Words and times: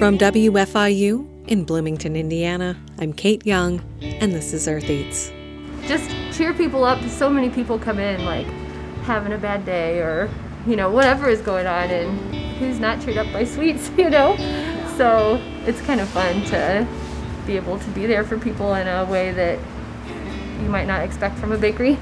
From 0.00 0.16
WFIU 0.16 1.46
in 1.46 1.64
Bloomington, 1.64 2.16
Indiana, 2.16 2.74
I'm 3.00 3.12
Kate 3.12 3.44
Young, 3.44 3.82
and 4.00 4.32
this 4.32 4.54
is 4.54 4.66
Earth 4.66 4.88
Eats. 4.88 5.30
Just 5.82 6.08
cheer 6.34 6.54
people 6.54 6.84
up. 6.84 7.06
So 7.10 7.28
many 7.28 7.50
people 7.50 7.78
come 7.78 7.98
in 7.98 8.24
like 8.24 8.46
having 9.04 9.34
a 9.34 9.36
bad 9.36 9.66
day 9.66 9.98
or, 9.98 10.30
you 10.66 10.74
know, 10.74 10.90
whatever 10.90 11.28
is 11.28 11.42
going 11.42 11.66
on, 11.66 11.90
and 11.90 12.34
who's 12.56 12.80
not 12.80 13.02
cheered 13.02 13.18
up 13.18 13.30
by 13.30 13.44
sweets, 13.54 13.90
you 13.98 14.08
know? 14.08 14.38
So 14.96 15.38
it's 15.66 15.82
kind 15.82 16.00
of 16.00 16.08
fun 16.08 16.44
to 16.46 16.88
be 17.46 17.56
able 17.56 17.78
to 17.78 17.90
be 17.90 18.06
there 18.06 18.24
for 18.24 18.38
people 18.38 18.72
in 18.76 18.88
a 18.88 19.04
way 19.04 19.32
that 19.32 19.58
you 20.62 20.68
might 20.70 20.86
not 20.86 21.02
expect 21.02 21.38
from 21.38 21.52
a 21.52 21.58
bakery. 21.58 21.98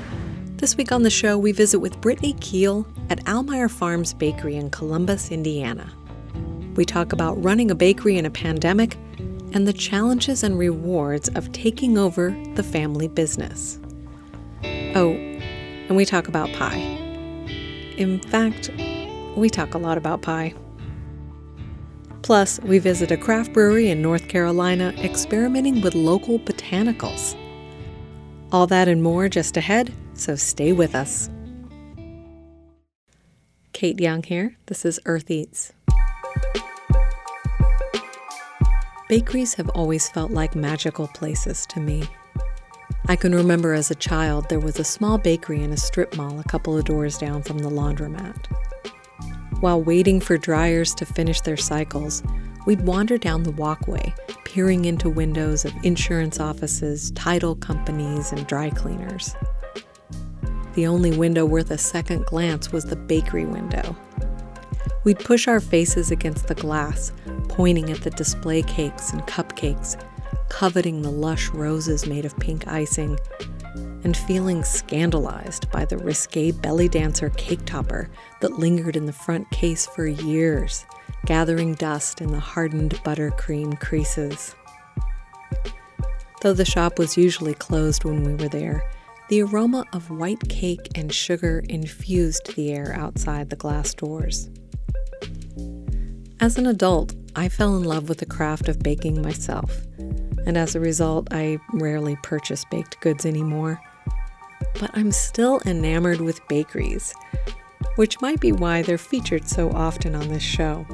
this 0.56 0.76
week 0.76 0.90
on 0.90 1.04
the 1.04 1.10
show, 1.10 1.38
we 1.38 1.52
visit 1.52 1.78
with 1.78 2.00
Brittany 2.00 2.32
Keel 2.40 2.88
at 3.08 3.24
Almeyer 3.24 3.70
Farms 3.70 4.14
Bakery 4.14 4.56
in 4.56 4.68
Columbus, 4.68 5.30
Indiana. 5.30 5.92
We 6.76 6.84
talk 6.84 7.14
about 7.14 7.42
running 7.42 7.70
a 7.70 7.74
bakery 7.74 8.18
in 8.18 8.26
a 8.26 8.30
pandemic 8.30 8.96
and 9.52 9.66
the 9.66 9.72
challenges 9.72 10.42
and 10.42 10.58
rewards 10.58 11.30
of 11.30 11.50
taking 11.52 11.96
over 11.96 12.36
the 12.54 12.62
family 12.62 13.08
business. 13.08 13.78
Oh, 14.94 15.12
and 15.12 15.96
we 15.96 16.04
talk 16.04 16.28
about 16.28 16.52
pie. 16.52 16.76
In 17.96 18.20
fact, 18.20 18.70
we 19.36 19.48
talk 19.48 19.72
a 19.72 19.78
lot 19.78 19.96
about 19.96 20.20
pie. 20.20 20.52
Plus, 22.20 22.60
we 22.60 22.78
visit 22.78 23.10
a 23.10 23.16
craft 23.16 23.54
brewery 23.54 23.88
in 23.88 24.02
North 24.02 24.28
Carolina 24.28 24.92
experimenting 24.98 25.80
with 25.80 25.94
local 25.94 26.38
botanicals. 26.40 27.36
All 28.52 28.66
that 28.66 28.88
and 28.88 29.02
more 29.02 29.28
just 29.28 29.56
ahead, 29.56 29.94
so 30.14 30.36
stay 30.36 30.72
with 30.72 30.94
us. 30.94 31.30
Kate 33.72 34.00
Young 34.00 34.22
here. 34.22 34.56
This 34.66 34.84
is 34.84 34.98
Earth 35.06 35.30
Eats. 35.30 35.72
Bakeries 39.08 39.54
have 39.54 39.68
always 39.68 40.08
felt 40.08 40.32
like 40.32 40.56
magical 40.56 41.06
places 41.06 41.64
to 41.66 41.78
me. 41.78 42.08
I 43.06 43.14
can 43.14 43.32
remember 43.32 43.72
as 43.72 43.88
a 43.88 43.94
child 43.94 44.48
there 44.48 44.58
was 44.58 44.80
a 44.80 44.84
small 44.84 45.16
bakery 45.16 45.62
in 45.62 45.72
a 45.72 45.76
strip 45.76 46.16
mall 46.16 46.40
a 46.40 46.44
couple 46.44 46.76
of 46.76 46.86
doors 46.86 47.16
down 47.16 47.44
from 47.44 47.58
the 47.58 47.70
laundromat. 47.70 48.46
While 49.60 49.80
waiting 49.80 50.20
for 50.20 50.36
dryers 50.36 50.92
to 50.96 51.06
finish 51.06 51.40
their 51.40 51.56
cycles, 51.56 52.24
we'd 52.66 52.80
wander 52.80 53.16
down 53.16 53.44
the 53.44 53.52
walkway, 53.52 54.12
peering 54.44 54.86
into 54.86 55.08
windows 55.08 55.64
of 55.64 55.72
insurance 55.84 56.40
offices, 56.40 57.12
title 57.12 57.54
companies, 57.54 58.32
and 58.32 58.44
dry 58.48 58.70
cleaners. 58.70 59.36
The 60.74 60.88
only 60.88 61.16
window 61.16 61.46
worth 61.46 61.70
a 61.70 61.78
second 61.78 62.26
glance 62.26 62.72
was 62.72 62.86
the 62.86 62.96
bakery 62.96 63.46
window. 63.46 63.96
We'd 65.04 65.20
push 65.20 65.46
our 65.46 65.60
faces 65.60 66.10
against 66.10 66.48
the 66.48 66.56
glass, 66.56 67.12
pointing 67.48 67.90
at 67.90 68.00
the 68.02 68.10
display 68.10 68.62
cakes 68.62 69.12
and 69.12 69.22
cupcakes, 69.22 69.96
coveting 70.48 71.02
the 71.02 71.10
lush 71.10 71.48
roses 71.50 72.06
made 72.06 72.24
of 72.24 72.38
pink 72.38 72.66
icing, 72.68 73.18
and 74.04 74.16
feeling 74.16 74.62
scandalized 74.62 75.70
by 75.70 75.84
the 75.84 75.98
risque 75.98 76.52
belly 76.52 76.88
dancer 76.88 77.30
cake 77.30 77.64
topper 77.64 78.08
that 78.40 78.58
lingered 78.58 78.96
in 78.96 79.06
the 79.06 79.12
front 79.12 79.50
case 79.50 79.86
for 79.86 80.06
years, 80.06 80.86
gathering 81.24 81.74
dust 81.74 82.20
in 82.20 82.30
the 82.30 82.40
hardened 82.40 82.94
buttercream 83.04 83.78
creases. 83.80 84.54
Though 86.42 86.52
the 86.52 86.64
shop 86.64 86.98
was 86.98 87.16
usually 87.16 87.54
closed 87.54 88.04
when 88.04 88.22
we 88.22 88.34
were 88.34 88.48
there, 88.48 88.88
the 89.28 89.42
aroma 89.42 89.84
of 89.92 90.10
white 90.10 90.48
cake 90.48 90.88
and 90.94 91.12
sugar 91.12 91.64
infused 91.68 92.54
the 92.54 92.72
air 92.72 92.94
outside 92.94 93.50
the 93.50 93.56
glass 93.56 93.92
doors. 93.92 94.48
As 96.46 96.58
an 96.58 96.66
adult, 96.68 97.12
I 97.34 97.48
fell 97.48 97.76
in 97.76 97.82
love 97.82 98.08
with 98.08 98.18
the 98.18 98.24
craft 98.24 98.68
of 98.68 98.78
baking 98.78 99.20
myself, 99.20 99.80
and 100.46 100.56
as 100.56 100.76
a 100.76 100.80
result, 100.80 101.26
I 101.32 101.58
rarely 101.72 102.14
purchase 102.22 102.64
baked 102.70 103.00
goods 103.00 103.26
anymore. 103.26 103.80
But 104.78 104.92
I'm 104.94 105.10
still 105.10 105.60
enamored 105.66 106.20
with 106.20 106.46
bakeries, 106.46 107.12
which 107.96 108.20
might 108.20 108.38
be 108.38 108.52
why 108.52 108.82
they're 108.82 108.96
featured 108.96 109.48
so 109.48 109.72
often 109.72 110.14
on 110.14 110.28
this 110.28 110.44
show. 110.44 110.86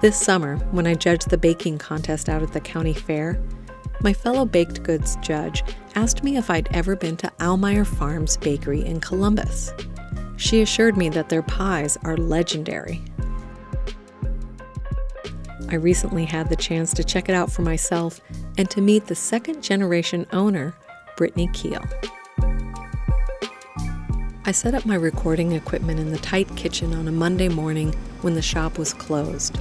This 0.00 0.18
summer, 0.18 0.56
when 0.70 0.86
I 0.86 0.94
judged 0.94 1.28
the 1.28 1.36
baking 1.36 1.76
contest 1.76 2.30
out 2.30 2.42
at 2.42 2.54
the 2.54 2.60
county 2.60 2.94
fair, 2.94 3.38
my 4.00 4.14
fellow 4.14 4.46
baked 4.46 4.84
goods 4.84 5.18
judge 5.20 5.62
asked 5.94 6.24
me 6.24 6.38
if 6.38 6.48
I'd 6.48 6.74
ever 6.74 6.96
been 6.96 7.18
to 7.18 7.30
Almeyer 7.40 7.86
Farms 7.86 8.38
Bakery 8.38 8.86
in 8.86 9.00
Columbus. 9.00 9.70
She 10.38 10.62
assured 10.62 10.96
me 10.96 11.10
that 11.10 11.28
their 11.28 11.42
pies 11.42 11.98
are 12.04 12.16
legendary 12.16 13.04
I 15.68 15.74
recently 15.74 16.24
had 16.24 16.48
the 16.48 16.56
chance 16.56 16.94
to 16.94 17.02
check 17.02 17.28
it 17.28 17.34
out 17.34 17.50
for 17.50 17.62
myself 17.62 18.20
and 18.56 18.70
to 18.70 18.80
meet 18.80 19.06
the 19.06 19.16
second 19.16 19.62
generation 19.62 20.26
owner, 20.32 20.74
Brittany 21.16 21.48
Keel. 21.52 21.84
I 24.44 24.52
set 24.52 24.74
up 24.74 24.86
my 24.86 24.94
recording 24.94 25.52
equipment 25.52 25.98
in 25.98 26.12
the 26.12 26.18
tight 26.18 26.54
kitchen 26.54 26.94
on 26.94 27.08
a 27.08 27.12
Monday 27.12 27.48
morning 27.48 27.92
when 28.22 28.34
the 28.34 28.42
shop 28.42 28.78
was 28.78 28.94
closed. 28.94 29.58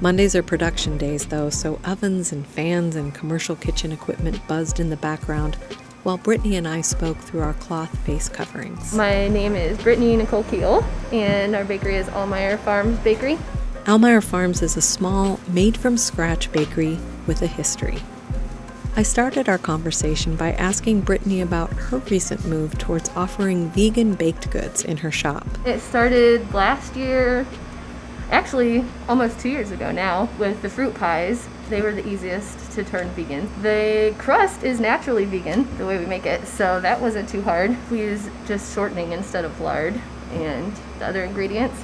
Mondays 0.00 0.36
are 0.36 0.44
production 0.44 0.96
days, 0.96 1.26
though, 1.26 1.50
so 1.50 1.80
ovens 1.84 2.30
and 2.30 2.46
fans 2.46 2.94
and 2.94 3.12
commercial 3.12 3.56
kitchen 3.56 3.90
equipment 3.90 4.46
buzzed 4.46 4.78
in 4.78 4.90
the 4.90 4.96
background 4.96 5.56
while 6.04 6.18
Brittany 6.18 6.54
and 6.54 6.68
I 6.68 6.82
spoke 6.82 7.18
through 7.18 7.40
our 7.40 7.54
cloth 7.54 7.98
face 8.06 8.28
coverings. 8.28 8.94
My 8.94 9.26
name 9.26 9.56
is 9.56 9.76
Brittany 9.82 10.14
Nicole 10.16 10.44
Keel, 10.44 10.86
and 11.10 11.56
our 11.56 11.64
bakery 11.64 11.96
is 11.96 12.06
Almeyer 12.10 12.60
Farms 12.60 12.96
Bakery. 13.00 13.36
Almeyer 13.86 14.20
Farms 14.20 14.62
is 14.62 14.76
a 14.76 14.82
small, 14.82 15.38
made 15.46 15.76
from 15.76 15.96
scratch 15.96 16.50
bakery 16.50 16.98
with 17.28 17.40
a 17.42 17.46
history. 17.46 17.98
I 18.96 19.04
started 19.04 19.48
our 19.48 19.58
conversation 19.58 20.34
by 20.34 20.54
asking 20.54 21.02
Brittany 21.02 21.40
about 21.40 21.72
her 21.74 21.98
recent 21.98 22.44
move 22.44 22.76
towards 22.78 23.10
offering 23.10 23.70
vegan 23.70 24.14
baked 24.16 24.50
goods 24.50 24.84
in 24.84 24.96
her 24.96 25.12
shop. 25.12 25.46
It 25.64 25.78
started 25.78 26.52
last 26.52 26.96
year, 26.96 27.46
actually 28.32 28.84
almost 29.08 29.38
two 29.38 29.50
years 29.50 29.70
ago 29.70 29.92
now, 29.92 30.28
with 30.36 30.62
the 30.62 30.68
fruit 30.68 30.96
pies. 30.96 31.46
They 31.70 31.80
were 31.80 31.92
the 31.92 32.08
easiest 32.08 32.72
to 32.72 32.82
turn 32.82 33.08
vegan. 33.10 33.48
The 33.62 34.16
crust 34.18 34.64
is 34.64 34.80
naturally 34.80 35.26
vegan, 35.26 35.78
the 35.78 35.86
way 35.86 35.96
we 35.96 36.06
make 36.06 36.26
it, 36.26 36.48
so 36.48 36.80
that 36.80 37.00
wasn't 37.00 37.28
too 37.28 37.42
hard. 37.42 37.76
We 37.88 38.00
use 38.00 38.28
just 38.48 38.74
shortening 38.74 39.12
instead 39.12 39.44
of 39.44 39.60
lard 39.60 39.94
and 40.32 40.72
the 40.98 41.06
other 41.06 41.22
ingredients. 41.22 41.80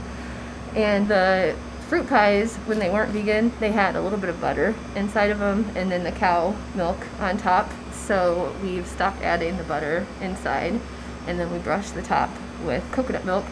And 0.74 1.06
the 1.06 1.54
fruit 1.92 2.08
pies, 2.08 2.56
when 2.64 2.78
they 2.78 2.88
weren't 2.88 3.10
vegan, 3.10 3.52
they 3.60 3.70
had 3.70 3.94
a 3.94 4.00
little 4.00 4.18
bit 4.18 4.30
of 4.30 4.40
butter 4.40 4.74
inside 4.96 5.28
of 5.28 5.38
them 5.38 5.70
and 5.74 5.92
then 5.92 6.02
the 6.02 6.10
cow 6.10 6.56
milk 6.74 6.96
on 7.20 7.36
top. 7.36 7.70
So 7.92 8.56
we've 8.62 8.86
stopped 8.86 9.20
adding 9.20 9.58
the 9.58 9.62
butter 9.64 10.06
inside 10.22 10.80
and 11.26 11.38
then 11.38 11.52
we 11.52 11.58
brush 11.58 11.90
the 11.90 12.00
top 12.00 12.30
with 12.64 12.82
coconut 12.92 13.26
milk. 13.26 13.44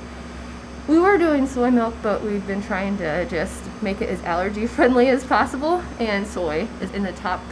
We 0.88 0.98
were 0.98 1.18
doing 1.18 1.46
soy 1.46 1.70
milk, 1.70 1.94
but 2.02 2.22
we've 2.22 2.46
been 2.46 2.62
trying 2.62 2.96
to 2.96 3.26
just 3.26 3.62
make 3.82 4.00
it 4.00 4.08
as 4.08 4.22
allergy 4.22 4.66
friendly 4.66 5.08
as 5.08 5.22
possible. 5.22 5.82
And 5.98 6.26
soy 6.26 6.66
is 6.80 6.90
in 6.92 7.02
the 7.02 7.12
top 7.12 7.42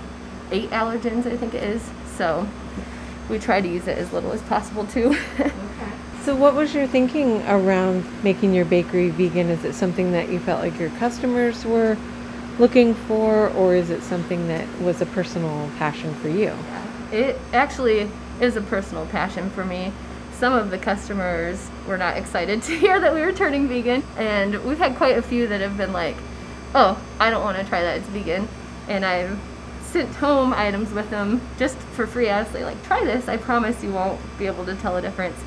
eight 0.50 0.70
allergens, 0.70 1.26
I 1.26 1.36
think 1.36 1.52
it 1.52 1.64
is. 1.64 1.86
So 2.16 2.48
we 3.28 3.38
try 3.38 3.60
to 3.60 3.68
use 3.68 3.86
it 3.88 3.98
as 3.98 4.10
little 4.14 4.32
as 4.32 4.40
possible 4.40 4.86
too. 4.86 5.14
So, 6.28 6.36
what 6.36 6.54
was 6.54 6.74
your 6.74 6.86
thinking 6.86 7.40
around 7.46 8.04
making 8.22 8.52
your 8.52 8.66
bakery 8.66 9.08
vegan? 9.08 9.48
Is 9.48 9.64
it 9.64 9.72
something 9.72 10.12
that 10.12 10.28
you 10.28 10.38
felt 10.38 10.60
like 10.60 10.78
your 10.78 10.90
customers 10.90 11.64
were 11.64 11.96
looking 12.58 12.92
for, 12.92 13.48
or 13.52 13.74
is 13.74 13.88
it 13.88 14.02
something 14.02 14.46
that 14.48 14.68
was 14.82 15.00
a 15.00 15.06
personal 15.06 15.70
passion 15.78 16.14
for 16.16 16.28
you? 16.28 16.54
It 17.12 17.38
actually 17.54 18.10
is 18.42 18.56
a 18.56 18.60
personal 18.60 19.06
passion 19.06 19.48
for 19.48 19.64
me. 19.64 19.90
Some 20.34 20.52
of 20.52 20.68
the 20.68 20.76
customers 20.76 21.70
were 21.86 21.96
not 21.96 22.18
excited 22.18 22.62
to 22.64 22.78
hear 22.78 23.00
that 23.00 23.14
we 23.14 23.22
were 23.22 23.32
turning 23.32 23.66
vegan, 23.66 24.02
and 24.18 24.62
we've 24.66 24.76
had 24.76 24.96
quite 24.96 25.16
a 25.16 25.22
few 25.22 25.46
that 25.46 25.62
have 25.62 25.78
been 25.78 25.94
like, 25.94 26.16
oh, 26.74 27.02
I 27.18 27.30
don't 27.30 27.42
want 27.42 27.56
to 27.56 27.64
try 27.64 27.80
that, 27.80 27.96
it's 27.96 28.08
vegan. 28.08 28.46
And 28.86 29.02
I've 29.02 29.38
sent 29.80 30.14
home 30.16 30.52
items 30.52 30.92
with 30.92 31.08
them 31.08 31.40
just 31.58 31.78
for 31.78 32.06
free, 32.06 32.28
honestly, 32.28 32.64
like, 32.64 32.84
try 32.84 33.02
this, 33.02 33.28
I 33.28 33.38
promise 33.38 33.82
you 33.82 33.94
won't 33.94 34.20
be 34.38 34.44
able 34.44 34.66
to 34.66 34.74
tell 34.74 34.94
a 34.98 35.00
difference 35.00 35.42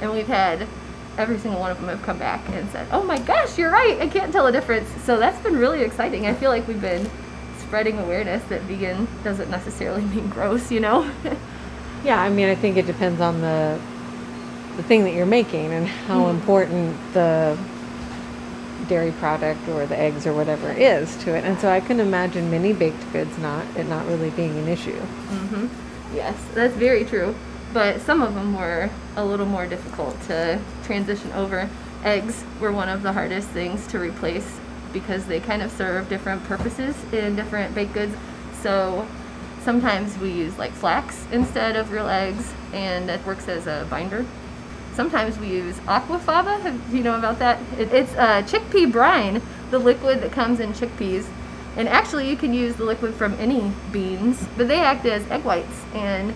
and 0.00 0.10
we've 0.12 0.26
had 0.26 0.66
every 1.18 1.38
single 1.38 1.60
one 1.60 1.70
of 1.70 1.78
them 1.78 1.88
have 1.88 2.02
come 2.02 2.18
back 2.18 2.48
and 2.48 2.68
said, 2.70 2.86
"Oh 2.90 3.02
my 3.02 3.18
gosh, 3.18 3.58
you're 3.58 3.70
right! 3.70 4.00
I 4.00 4.08
can't 4.08 4.32
tell 4.32 4.46
a 4.46 4.52
difference." 4.52 4.88
So 5.04 5.18
that's 5.18 5.40
been 5.42 5.58
really 5.58 5.82
exciting. 5.82 6.26
I 6.26 6.34
feel 6.34 6.50
like 6.50 6.66
we've 6.66 6.80
been 6.80 7.08
spreading 7.58 7.98
awareness 7.98 8.42
that 8.44 8.62
vegan 8.62 9.06
doesn't 9.22 9.50
necessarily 9.50 10.02
mean 10.14 10.28
gross, 10.28 10.70
you 10.70 10.80
know. 10.80 11.10
yeah, 12.04 12.20
I 12.20 12.30
mean, 12.30 12.48
I 12.48 12.54
think 12.54 12.76
it 12.76 12.86
depends 12.86 13.20
on 13.20 13.40
the 13.40 13.80
the 14.76 14.82
thing 14.82 15.04
that 15.04 15.12
you're 15.12 15.26
making 15.26 15.72
and 15.72 15.86
how 15.86 16.20
mm-hmm. 16.20 16.38
important 16.38 16.96
the 17.12 17.58
dairy 18.88 19.12
product 19.12 19.68
or 19.68 19.84
the 19.86 19.98
eggs 19.98 20.26
or 20.26 20.32
whatever 20.32 20.72
is 20.72 21.16
to 21.18 21.36
it. 21.36 21.44
And 21.44 21.58
so 21.60 21.70
I 21.70 21.80
can 21.80 22.00
imagine 22.00 22.50
many 22.50 22.72
baked 22.72 23.12
goods 23.12 23.36
not 23.38 23.64
it 23.76 23.86
not 23.86 24.06
really 24.06 24.30
being 24.30 24.56
an 24.58 24.68
issue. 24.68 24.98
hmm 24.98 25.66
Yes, 26.14 26.34
that's 26.54 26.74
very 26.74 27.04
true 27.04 27.34
but 27.72 28.00
some 28.00 28.22
of 28.22 28.34
them 28.34 28.56
were 28.56 28.90
a 29.16 29.24
little 29.24 29.46
more 29.46 29.66
difficult 29.66 30.20
to 30.22 30.60
transition 30.84 31.32
over. 31.32 31.68
Eggs 32.04 32.44
were 32.60 32.72
one 32.72 32.88
of 32.88 33.02
the 33.02 33.12
hardest 33.12 33.48
things 33.48 33.86
to 33.88 33.98
replace 33.98 34.58
because 34.92 35.26
they 35.26 35.40
kind 35.40 35.62
of 35.62 35.70
serve 35.70 36.08
different 36.08 36.42
purposes 36.44 36.96
in 37.12 37.36
different 37.36 37.74
baked 37.74 37.92
goods. 37.92 38.14
So 38.62 39.06
sometimes 39.62 40.18
we 40.18 40.30
use 40.30 40.58
like 40.58 40.72
flax 40.72 41.26
instead 41.32 41.76
of 41.76 41.92
real 41.92 42.08
eggs, 42.08 42.52
and 42.72 43.10
it 43.10 43.24
works 43.24 43.48
as 43.48 43.66
a 43.66 43.86
binder. 43.90 44.24
Sometimes 44.94 45.38
we 45.38 45.48
use 45.48 45.76
aquafaba. 45.80 46.60
Have 46.60 46.94
you 46.94 47.02
know 47.02 47.16
about 47.16 47.38
that? 47.38 47.60
It, 47.78 47.92
it's 47.92 48.12
a 48.14 48.42
chickpea 48.42 48.90
brine, 48.90 49.40
the 49.70 49.78
liquid 49.78 50.20
that 50.22 50.32
comes 50.32 50.60
in 50.60 50.72
chickpeas. 50.72 51.26
And 51.76 51.88
actually, 51.88 52.28
you 52.28 52.36
can 52.36 52.52
use 52.52 52.74
the 52.74 52.84
liquid 52.84 53.14
from 53.14 53.34
any 53.34 53.72
beans, 53.92 54.44
but 54.56 54.66
they 54.66 54.80
act 54.80 55.06
as 55.06 55.28
egg 55.30 55.44
whites, 55.44 55.84
and 55.94 56.34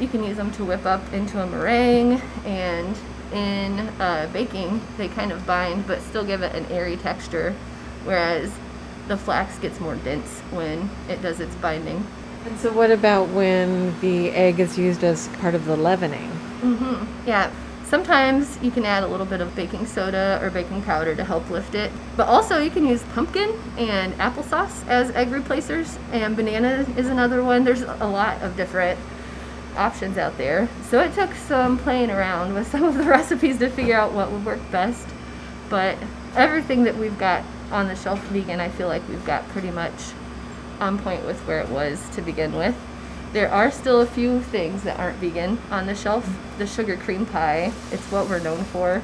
you 0.00 0.08
can 0.08 0.22
use 0.24 0.36
them 0.36 0.50
to 0.52 0.64
whip 0.64 0.86
up 0.86 1.12
into 1.12 1.42
a 1.42 1.46
meringue. 1.46 2.20
And 2.44 2.96
in 3.32 3.78
uh, 4.00 4.28
baking, 4.32 4.80
they 4.96 5.08
kind 5.08 5.32
of 5.32 5.46
bind, 5.46 5.86
but 5.86 6.00
still 6.02 6.24
give 6.24 6.42
it 6.42 6.54
an 6.54 6.66
airy 6.66 6.96
texture, 6.96 7.54
whereas 8.04 8.52
the 9.06 9.16
flax 9.16 9.58
gets 9.58 9.80
more 9.80 9.96
dense 9.96 10.40
when 10.50 10.88
it 11.08 11.20
does 11.22 11.40
its 11.40 11.54
binding. 11.56 12.06
And 12.46 12.58
so, 12.58 12.72
what 12.72 12.90
about 12.90 13.28
when 13.28 13.98
the 14.00 14.30
egg 14.30 14.60
is 14.60 14.78
used 14.78 15.04
as 15.04 15.28
part 15.28 15.54
of 15.54 15.64
the 15.64 15.76
leavening? 15.76 16.30
Mm-hmm. 16.60 17.28
Yeah. 17.28 17.50
Sometimes 17.84 18.58
you 18.62 18.70
can 18.70 18.84
add 18.84 19.02
a 19.02 19.06
little 19.06 19.24
bit 19.24 19.40
of 19.40 19.54
baking 19.56 19.86
soda 19.86 20.38
or 20.42 20.50
baking 20.50 20.82
powder 20.82 21.14
to 21.14 21.24
help 21.24 21.48
lift 21.48 21.74
it. 21.74 21.90
But 22.18 22.28
also, 22.28 22.58
you 22.58 22.70
can 22.70 22.86
use 22.86 23.02
pumpkin 23.14 23.58
and 23.78 24.12
applesauce 24.14 24.86
as 24.88 25.10
egg 25.12 25.30
replacers, 25.30 25.98
and 26.12 26.36
banana 26.36 26.86
is 26.98 27.08
another 27.08 27.42
one. 27.42 27.64
There's 27.64 27.80
a 27.80 28.06
lot 28.06 28.42
of 28.42 28.56
different 28.58 28.98
options 29.78 30.18
out 30.18 30.36
there. 30.36 30.68
So 30.88 31.00
it 31.00 31.14
took 31.14 31.34
some 31.34 31.78
playing 31.78 32.10
around 32.10 32.54
with 32.54 32.66
some 32.72 32.84
of 32.84 32.96
the 32.96 33.04
recipes 33.04 33.58
to 33.58 33.70
figure 33.70 33.96
out 33.96 34.12
what 34.12 34.30
would 34.30 34.44
work 34.44 34.60
best. 34.70 35.06
But 35.70 35.96
everything 36.34 36.84
that 36.84 36.96
we've 36.96 37.18
got 37.18 37.44
on 37.70 37.88
the 37.88 37.96
shelf 37.96 38.20
vegan, 38.26 38.60
I 38.60 38.68
feel 38.68 38.88
like 38.88 39.06
we've 39.08 39.24
got 39.24 39.48
pretty 39.48 39.70
much 39.70 40.12
on 40.80 40.98
point 40.98 41.24
with 41.24 41.40
where 41.40 41.60
it 41.60 41.68
was 41.68 42.08
to 42.10 42.22
begin 42.22 42.54
with. 42.54 42.76
There 43.32 43.50
are 43.50 43.70
still 43.70 44.00
a 44.00 44.06
few 44.06 44.40
things 44.40 44.84
that 44.84 44.98
aren't 44.98 45.18
vegan 45.18 45.58
on 45.70 45.86
the 45.86 45.94
shelf. 45.94 46.28
The 46.56 46.66
sugar 46.66 46.96
cream 46.96 47.26
pie, 47.26 47.72
it's 47.90 48.10
what 48.10 48.28
we're 48.28 48.38
known 48.38 48.64
for. 48.64 49.02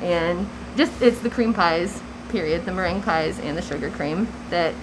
And 0.00 0.48
just 0.76 1.02
it's 1.02 1.20
the 1.20 1.30
cream 1.30 1.52
pies, 1.52 2.00
period, 2.30 2.64
the 2.64 2.72
meringue 2.72 3.02
pies 3.02 3.38
and 3.38 3.56
the 3.56 3.62
sugar 3.62 3.90
cream 3.90 4.28
that 4.50 4.74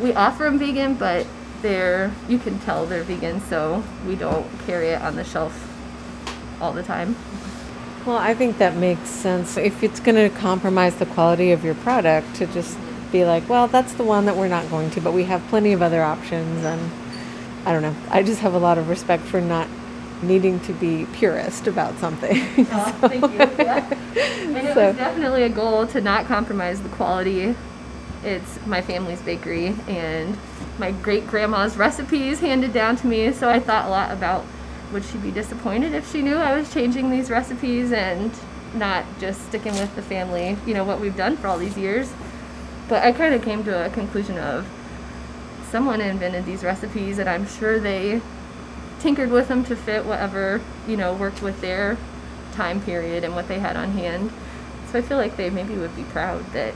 we 0.00 0.12
offer 0.14 0.44
them 0.44 0.58
vegan, 0.58 0.94
but 0.94 1.26
they're 1.64 2.12
you 2.28 2.38
can 2.38 2.58
tell 2.60 2.84
they're 2.84 3.02
vegan, 3.02 3.40
so 3.40 3.82
we 4.06 4.14
don't 4.14 4.46
carry 4.66 4.88
it 4.88 5.00
on 5.00 5.16
the 5.16 5.24
shelf 5.24 5.52
all 6.60 6.72
the 6.72 6.82
time. 6.82 7.16
Well, 8.04 8.18
I 8.18 8.34
think 8.34 8.58
that 8.58 8.76
makes 8.76 9.08
sense. 9.08 9.56
If 9.56 9.82
it's 9.82 9.98
going 9.98 10.30
to 10.30 10.36
compromise 10.38 10.96
the 10.96 11.06
quality 11.06 11.52
of 11.52 11.64
your 11.64 11.74
product, 11.76 12.36
to 12.36 12.46
just 12.46 12.76
be 13.10 13.24
like, 13.24 13.48
well, 13.48 13.66
that's 13.66 13.94
the 13.94 14.04
one 14.04 14.26
that 14.26 14.36
we're 14.36 14.48
not 14.48 14.68
going 14.68 14.90
to, 14.90 15.00
but 15.00 15.14
we 15.14 15.24
have 15.24 15.42
plenty 15.48 15.72
of 15.72 15.80
other 15.80 16.02
options. 16.02 16.64
And 16.64 16.92
I 17.64 17.72
don't 17.72 17.80
know. 17.80 17.96
I 18.10 18.22
just 18.22 18.42
have 18.42 18.52
a 18.52 18.58
lot 18.58 18.76
of 18.76 18.90
respect 18.90 19.22
for 19.22 19.40
not 19.40 19.66
needing 20.20 20.60
to 20.60 20.74
be 20.74 21.06
purist 21.14 21.66
about 21.66 21.98
something. 21.98 22.36
Oh, 22.72 22.98
so. 23.00 23.08
thank 23.08 23.22
you. 23.22 23.38
Yeah. 23.64 23.94
And 24.42 24.56
it 24.58 24.74
so. 24.74 24.88
was 24.88 24.96
definitely 24.96 25.44
a 25.44 25.48
goal 25.48 25.86
to 25.88 26.00
not 26.00 26.26
compromise 26.26 26.82
the 26.82 26.90
quality. 26.90 27.54
It's 28.24 28.64
my 28.66 28.80
family's 28.80 29.20
bakery 29.20 29.76
and 29.86 30.36
my 30.78 30.92
great 30.92 31.26
grandma's 31.26 31.76
recipes 31.76 32.40
handed 32.40 32.72
down 32.72 32.96
to 32.96 33.06
me. 33.06 33.32
So 33.32 33.48
I 33.50 33.60
thought 33.60 33.86
a 33.86 33.90
lot 33.90 34.10
about 34.10 34.44
would 34.92 35.04
she 35.04 35.18
be 35.18 35.30
disappointed 35.30 35.92
if 35.92 36.10
she 36.10 36.22
knew 36.22 36.36
I 36.36 36.56
was 36.56 36.72
changing 36.72 37.10
these 37.10 37.30
recipes 37.30 37.92
and 37.92 38.32
not 38.74 39.04
just 39.20 39.46
sticking 39.48 39.72
with 39.74 39.94
the 39.94 40.02
family, 40.02 40.56
you 40.66 40.74
know, 40.74 40.84
what 40.84 41.00
we've 41.00 41.16
done 41.16 41.36
for 41.36 41.48
all 41.48 41.58
these 41.58 41.76
years? 41.76 42.12
But 42.88 43.02
I 43.02 43.12
kind 43.12 43.34
of 43.34 43.42
came 43.42 43.64
to 43.64 43.86
a 43.86 43.90
conclusion 43.90 44.38
of 44.38 44.66
someone 45.70 46.00
invented 46.00 46.46
these 46.46 46.62
recipes 46.62 47.18
and 47.18 47.28
I'm 47.28 47.46
sure 47.46 47.78
they 47.78 48.20
tinkered 49.00 49.30
with 49.30 49.48
them 49.48 49.64
to 49.64 49.76
fit 49.76 50.06
whatever, 50.06 50.60
you 50.88 50.96
know, 50.96 51.12
worked 51.12 51.42
with 51.42 51.60
their 51.60 51.98
time 52.52 52.80
period 52.80 53.24
and 53.24 53.34
what 53.34 53.48
they 53.48 53.58
had 53.58 53.76
on 53.76 53.92
hand. 53.92 54.32
So 54.90 54.98
I 54.98 55.02
feel 55.02 55.18
like 55.18 55.36
they 55.36 55.50
maybe 55.50 55.74
would 55.74 55.94
be 55.96 56.04
proud 56.04 56.44
that 56.52 56.72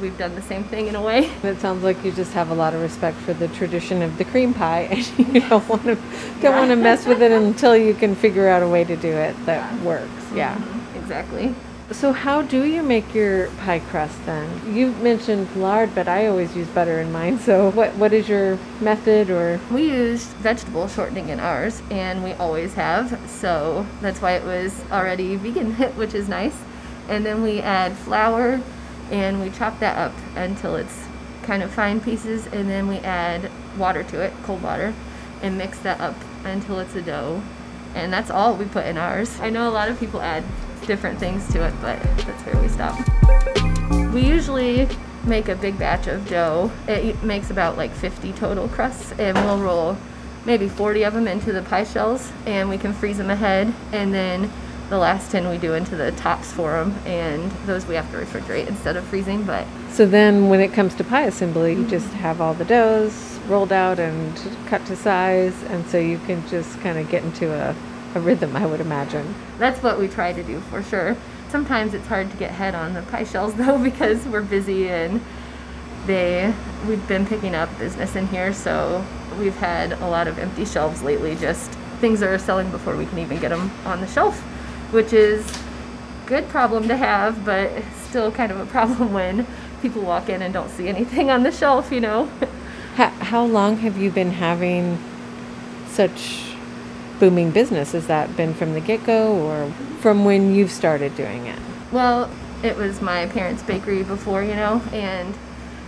we've 0.00 0.16
done 0.18 0.34
the 0.34 0.42
same 0.42 0.64
thing 0.64 0.86
in 0.86 0.94
a 0.94 1.02
way. 1.02 1.30
It 1.42 1.60
sounds 1.60 1.82
like 1.82 2.02
you 2.04 2.12
just 2.12 2.32
have 2.32 2.50
a 2.50 2.54
lot 2.54 2.74
of 2.74 2.82
respect 2.82 3.16
for 3.18 3.34
the 3.34 3.48
tradition 3.48 4.02
of 4.02 4.18
the 4.18 4.24
cream 4.24 4.54
pie, 4.54 4.80
and 4.90 5.34
you 5.34 5.40
don't 5.40 5.66
want 5.68 5.82
to 5.84 5.94
don't 5.94 6.42
yeah. 6.42 6.58
want 6.58 6.70
to 6.70 6.76
mess 6.76 7.06
with 7.06 7.22
it 7.22 7.32
until 7.32 7.76
you 7.76 7.94
can 7.94 8.14
figure 8.14 8.48
out 8.48 8.62
a 8.62 8.68
way 8.68 8.84
to 8.84 8.96
do 8.96 9.08
it 9.08 9.34
that 9.46 9.72
yeah. 9.72 9.84
works. 9.84 10.24
Yeah, 10.34 10.54
mm-hmm. 10.54 10.98
exactly. 10.98 11.54
So 11.90 12.12
how 12.12 12.42
do 12.42 12.64
you 12.64 12.82
make 12.82 13.14
your 13.14 13.48
pie 13.64 13.78
crust 13.78 14.18
then? 14.26 14.74
You 14.74 14.92
mentioned 14.96 15.48
lard, 15.56 15.94
but 15.94 16.06
I 16.06 16.26
always 16.26 16.54
use 16.54 16.68
butter 16.68 17.00
in 17.00 17.10
mine. 17.10 17.38
So 17.38 17.70
what 17.70 17.94
what 17.96 18.12
is 18.12 18.28
your 18.28 18.58
method 18.80 19.30
or 19.30 19.58
We 19.72 19.90
used 19.90 20.28
vegetable 20.42 20.86
shortening 20.88 21.30
in 21.30 21.40
ours 21.40 21.80
and 21.90 22.22
we 22.22 22.32
always 22.34 22.74
have. 22.74 23.18
So 23.26 23.86
that's 24.02 24.20
why 24.20 24.32
it 24.32 24.44
was 24.44 24.78
already 24.92 25.36
vegan, 25.36 25.72
which 25.96 26.12
is 26.12 26.28
nice. 26.28 26.56
And 27.08 27.24
then 27.24 27.42
we 27.42 27.60
add 27.62 27.96
flour 27.96 28.60
and 29.10 29.40
we 29.40 29.50
chop 29.50 29.78
that 29.80 29.96
up 29.96 30.14
until 30.36 30.76
it's 30.76 31.06
kind 31.42 31.62
of 31.62 31.72
fine 31.72 32.00
pieces 32.00 32.46
and 32.46 32.68
then 32.68 32.88
we 32.88 32.98
add 32.98 33.50
water 33.78 34.02
to 34.04 34.20
it, 34.20 34.32
cold 34.42 34.62
water, 34.62 34.94
and 35.42 35.56
mix 35.56 35.78
that 35.80 36.00
up 36.00 36.16
until 36.44 36.78
it's 36.78 36.94
a 36.94 37.02
dough. 37.02 37.42
And 37.94 38.12
that's 38.12 38.30
all 38.30 38.54
we 38.54 38.66
put 38.66 38.86
in 38.86 38.98
ours. 38.98 39.40
I 39.40 39.50
know 39.50 39.68
a 39.68 39.72
lot 39.72 39.88
of 39.88 39.98
people 39.98 40.20
add 40.20 40.44
different 40.86 41.18
things 41.18 41.50
to 41.52 41.66
it, 41.66 41.74
but 41.80 42.00
that's 42.18 42.42
where 42.44 42.60
we 42.62 42.68
stop. 42.68 42.98
We 44.12 44.26
usually 44.26 44.88
make 45.24 45.48
a 45.48 45.54
big 45.54 45.78
batch 45.78 46.06
of 46.06 46.28
dough. 46.28 46.70
It 46.86 47.22
makes 47.22 47.50
about 47.50 47.76
like 47.76 47.92
50 47.92 48.32
total 48.34 48.68
crusts, 48.68 49.12
and 49.12 49.36
we'll 49.38 49.58
roll 49.58 49.96
maybe 50.44 50.68
40 50.68 51.02
of 51.04 51.14
them 51.14 51.28
into 51.28 51.52
the 51.52 51.62
pie 51.62 51.84
shells, 51.84 52.30
and 52.46 52.68
we 52.68 52.78
can 52.78 52.92
freeze 52.92 53.18
them 53.18 53.30
ahead, 53.30 53.72
and 53.92 54.12
then 54.14 54.50
the 54.88 54.98
last 54.98 55.30
10 55.30 55.48
we 55.48 55.58
do 55.58 55.74
into 55.74 55.96
the 55.96 56.12
tops 56.12 56.50
for 56.52 56.72
them 56.72 56.96
and 57.04 57.50
those 57.66 57.86
we 57.86 57.94
have 57.94 58.10
to 58.10 58.16
refrigerate 58.16 58.66
instead 58.66 58.96
of 58.96 59.04
freezing 59.04 59.42
but 59.44 59.66
so 59.90 60.06
then 60.06 60.48
when 60.48 60.60
it 60.60 60.72
comes 60.72 60.94
to 60.94 61.04
pie 61.04 61.24
assembly 61.24 61.72
you 61.72 61.78
mm-hmm. 61.78 61.90
just 61.90 62.08
have 62.14 62.40
all 62.40 62.54
the 62.54 62.64
doughs 62.64 63.38
rolled 63.48 63.72
out 63.72 63.98
and 63.98 64.36
cut 64.66 64.84
to 64.86 64.96
size 64.96 65.62
and 65.64 65.86
so 65.86 65.98
you 65.98 66.18
can 66.20 66.46
just 66.48 66.78
kind 66.80 66.98
of 66.98 67.08
get 67.10 67.22
into 67.22 67.52
a, 67.52 67.74
a 68.14 68.20
rhythm 68.20 68.54
i 68.56 68.64
would 68.64 68.80
imagine. 68.80 69.34
That's 69.58 69.82
what 69.82 69.98
we 69.98 70.08
try 70.08 70.32
to 70.32 70.42
do 70.42 70.60
for 70.60 70.82
sure. 70.82 71.16
Sometimes 71.48 71.94
it's 71.94 72.06
hard 72.06 72.30
to 72.30 72.36
get 72.36 72.52
head 72.52 72.74
on 72.74 72.94
the 72.94 73.02
pie 73.02 73.24
shells 73.24 73.54
though 73.56 73.82
because 73.82 74.24
we're 74.26 74.42
busy 74.42 74.88
and 74.88 75.20
they 76.06 76.54
we've 76.86 77.06
been 77.08 77.26
picking 77.26 77.54
up 77.54 77.76
business 77.78 78.16
in 78.16 78.26
here 78.28 78.52
so 78.52 79.04
we've 79.38 79.56
had 79.56 79.92
a 79.92 80.08
lot 80.08 80.26
of 80.26 80.38
empty 80.38 80.64
shelves 80.64 81.02
lately 81.02 81.34
just 81.34 81.70
things 82.00 82.22
are 82.22 82.38
selling 82.38 82.70
before 82.70 82.96
we 82.96 83.04
can 83.04 83.18
even 83.18 83.38
get 83.38 83.50
them 83.50 83.70
on 83.84 84.00
the 84.00 84.06
shelf 84.06 84.42
which 84.90 85.12
is 85.12 85.46
good 86.26 86.48
problem 86.48 86.88
to 86.88 86.96
have, 86.96 87.44
but 87.44 87.70
still 88.08 88.30
kind 88.30 88.52
of 88.52 88.60
a 88.60 88.66
problem 88.66 89.12
when 89.14 89.46
people 89.82 90.02
walk 90.02 90.28
in 90.28 90.42
and 90.42 90.52
don't 90.52 90.70
see 90.70 90.88
anything 90.88 91.30
on 91.30 91.42
the 91.42 91.52
shelf, 91.52 91.92
you 91.92 92.00
know. 92.00 92.30
How, 92.96 93.08
how 93.08 93.44
long 93.44 93.76
have 93.78 93.96
you 93.96 94.10
been 94.10 94.32
having 94.32 94.98
such 95.86 96.54
booming 97.20 97.50
business? 97.50 97.92
Has 97.92 98.06
that 98.08 98.36
been 98.36 98.54
from 98.54 98.74
the 98.74 98.80
get 98.80 99.04
go 99.04 99.38
or 99.38 99.70
from 100.00 100.24
when 100.24 100.54
you've 100.54 100.70
started 100.70 101.14
doing 101.16 101.46
it? 101.46 101.58
Well, 101.92 102.30
it 102.62 102.76
was 102.76 103.00
my 103.00 103.26
parents' 103.26 103.62
bakery 103.62 104.02
before, 104.02 104.42
you 104.42 104.54
know, 104.54 104.82
and 104.92 105.34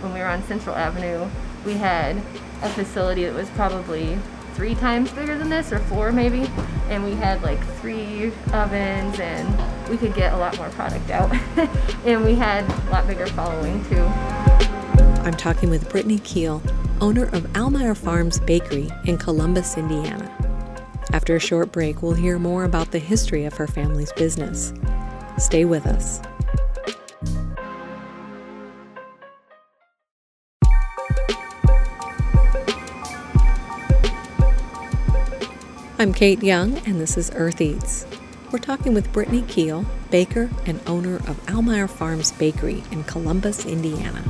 when 0.01 0.13
we 0.13 0.19
were 0.19 0.25
on 0.25 0.41
Central 0.43 0.75
Avenue, 0.75 1.29
we 1.65 1.73
had 1.73 2.17
a 2.63 2.69
facility 2.69 3.25
that 3.25 3.33
was 3.33 3.49
probably 3.51 4.17
three 4.53 4.75
times 4.75 5.11
bigger 5.11 5.37
than 5.37 5.49
this, 5.49 5.71
or 5.71 5.79
four 5.79 6.11
maybe. 6.11 6.49
And 6.89 7.03
we 7.03 7.11
had 7.11 7.41
like 7.41 7.63
three 7.79 8.31
ovens, 8.53 9.19
and 9.19 9.89
we 9.89 9.97
could 9.97 10.13
get 10.13 10.33
a 10.33 10.37
lot 10.37 10.57
more 10.57 10.69
product 10.69 11.09
out. 11.09 11.31
and 12.05 12.23
we 12.23 12.35
had 12.35 12.63
a 12.87 12.91
lot 12.91 13.07
bigger 13.07 13.27
following 13.27 13.83
too. 13.85 14.03
I'm 15.23 15.33
talking 15.33 15.69
with 15.69 15.89
Brittany 15.89 16.19
Keel, 16.19 16.61
owner 16.99 17.25
of 17.25 17.43
Almeyer 17.53 17.95
Farms 17.95 18.39
Bakery 18.39 18.89
in 19.05 19.17
Columbus, 19.17 19.77
Indiana. 19.77 20.29
After 21.13 21.35
a 21.35 21.39
short 21.39 21.71
break, 21.71 22.01
we'll 22.01 22.13
hear 22.13 22.39
more 22.39 22.63
about 22.63 22.91
the 22.91 22.99
history 22.99 23.45
of 23.45 23.53
her 23.55 23.67
family's 23.67 24.13
business. 24.13 24.73
Stay 25.37 25.65
with 25.65 25.85
us. 25.85 26.21
I'm 36.01 36.15
Kate 36.15 36.41
Young, 36.41 36.79
and 36.87 36.99
this 36.99 37.15
is 37.15 37.29
Earth 37.35 37.61
Eats. 37.61 38.07
We're 38.51 38.57
talking 38.57 38.95
with 38.95 39.13
Brittany 39.13 39.43
Keel, 39.43 39.85
baker 40.09 40.49
and 40.65 40.81
owner 40.87 41.17
of 41.17 41.39
Almeyer 41.45 41.87
Farms 41.87 42.31
Bakery 42.31 42.83
in 42.89 43.03
Columbus, 43.03 43.67
Indiana. 43.67 44.23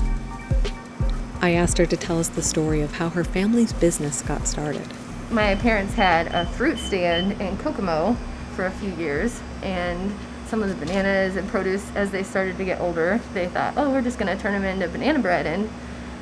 I 1.39 1.51
asked 1.51 1.77
her 1.77 1.85
to 1.85 1.95
tell 1.95 2.19
us 2.19 2.27
the 2.27 2.41
story 2.41 2.81
of 2.81 2.95
how 2.95 3.07
her 3.07 3.23
family's 3.23 3.71
business 3.71 4.21
got 4.21 4.49
started. 4.49 4.85
My 5.29 5.55
parents 5.55 5.93
had 5.93 6.27
a 6.35 6.45
fruit 6.45 6.77
stand 6.77 7.41
in 7.41 7.57
Kokomo 7.59 8.17
for 8.53 8.65
a 8.65 8.71
few 8.71 8.91
years, 8.95 9.39
and 9.61 10.13
some 10.47 10.61
of 10.61 10.67
the 10.67 10.75
bananas 10.75 11.37
and 11.37 11.47
produce 11.47 11.89
as 11.95 12.11
they 12.11 12.23
started 12.23 12.57
to 12.57 12.65
get 12.65 12.81
older. 12.81 13.21
They 13.33 13.47
thought, 13.47 13.75
oh, 13.77 13.91
we're 13.91 14.01
just 14.01 14.19
going 14.19 14.35
to 14.35 14.43
turn 14.43 14.61
them 14.61 14.65
into 14.65 14.89
banana 14.89 15.19
bread 15.19 15.45
and 15.45 15.69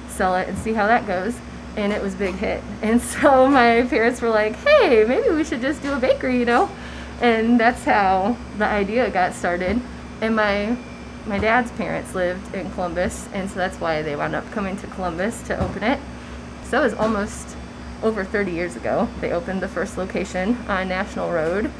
sell 0.09 0.35
it 0.35 0.47
and 0.47 0.55
see 0.59 0.73
how 0.73 0.85
that 0.85 1.07
goes. 1.07 1.35
And 1.75 1.93
it 1.93 2.01
was 2.01 2.15
big 2.15 2.35
hit. 2.35 2.63
And 2.81 3.01
so 3.01 3.47
my 3.47 3.85
parents 3.89 4.21
were 4.21 4.29
like, 4.29 4.55
hey, 4.57 5.05
maybe 5.07 5.29
we 5.29 5.43
should 5.43 5.61
just 5.61 5.81
do 5.81 5.93
a 5.93 5.99
bakery, 5.99 6.37
you 6.39 6.45
know? 6.45 6.69
And 7.21 7.59
that's 7.59 7.83
how 7.83 8.37
the 8.57 8.65
idea 8.65 9.09
got 9.09 9.33
started. 9.33 9.81
And 10.21 10.35
my 10.35 10.77
my 11.25 11.37
dad's 11.37 11.71
parents 11.71 12.15
lived 12.15 12.55
in 12.55 12.71
Columbus, 12.71 13.29
and 13.33 13.49
so 13.49 13.55
that's 13.55 13.79
why 13.79 14.01
they 14.01 14.15
wound 14.15 14.35
up 14.35 14.49
coming 14.51 14.75
to 14.77 14.87
Columbus 14.87 15.43
to 15.43 15.59
open 15.59 15.83
it. 15.83 15.99
So 16.63 16.79
it 16.81 16.83
was 16.83 16.93
almost 16.95 17.55
over 18.01 18.23
30 18.23 18.51
years 18.51 18.75
ago. 18.75 19.07
They 19.21 19.31
opened 19.31 19.61
the 19.61 19.67
first 19.67 19.97
location 19.97 20.57
on 20.67 20.87
National 20.87 21.31
Road, 21.31 21.71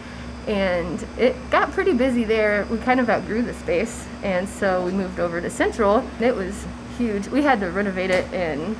and 0.47 1.03
it 1.17 1.35
got 1.49 1.71
pretty 1.71 1.93
busy 1.93 2.23
there. 2.23 2.67
We 2.69 2.77
kind 2.77 2.99
of 2.99 3.09
outgrew 3.09 3.41
the 3.41 3.53
space, 3.53 4.07
and 4.23 4.47
so 4.47 4.85
we 4.85 4.91
moved 4.91 5.19
over 5.19 5.41
to 5.41 5.49
Central. 5.49 6.07
It 6.19 6.35
was 6.35 6.65
huge. 6.97 7.27
We 7.27 7.41
had 7.41 7.59
to 7.61 7.71
renovate 7.71 8.11
it 8.11 8.31
and 8.33 8.75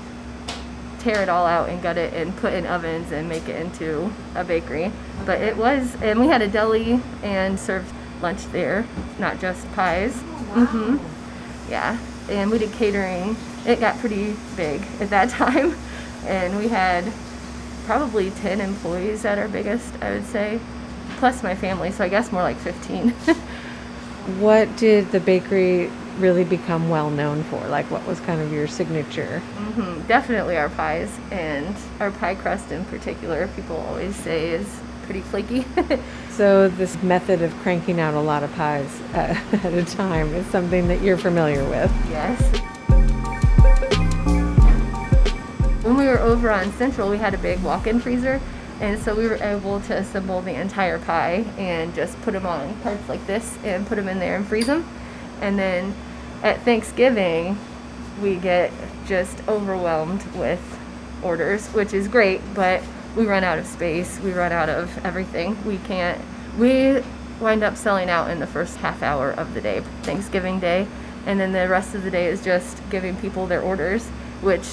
tear 1.00 1.22
it 1.22 1.29
all 1.29 1.46
out 1.46 1.70
and 1.70 1.82
gut 1.82 1.98
it 1.98 2.13
and 2.13 2.36
put 2.38 2.53
in 2.53 2.65
ovens 2.65 3.12
and 3.12 3.27
make 3.27 3.48
it 3.48 3.56
into 3.56 4.12
a 4.36 4.44
bakery. 4.44 4.91
But 5.25 5.41
it 5.41 5.58
was, 5.58 5.96
and 6.01 6.20
we 6.20 6.27
had 6.27 6.41
a 6.41 6.48
deli 6.48 7.01
and 7.24 7.60
served 7.60 7.91
lunch 8.22 8.46
there, 8.51 8.86
not 9.18 9.39
just 9.39 9.70
pies. 9.74 10.15
Wow. 10.15 10.65
Mm-hmm. 10.65 11.72
Yeah, 11.72 11.98
and 12.29 12.51
we 12.51 12.58
did 12.58 12.72
catering. 12.74 13.36
It 13.65 13.79
got 13.79 13.98
pretty 14.00 14.36
big 14.56 14.82
at 15.00 15.10
that 15.10 15.29
time, 15.29 15.75
and 16.25 16.58
we 16.58 16.68
had 16.68 17.12
probably 17.86 18.32
10 18.32 18.62
employees 18.62 19.25
at 19.25 19.38
our 19.38 19.48
biggest, 19.48 19.96
I 20.01 20.12
would 20.12 20.25
say, 20.25 20.60
plus 21.18 21.44
my 21.44 21.56
family, 21.56 21.91
so 21.91 22.03
I 22.03 22.10
guess 22.10 22.32
more 22.32 22.44
like 22.44 22.58
15. 22.58 23.10
what 24.39 24.75
did 24.77 25.12
the 25.12 25.20
bakery 25.20 25.89
really 26.20 26.44
become 26.44 26.90
well 26.90 27.10
known 27.10 27.44
for? 27.44 27.66
Like, 27.68 27.90
what 27.90 28.06
was 28.06 28.20
kind 28.22 28.42
of 28.42 28.52
your 28.52 28.68
signature? 28.68 29.42
Mm-hmm. 29.56 30.08
Definitely 30.08 30.58
our 30.58 30.70
pies, 30.70 31.18
and 31.32 31.76
our 32.00 32.12
pie 32.12 32.36
crust 32.36 32.72
in 32.72 32.86
particular, 32.86 33.48
people 33.56 33.78
always 33.78 34.16
say 34.16 34.50
is 34.50 34.80
pretty 35.04 35.22
flaky. 35.22 35.66
so, 36.30 36.70
this 36.70 37.02
method 37.02 37.42
of 37.42 37.54
cranking 37.60 38.00
out 38.00 38.14
a 38.14 38.20
lot 38.20 38.44
of 38.44 38.54
pies 38.56 39.02
uh, 39.14 39.40
at 39.64 39.74
a 39.74 39.86
time 39.86 40.34
is 40.34 40.46
something 40.48 40.88
that 40.88 41.02
you're 41.02 41.18
familiar 41.18 41.68
with? 41.70 41.92
Yes. 42.10 42.40
When 45.84 45.98
we 45.98 46.06
were 46.06 46.20
over 46.20 46.52
on 46.52 46.72
Central, 46.74 47.10
we 47.10 47.18
had 47.18 47.34
a 47.34 47.38
big 47.38 47.62
walk 47.64 47.88
in 47.88 48.00
freezer. 48.00 48.40
And 48.82 48.98
so 48.98 49.14
we 49.14 49.28
were 49.28 49.36
able 49.36 49.82
to 49.82 49.98
assemble 49.98 50.42
the 50.42 50.54
entire 50.54 51.00
pie 51.00 51.46
and 51.58 51.94
just 51.94 52.20
put 52.22 52.32
them 52.32 52.46
on 52.46 52.74
parts 52.80 53.10
like 53.10 53.26
this 53.28 53.58
and 53.64 53.86
put 53.86 53.96
them 53.96 54.08
in 54.08 54.20
there 54.20 54.38
and 54.38 54.48
freeze 54.48 54.68
them. 54.68 54.88
And 55.42 55.60
then 55.60 55.94
at 56.43 56.62
Thanksgiving, 56.63 57.58
we 58.22 58.36
get 58.36 58.72
just 59.05 59.48
overwhelmed 59.48 60.24
with 60.36 60.62
orders, 61.24 61.67
which 61.67 61.93
is 61.93 62.08
great, 62.08 62.41
but 62.53 62.81
we 63.15 63.25
run 63.25 63.43
out 63.43 63.58
of 63.58 63.65
space, 63.65 64.19
we 64.19 64.31
run 64.31 64.51
out 64.51 64.69
of 64.69 65.05
everything. 65.05 65.58
We 65.65 65.77
can't, 65.79 66.19
we 66.58 67.03
wind 67.39 67.63
up 67.63 67.75
selling 67.77 68.10
out 68.10 68.29
in 68.29 68.39
the 68.39 68.48
first 68.48 68.77
half 68.77 69.01
hour 69.01 69.31
of 69.31 69.53
the 69.53 69.62
day, 69.62 69.81
Thanksgiving 70.03 70.60
Day, 70.60 70.88
and 71.25 71.39
then 71.39 71.51
the 71.51 71.67
rest 71.67 71.96
of 71.96 72.03
the 72.03 72.12
day 72.12 72.27
is 72.27 72.43
just 72.43 72.81
giving 72.89 73.15
people 73.17 73.48
their 73.48 73.62
orders, 73.62 74.08
which 74.41 74.65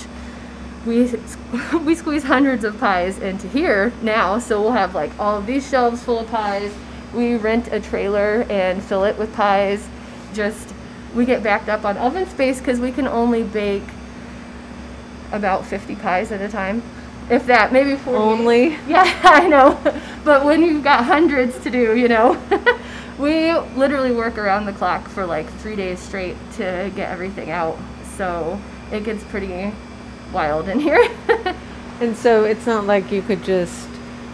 we 0.84 1.12
we 1.84 1.94
squeeze 1.94 2.22
hundreds 2.22 2.64
of 2.64 2.78
pies 2.78 3.18
into 3.18 3.48
here 3.48 3.92
now, 4.02 4.38
so 4.38 4.60
we'll 4.60 4.72
have 4.72 4.94
like 4.94 5.10
all 5.18 5.36
of 5.36 5.46
these 5.46 5.68
shelves 5.68 6.02
full 6.02 6.20
of 6.20 6.30
pies. 6.30 6.72
We 7.12 7.36
rent 7.36 7.72
a 7.72 7.80
trailer 7.80 8.46
and 8.48 8.82
fill 8.82 9.04
it 9.04 9.18
with 9.18 9.34
pies. 9.34 9.88
Just 10.32 10.75
we 11.16 11.24
get 11.24 11.42
backed 11.42 11.68
up 11.68 11.84
on 11.84 11.96
oven 11.96 12.28
space 12.28 12.58
because 12.58 12.78
we 12.78 12.92
can 12.92 13.08
only 13.08 13.42
bake 13.42 13.82
about 15.32 15.66
50 15.66 15.96
pies 15.96 16.30
at 16.30 16.40
a 16.40 16.48
time. 16.48 16.82
If 17.28 17.46
that 17.46 17.72
maybe 17.72 17.96
40 17.96 18.18
only? 18.18 18.68
Yeah 18.86 19.20
i 19.24 19.48
know. 19.48 19.80
But 20.24 20.44
when 20.44 20.62
you've 20.62 20.84
got 20.84 21.04
hundreds 21.04 21.58
to 21.60 21.70
do 21.70 21.96
you 21.96 22.08
know. 22.08 22.40
We 23.18 23.50
literally 23.50 24.12
work 24.12 24.36
around 24.36 24.66
the 24.66 24.74
clock 24.74 25.08
for 25.08 25.24
like 25.24 25.50
three 25.60 25.74
days 25.74 25.98
straight 25.98 26.36
to 26.56 26.92
get 26.94 27.10
everything 27.10 27.50
out. 27.50 27.78
So 28.16 28.60
it 28.92 29.04
gets 29.04 29.24
pretty 29.24 29.72
wild 30.32 30.68
in 30.68 30.78
here. 30.80 31.08
And 31.98 32.14
so 32.14 32.44
it's 32.44 32.66
not 32.66 32.84
like 32.84 33.10
you 33.10 33.22
could 33.22 33.42
just 33.42 33.88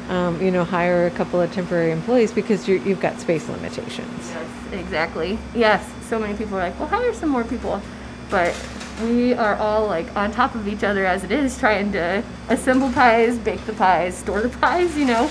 um, 0.09 0.43
you 0.43 0.51
know 0.51 0.65
hire 0.65 1.07
a 1.07 1.13
couple 1.13 1.41
of 1.41 1.53
temporary 1.53 1.93
employees 1.93 2.33
because 2.33 2.67
you 2.67 2.81
have 2.81 3.01
got 3.01 3.21
space 3.21 3.49
limitations. 3.49 4.33
Yes 4.33 4.51
exactly. 4.73 5.39
Yes 5.55 5.89
so 6.13 6.19
many 6.19 6.37
people 6.37 6.59
are 6.59 6.69
like 6.69 6.79
well 6.79 6.89
hire 6.89 7.15
some 7.15 7.31
more 7.31 7.45
people 7.45 7.81
but 8.29 8.55
we 9.03 9.35
are 9.35 9.57
all 9.57 9.87
like 9.87 10.15
on 10.17 10.33
top 10.33 10.55
of 10.55 10.69
each 10.69 10.85
other 10.85 11.05
as 11.05 11.25
it 11.25 11.31
is, 11.31 11.59
trying 11.59 11.93
to 11.93 12.23
assemble 12.49 12.91
pies, 12.93 13.39
bake 13.39 13.65
the 13.67 13.73
pies, 13.73 14.17
store 14.17 14.41
the 14.41 14.49
pies, 14.59 14.97
you 14.97 15.05
know, 15.05 15.31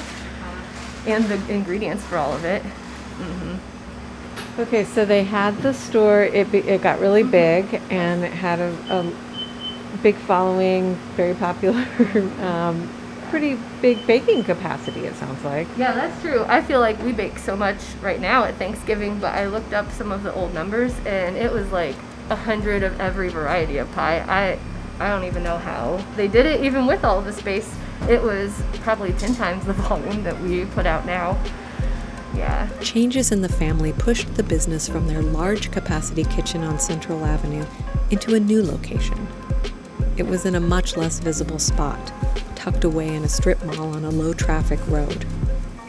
and 1.08 1.26
the 1.26 1.52
ingredients 1.52 2.04
for 2.06 2.18
all 2.18 2.34
of 2.34 2.46
it. 2.46 2.62
Mm-hmm. 2.64 4.62
Okay, 4.62 4.84
so 4.84 5.06
they 5.06 5.24
had 5.24 5.58
the 5.62 5.74
store. 5.74 6.24
It 6.24 6.52
be, 6.52 6.60
it 6.60 6.82
got 6.82 7.00
really 7.00 7.24
big 7.24 7.82
and 7.90 8.24
it 8.24 8.32
had 8.32 8.60
a, 8.60 8.72
a 8.90 9.12
big 10.04 10.16
following, 10.16 10.96
very 11.16 11.34
popular. 11.34 11.86
um, 12.42 12.90
pretty 13.32 13.58
big 13.82 14.06
baking 14.06 14.44
capacity 14.44 15.06
it 15.06 15.16
sounds 15.16 15.44
like 15.44 15.68
yeah 15.78 15.94
that's 15.94 16.22
true 16.22 16.44
i 16.50 16.62
feel 16.62 16.80
like 16.80 17.02
we 17.02 17.12
bake 17.12 17.40
so 17.40 17.56
much 17.56 17.78
right 18.02 18.20
now 18.20 18.44
at 18.44 18.54
thanksgiving 18.56 19.18
but 19.20 19.34
i 19.34 19.48
looked 19.48 19.74
up 19.74 19.90
some 19.92 20.12
of 20.12 20.22
the 20.22 20.34
old 20.34 20.54
numbers 20.54 20.94
and 21.06 21.36
it 21.36 21.52
was 21.52 21.72
like 21.72 21.96
a 22.32 22.36
hundred 22.36 22.82
of 22.82 23.00
every 23.00 23.30
variety 23.30 23.78
of 23.78 23.92
pie. 23.92 24.20
I 24.28 24.58
I 25.04 25.10
don't 25.10 25.26
even 25.26 25.44
know 25.44 25.58
how 25.58 26.04
they 26.16 26.28
did 26.28 26.46
it, 26.46 26.64
even 26.64 26.86
with 26.86 27.04
all 27.04 27.22
the 27.22 27.34
space. 27.34 27.76
It 28.08 28.22
was 28.22 28.64
probably 28.82 29.14
ten 29.14 29.36
times 29.36 29.66
the 29.66 29.74
volume 29.88 30.24
that 30.24 30.40
we 30.42 30.66
put 30.66 30.86
out 30.86 31.06
now. 31.06 31.38
Yeah. 32.34 32.70
Changes 32.80 33.32
in 33.32 33.42
the 33.42 33.50
family 33.50 33.92
pushed 33.92 34.34
the 34.36 34.44
business 34.44 34.88
from 34.88 35.08
their 35.08 35.22
large 35.22 35.72
capacity 35.72 36.24
kitchen 36.24 36.64
on 36.64 36.80
Central 36.80 37.26
Avenue 37.26 37.66
into 38.10 38.36
a 38.36 38.40
new 38.40 38.64
location. 38.64 39.28
It 40.22 40.28
was 40.28 40.46
in 40.46 40.54
a 40.54 40.60
much 40.60 40.98
less 40.98 41.20
visible 41.20 41.58
spot, 41.58 42.14
tucked 42.54 42.84
away 42.84 43.08
in 43.08 43.24
a 43.24 43.28
strip 43.28 43.60
mall 43.66 43.96
on 43.96 44.06
a 44.06 44.12
low 44.12 44.34
traffic 44.34 44.80
road. 44.88 45.26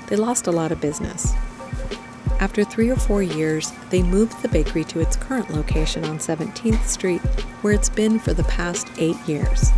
They 0.07 0.17
lost 0.17 0.47
a 0.47 0.51
lot 0.51 0.73
of 0.73 0.81
business. 0.81 1.35
After 2.41 2.65
three 2.65 2.89
or 2.89 2.97
four 2.97 3.23
years, 3.23 3.75
they 3.91 4.03
moved 4.03 4.41
the 4.41 4.49
bakery 4.49 4.85
to 4.85 5.01
its 5.01 5.17
current 5.17 5.51
location 5.51 6.07
on 6.07 6.17
17th 6.17 6.87
Street, 6.87 7.21
where 7.61 7.75
it's 7.75 7.91
been 7.91 8.19
for 8.19 8.33
the 8.33 8.45
past 8.45 8.89
eight 8.97 9.19
years. 9.29 9.69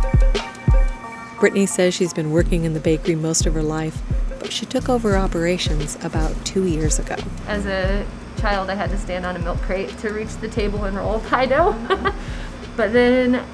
Brittany 1.41 1.65
says 1.65 1.93
she's 1.93 2.13
been 2.13 2.31
working 2.31 2.63
in 2.63 2.73
the 2.73 2.79
bakery 2.79 3.15
most 3.15 3.45
of 3.45 3.55
her 3.55 3.61
life, 3.61 4.01
but 4.39 4.53
she 4.53 4.65
took 4.65 4.87
over 4.87 5.17
operations 5.17 5.97
about 6.01 6.33
two 6.45 6.65
years 6.65 6.97
ago. 6.97 7.17
As 7.47 7.65
a 7.65 8.07
child, 8.37 8.69
I 8.69 8.75
had 8.75 8.89
to 8.91 8.97
stand 8.97 9.25
on 9.25 9.35
a 9.35 9.39
milk 9.39 9.57
crate 9.63 9.89
to 9.97 10.13
reach 10.13 10.33
the 10.37 10.47
table 10.47 10.85
and 10.85 10.95
roll 10.95 11.19
pie 11.29 11.45
dough. 11.45 11.73
but 12.77 12.93
then 12.93 13.45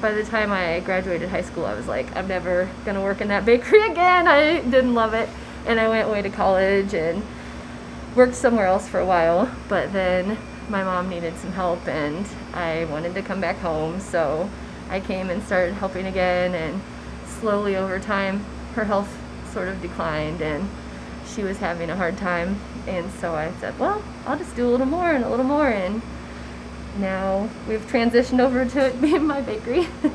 by 0.00 0.12
the 0.12 0.24
time 0.24 0.52
I 0.52 0.80
graduated 0.80 1.28
high 1.28 1.42
school, 1.42 1.66
I 1.66 1.74
was 1.74 1.86
like, 1.86 2.14
I'm 2.16 2.28
never 2.28 2.68
going 2.84 2.96
to 2.96 3.02
work 3.02 3.20
in 3.20 3.28
that 3.28 3.44
bakery 3.44 3.86
again. 3.90 4.26
I 4.26 4.60
didn't 4.60 4.94
love 4.94 5.14
it. 5.14 5.28
And 5.66 5.78
I 5.78 5.88
went 5.88 6.08
away 6.08 6.22
to 6.22 6.30
college 6.30 6.94
and 6.94 7.22
worked 8.16 8.34
somewhere 8.34 8.66
else 8.66 8.88
for 8.88 8.98
a 8.98 9.06
while, 9.06 9.54
but 9.68 9.92
then 9.92 10.38
my 10.68 10.82
mom 10.82 11.08
needed 11.08 11.36
some 11.36 11.52
help 11.52 11.86
and 11.86 12.26
I 12.54 12.84
wanted 12.86 13.14
to 13.14 13.22
come 13.22 13.40
back 13.40 13.58
home, 13.58 14.00
so 14.00 14.48
I 14.88 15.00
came 15.00 15.30
and 15.30 15.42
started 15.42 15.74
helping 15.74 16.06
again. 16.06 16.54
And 16.54 16.80
slowly 17.40 17.74
over 17.76 17.98
time 17.98 18.44
her 18.74 18.84
health 18.84 19.16
sort 19.52 19.68
of 19.68 19.80
declined 19.80 20.40
and 20.42 20.68
she 21.26 21.42
was 21.42 21.58
having 21.58 21.90
a 21.90 21.96
hard 21.96 22.16
time. 22.16 22.60
And 22.86 23.10
so 23.12 23.34
I 23.34 23.52
said, 23.60 23.78
well, 23.78 24.02
I'll 24.26 24.38
just 24.38 24.54
do 24.56 24.68
a 24.68 24.70
little 24.70 24.86
more 24.86 25.10
and 25.10 25.24
a 25.24 25.28
little 25.28 25.44
more. 25.44 25.68
And 25.68 26.02
now 26.98 27.48
we've 27.68 27.86
transitioned 27.86 28.40
over 28.40 28.64
to 28.64 28.86
it 28.86 29.00
being 29.00 29.26
my 29.26 29.40
bakery. 29.40 29.88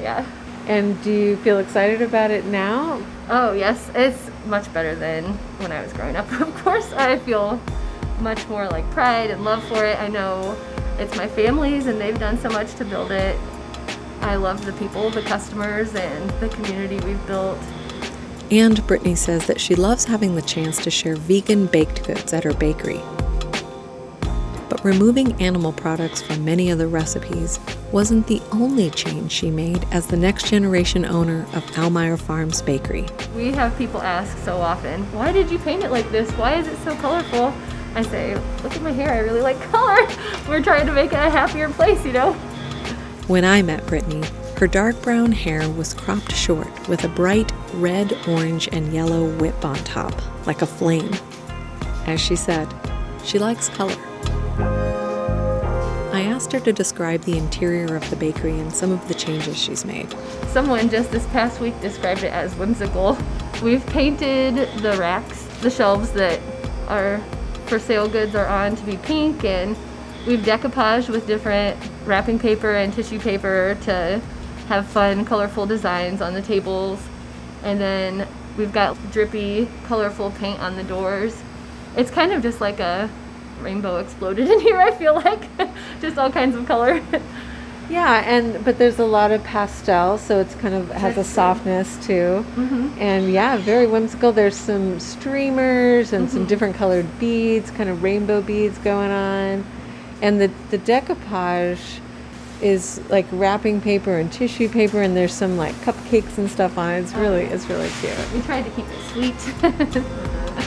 yeah. 0.00 0.26
And 0.66 1.02
do 1.02 1.10
you 1.10 1.36
feel 1.38 1.58
excited 1.58 2.02
about 2.02 2.30
it 2.30 2.44
now? 2.44 3.02
Oh, 3.28 3.52
yes. 3.52 3.90
It's 3.94 4.30
much 4.46 4.72
better 4.72 4.94
than 4.94 5.24
when 5.58 5.72
I 5.72 5.82
was 5.82 5.92
growing 5.92 6.16
up. 6.16 6.30
Of 6.40 6.54
course, 6.62 6.92
I 6.92 7.18
feel 7.18 7.60
much 8.20 8.46
more 8.48 8.68
like 8.68 8.88
pride 8.90 9.30
and 9.30 9.44
love 9.44 9.64
for 9.64 9.84
it. 9.84 9.98
I 9.98 10.08
know 10.08 10.56
it's 10.98 11.16
my 11.16 11.26
family's 11.26 11.86
and 11.86 12.00
they've 12.00 12.18
done 12.18 12.38
so 12.38 12.50
much 12.50 12.74
to 12.74 12.84
build 12.84 13.10
it. 13.10 13.38
I 14.20 14.36
love 14.36 14.64
the 14.66 14.74
people, 14.74 15.08
the 15.10 15.22
customers, 15.22 15.94
and 15.94 16.30
the 16.40 16.50
community 16.50 17.00
we've 17.06 17.26
built. 17.26 17.58
And 18.50 18.86
Brittany 18.86 19.14
says 19.14 19.46
that 19.46 19.60
she 19.60 19.74
loves 19.74 20.04
having 20.04 20.34
the 20.34 20.42
chance 20.42 20.76
to 20.84 20.90
share 20.90 21.16
vegan 21.16 21.66
baked 21.66 22.04
goods 22.04 22.32
at 22.32 22.44
her 22.44 22.52
bakery 22.52 23.00
but 24.80 24.88
removing 24.88 25.32
animal 25.40 25.72
products 25.72 26.22
from 26.22 26.44
many 26.44 26.70
of 26.70 26.78
the 26.78 26.86
recipes 26.86 27.58
wasn't 27.92 28.26
the 28.26 28.40
only 28.52 28.90
change 28.90 29.32
she 29.32 29.50
made 29.50 29.84
as 29.90 30.06
the 30.06 30.16
next 30.16 30.46
generation 30.46 31.04
owner 31.04 31.42
of 31.54 31.64
Almeyer 31.76 32.18
Farms 32.18 32.62
Bakery. 32.62 33.06
We 33.34 33.52
have 33.52 33.76
people 33.76 34.00
ask 34.00 34.36
so 34.38 34.58
often, 34.58 35.02
why 35.12 35.32
did 35.32 35.50
you 35.50 35.58
paint 35.58 35.84
it 35.84 35.90
like 35.90 36.10
this? 36.10 36.30
Why 36.32 36.54
is 36.54 36.66
it 36.66 36.78
so 36.84 36.94
colorful? 36.96 37.52
I 37.94 38.02
say, 38.02 38.34
look 38.62 38.74
at 38.74 38.82
my 38.82 38.92
hair, 38.92 39.12
I 39.12 39.18
really 39.18 39.40
like 39.40 39.60
color. 39.70 40.06
We're 40.48 40.62
trying 40.62 40.86
to 40.86 40.92
make 40.92 41.12
it 41.12 41.18
a 41.18 41.30
happier 41.30 41.68
place, 41.70 42.04
you 42.04 42.12
know? 42.12 42.32
When 43.26 43.44
I 43.44 43.62
met 43.62 43.86
Brittany, 43.86 44.26
her 44.58 44.66
dark 44.66 45.00
brown 45.02 45.32
hair 45.32 45.68
was 45.70 45.94
cropped 45.94 46.32
short 46.32 46.88
with 46.88 47.04
a 47.04 47.08
bright 47.08 47.50
red, 47.74 48.16
orange, 48.28 48.68
and 48.72 48.92
yellow 48.92 49.28
whip 49.38 49.64
on 49.64 49.76
top, 49.76 50.12
like 50.46 50.62
a 50.62 50.66
flame. 50.66 51.12
As 52.06 52.20
she 52.20 52.36
said, 52.36 52.72
she 53.24 53.38
likes 53.38 53.68
color. 53.70 53.96
I 56.20 56.24
asked 56.24 56.52
her 56.52 56.60
to 56.60 56.72
describe 56.72 57.22
the 57.22 57.38
interior 57.38 57.96
of 57.96 58.08
the 58.10 58.16
bakery 58.16 58.60
and 58.60 58.70
some 58.70 58.92
of 58.92 59.08
the 59.08 59.14
changes 59.14 59.56
she's 59.56 59.86
made. 59.86 60.14
Someone 60.48 60.90
just 60.90 61.10
this 61.10 61.26
past 61.28 61.60
week 61.62 61.80
described 61.80 62.24
it 62.24 62.32
as 62.32 62.54
whimsical. 62.56 63.16
We've 63.62 63.84
painted 63.86 64.56
the 64.80 64.98
racks, 64.98 65.44
the 65.62 65.70
shelves 65.70 66.12
that 66.12 66.38
our 66.88 67.22
for 67.64 67.78
sale 67.78 68.06
goods 68.06 68.34
are 68.34 68.46
on 68.46 68.76
to 68.76 68.84
be 68.84 68.98
pink, 68.98 69.44
and 69.44 69.74
we've 70.26 70.40
decoupaged 70.40 71.08
with 71.08 71.26
different 71.26 71.78
wrapping 72.04 72.38
paper 72.38 72.74
and 72.74 72.92
tissue 72.92 73.18
paper 73.18 73.78
to 73.82 74.20
have 74.68 74.86
fun, 74.86 75.24
colorful 75.24 75.64
designs 75.64 76.20
on 76.20 76.34
the 76.34 76.42
tables. 76.42 77.02
And 77.62 77.80
then 77.80 78.28
we've 78.58 78.72
got 78.72 78.94
drippy, 79.10 79.70
colorful 79.84 80.32
paint 80.32 80.60
on 80.60 80.76
the 80.76 80.84
doors. 80.84 81.42
It's 81.96 82.10
kind 82.10 82.30
of 82.30 82.42
just 82.42 82.60
like 82.60 82.78
a 82.78 83.08
rainbow 83.62 83.96
exploded 83.98 84.48
in 84.48 84.60
here, 84.60 84.78
I 84.78 84.90
feel 84.92 85.14
like. 85.14 85.42
just 86.00 86.18
all 86.18 86.30
kinds 86.30 86.56
of 86.56 86.66
color. 86.66 87.00
Yeah, 87.88 88.22
and 88.24 88.64
but 88.64 88.78
there's 88.78 89.00
a 89.00 89.04
lot 89.04 89.32
of 89.32 89.42
pastel, 89.42 90.16
so 90.16 90.38
it's 90.38 90.54
kind 90.54 90.74
of 90.74 90.90
has 90.92 91.16
a 91.18 91.24
softness 91.24 91.96
too. 92.06 92.44
Mhm. 92.54 92.96
And 93.00 93.32
yeah, 93.32 93.56
very 93.56 93.86
whimsical. 93.88 94.30
There's 94.30 94.56
some 94.56 95.00
streamers 95.00 96.12
and 96.12 96.26
Mm-hmm. 96.28 96.36
some 96.36 96.46
different 96.46 96.76
colored 96.76 97.06
beads, 97.18 97.70
kind 97.72 97.90
of 97.90 98.02
rainbow 98.04 98.42
beads 98.42 98.78
going 98.78 99.10
on. 99.10 99.64
And 100.22 100.40
the 100.40 100.50
the 100.70 100.78
decoupage 100.78 101.98
is 102.62 103.00
like 103.08 103.26
wrapping 103.32 103.80
paper 103.80 104.18
and 104.18 104.30
tissue 104.30 104.68
paper 104.68 105.00
and 105.02 105.16
there's 105.16 105.32
some 105.32 105.56
like 105.56 105.74
cupcakes 105.76 106.36
and 106.38 106.48
stuff 106.48 106.78
on 106.78 106.90
it. 106.92 106.98
It's 107.00 107.14
really 107.14 107.44
it's 107.46 107.66
really 107.68 107.88
cute. 108.00 108.14
We 108.32 108.40
tried 108.42 108.62
to 108.66 108.70
keep 108.70 108.86
it 108.88 109.02
sweet. 109.10 110.64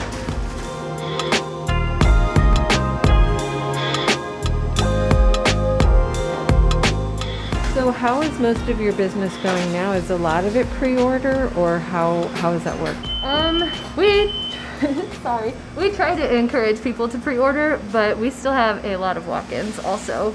how 8.04 8.20
is 8.20 8.38
most 8.38 8.68
of 8.68 8.78
your 8.82 8.92
business 8.92 9.34
going 9.38 9.72
now? 9.72 9.92
Is 9.92 10.10
a 10.10 10.16
lot 10.16 10.44
of 10.44 10.56
it 10.56 10.68
pre-order 10.72 11.50
or 11.56 11.78
how 11.78 12.24
how 12.34 12.52
does 12.52 12.62
that 12.64 12.78
work? 12.78 12.98
Um, 13.22 13.62
we 13.96 14.30
sorry, 15.22 15.54
we 15.74 15.90
try 15.90 16.14
to 16.14 16.36
encourage 16.36 16.82
people 16.82 17.08
to 17.08 17.16
pre-order, 17.16 17.80
but 17.92 18.18
we 18.18 18.28
still 18.28 18.52
have 18.52 18.84
a 18.84 18.98
lot 18.98 19.16
of 19.16 19.26
walk-ins. 19.26 19.78
Also, 19.78 20.32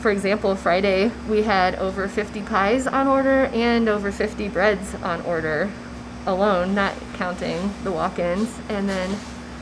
for 0.00 0.10
example, 0.10 0.56
Friday 0.56 1.12
we 1.28 1.42
had 1.42 1.74
over 1.74 2.08
50 2.08 2.40
pies 2.40 2.86
on 2.86 3.06
order 3.06 3.50
and 3.52 3.86
over 3.86 4.10
50 4.10 4.48
breads 4.48 4.94
on 5.02 5.20
order 5.26 5.70
alone, 6.24 6.74
not 6.74 6.94
counting 7.16 7.70
the 7.84 7.92
walk-ins. 7.92 8.58
And 8.70 8.88
then 8.88 9.14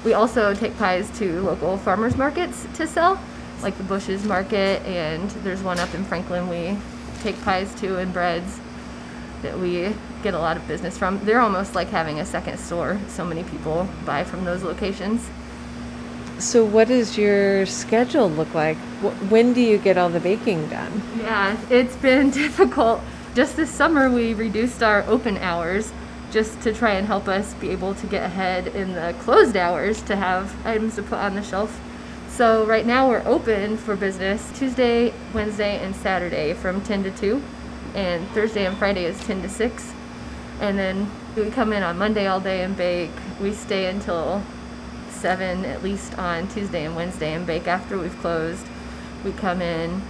we 0.05 0.13
also 0.13 0.55
take 0.55 0.79
pies 0.79 1.11
to 1.19 1.41
local 1.41 1.77
farmers 1.77 2.17
markets 2.17 2.69
to 2.75 2.87
sell, 2.87 3.21
like 3.63 3.77
the 3.79 3.83
Bushes 3.83 4.25
Market, 4.25 4.81
and 4.87 5.29
there's 5.43 5.65
one 5.65 5.81
up 5.81 5.93
in 5.93 6.05
Franklin 6.05 6.49
we 6.49 6.79
take 7.23 7.41
pies 7.43 7.75
to 7.77 7.99
and 7.99 8.13
breads 8.13 8.61
that 9.43 9.59
we 9.59 9.95
get 10.23 10.35
a 10.35 10.39
lot 10.39 10.57
of 10.57 10.67
business 10.67 10.99
from. 10.99 11.25
They're 11.25 11.41
almost 11.41 11.75
like 11.75 11.89
having 11.89 12.21
a 12.21 12.27
second 12.27 12.59
store. 12.59 12.99
So 13.09 13.25
many 13.25 13.45
people 13.45 13.89
buy 14.05 14.25
from 14.25 14.45
those 14.45 14.63
locations. 14.63 15.29
So 16.39 16.65
what 16.65 16.89
does 16.89 17.19
your 17.19 17.67
schedule 17.67 18.31
look 18.31 18.55
like? 18.55 18.77
When 19.29 19.53
do 19.53 19.61
you 19.61 19.79
get 19.79 19.99
all 19.99 20.09
the 20.09 20.21
baking 20.21 20.69
done? 20.69 21.03
Yeah, 21.19 21.57
it's 21.69 21.97
been 21.97 22.31
difficult. 22.45 23.01
Just 23.35 23.57
this 23.57 23.71
summer, 23.71 24.11
we 24.11 24.35
reduced 24.35 24.83
our 24.83 25.03
open 25.05 25.37
hours 25.39 25.93
just 26.31 26.61
to 26.61 26.73
try 26.73 26.93
and 26.93 27.07
help 27.07 27.27
us 27.29 27.55
be 27.55 27.71
able 27.71 27.95
to 27.95 28.07
get 28.07 28.23
ahead 28.23 28.69
in 28.69 28.93
the 28.93 29.15
closed 29.21 29.57
hours 29.57 30.03
to 30.03 30.17
have 30.17 30.55
items 30.67 30.97
to 30.97 31.03
put 31.03 31.19
on 31.19 31.35
the 31.35 31.43
shelf. 31.43 31.81
So 32.39 32.65
right 32.65 32.87
now 32.87 33.09
we're 33.09 33.27
open 33.27 33.77
for 33.77 33.97
business 33.97 34.49
Tuesday, 34.57 35.13
Wednesday, 35.35 35.85
and 35.85 35.93
Saturday 35.93 36.55
from 36.55 36.81
10 36.81 37.03
to 37.03 37.11
2, 37.11 37.43
and 37.97 38.29
Thursday 38.29 38.65
and 38.65 38.79
Friday 38.79 39.07
is 39.07 39.19
10 39.27 39.43
to 39.43 39.49
6. 39.49 39.93
And 40.61 40.79
then 40.79 41.11
we 41.35 41.51
come 41.51 41.73
in 41.73 41.83
on 41.83 41.99
Monday 41.99 42.29
all 42.29 42.39
day 42.39 42.63
and 42.63 42.77
bake. 42.77 43.11
We 43.41 43.53
stay 43.53 43.87
until 43.87 44.45
7 45.11 45.65
at 45.65 45.83
least 45.83 46.17
on 46.17 46.47
Tuesday 46.47 46.85
and 46.85 46.95
Wednesday 46.95 47.33
and 47.35 47.45
bake 47.45 47.67
after 47.67 47.99
we've 47.99 48.17
closed. 48.21 48.65
We 49.25 49.33
come 49.33 49.61
in 49.61 50.01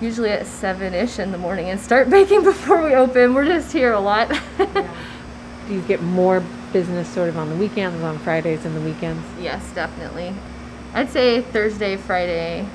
usually 0.00 0.30
at 0.30 0.46
7 0.46 0.94
ish 0.94 1.18
in 1.18 1.32
the 1.32 1.38
morning 1.38 1.70
and 1.70 1.80
start 1.80 2.08
baking 2.18 2.44
before 2.44 2.84
we 2.84 2.94
open. 2.94 3.34
We're 3.34 3.46
just 3.46 3.72
here 3.72 3.90
a 3.90 3.98
lot. 3.98 4.28
Do 4.58 5.74
you 5.74 5.82
get 5.88 6.02
more 6.02 6.40
business 6.72 7.08
sort 7.08 7.28
of 7.28 7.36
on 7.36 7.48
the 7.48 7.56
weekends, 7.56 8.00
on 8.04 8.20
Fridays 8.20 8.64
and 8.64 8.76
the 8.76 8.80
weekends? 8.80 9.26
yes, 9.40 9.74
definitely. 9.74 10.36
I'd 10.94 11.10
say 11.10 11.40
Thursday, 11.40 11.96
Friday 11.96 12.66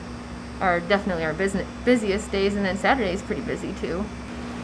are 0.59 0.79
definitely 0.79 1.23
our 1.23 1.33
business 1.33 1.67
busiest 1.85 2.31
days, 2.31 2.55
and 2.55 2.65
then 2.65 2.77
Saturday 2.77 3.13
is 3.13 3.21
pretty 3.21 3.41
busy 3.41 3.73
too. 3.73 4.03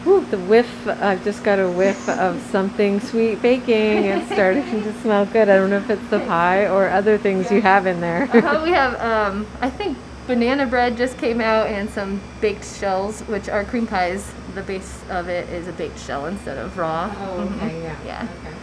Whew, 0.02 0.24
the 0.30 0.38
whiff, 0.38 0.86
I've 0.86 1.22
just 1.24 1.44
got 1.44 1.58
a 1.58 1.70
whiff 1.70 2.08
of 2.08 2.40
something 2.50 3.00
sweet 3.00 3.40
baking. 3.40 4.04
It's 4.04 4.26
starting 4.32 4.64
to 4.64 4.92
smell 5.00 5.24
good. 5.24 5.48
I 5.48 5.56
don't 5.56 5.70
know 5.70 5.78
if 5.78 5.88
it's 5.88 6.10
the 6.10 6.20
pie 6.20 6.66
or 6.68 6.88
other 6.90 7.16
things 7.16 7.50
you 7.50 7.62
have 7.62 7.86
in 7.86 8.00
there. 8.00 8.24
Uh, 8.30 8.62
we 8.64 8.70
have, 8.72 9.00
um, 9.00 9.46
I 9.60 9.70
think, 9.70 9.96
banana 10.26 10.66
bread 10.66 10.96
just 10.96 11.16
came 11.16 11.40
out, 11.40 11.68
and 11.68 11.88
some 11.88 12.20
baked 12.40 12.66
shells, 12.66 13.20
which 13.22 13.48
are 13.48 13.64
cream 13.64 13.86
pies. 13.86 14.30
The 14.54 14.62
base 14.62 15.02
of 15.08 15.28
it 15.28 15.48
is 15.48 15.68
a 15.68 15.72
baked 15.72 15.98
shell 15.98 16.26
instead 16.26 16.58
of 16.58 16.76
raw. 16.76 17.08
Mhm. 17.10 17.82
yeah. 17.82 17.96
Yeah. 18.04 18.28
Okay. 18.40 18.56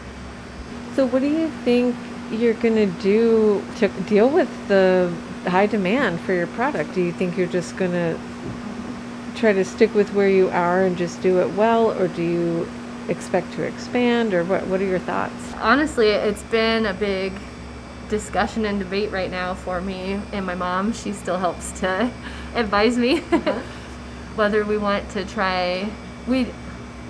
So, 0.95 1.05
what 1.07 1.21
do 1.21 1.27
you 1.27 1.49
think 1.63 1.95
you're 2.31 2.53
going 2.55 2.75
to 2.75 2.87
do 3.01 3.63
to 3.77 3.87
deal 4.07 4.29
with 4.29 4.49
the 4.67 5.13
high 5.45 5.67
demand 5.67 6.19
for 6.21 6.33
your 6.33 6.47
product? 6.47 6.93
Do 6.93 7.01
you 7.01 7.11
think 7.11 7.37
you're 7.37 7.47
just 7.47 7.77
going 7.77 7.91
to 7.91 8.19
try 9.35 9.53
to 9.53 9.65
stick 9.65 9.93
with 9.93 10.13
where 10.13 10.29
you 10.29 10.49
are 10.49 10.83
and 10.83 10.97
just 10.97 11.21
do 11.21 11.39
it 11.39 11.49
well, 11.53 11.91
or 11.99 12.07
do 12.07 12.23
you 12.23 12.69
expect 13.07 13.51
to 13.53 13.63
expand, 13.63 14.33
or 14.33 14.43
what, 14.43 14.65
what 14.67 14.81
are 14.81 14.85
your 14.85 14.99
thoughts? 14.99 15.53
honestly, 15.61 16.09
it's 16.09 16.43
been 16.43 16.85
a 16.85 16.93
big 16.93 17.33
discussion 18.09 18.65
and 18.65 18.79
debate 18.79 19.11
right 19.11 19.31
now 19.31 19.53
for 19.53 19.79
me 19.79 20.19
and 20.33 20.45
my 20.45 20.55
mom. 20.55 20.91
She 20.91 21.13
still 21.13 21.37
helps 21.37 21.79
to 21.79 22.11
advise 22.55 22.97
me 22.97 23.19
uh-huh. 23.19 23.53
whether 24.35 24.65
we 24.65 24.77
want 24.77 25.09
to 25.11 25.25
try. 25.25 25.89
We 26.27 26.47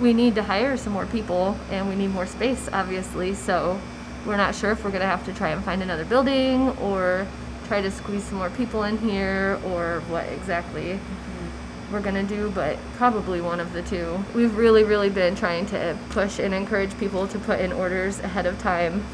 we 0.00 0.12
need 0.12 0.34
to 0.36 0.42
hire 0.42 0.76
some 0.76 0.92
more 0.92 1.06
people 1.06 1.56
and 1.70 1.88
we 1.88 1.94
need 1.94 2.08
more 2.08 2.26
space, 2.26 2.68
obviously. 2.72 3.34
So 3.34 3.80
we're 4.26 4.36
not 4.36 4.54
sure 4.54 4.70
if 4.70 4.84
we're 4.84 4.90
gonna 4.90 5.04
have 5.06 5.24
to 5.26 5.32
try 5.32 5.50
and 5.50 5.64
find 5.64 5.82
another 5.82 6.04
building 6.04 6.68
or 6.78 7.26
try 7.66 7.80
to 7.80 7.90
squeeze 7.90 8.24
some 8.24 8.38
more 8.38 8.50
people 8.50 8.84
in 8.84 8.98
here 8.98 9.58
or 9.64 10.00
what 10.08 10.26
exactly 10.28 10.94
mm-hmm. 10.94 11.92
we're 11.92 12.00
gonna 12.00 12.22
do, 12.22 12.50
but 12.50 12.76
probably 12.96 13.40
one 13.40 13.60
of 13.60 13.72
the 13.72 13.82
two. 13.82 14.22
We've 14.34 14.56
really, 14.56 14.84
really 14.84 15.10
been 15.10 15.34
trying 15.34 15.66
to 15.66 15.96
push 16.10 16.38
and 16.38 16.54
encourage 16.54 16.96
people 16.98 17.26
to 17.28 17.38
put 17.38 17.60
in 17.60 17.72
orders 17.72 18.20
ahead 18.20 18.46
of 18.46 18.58
time 18.58 19.04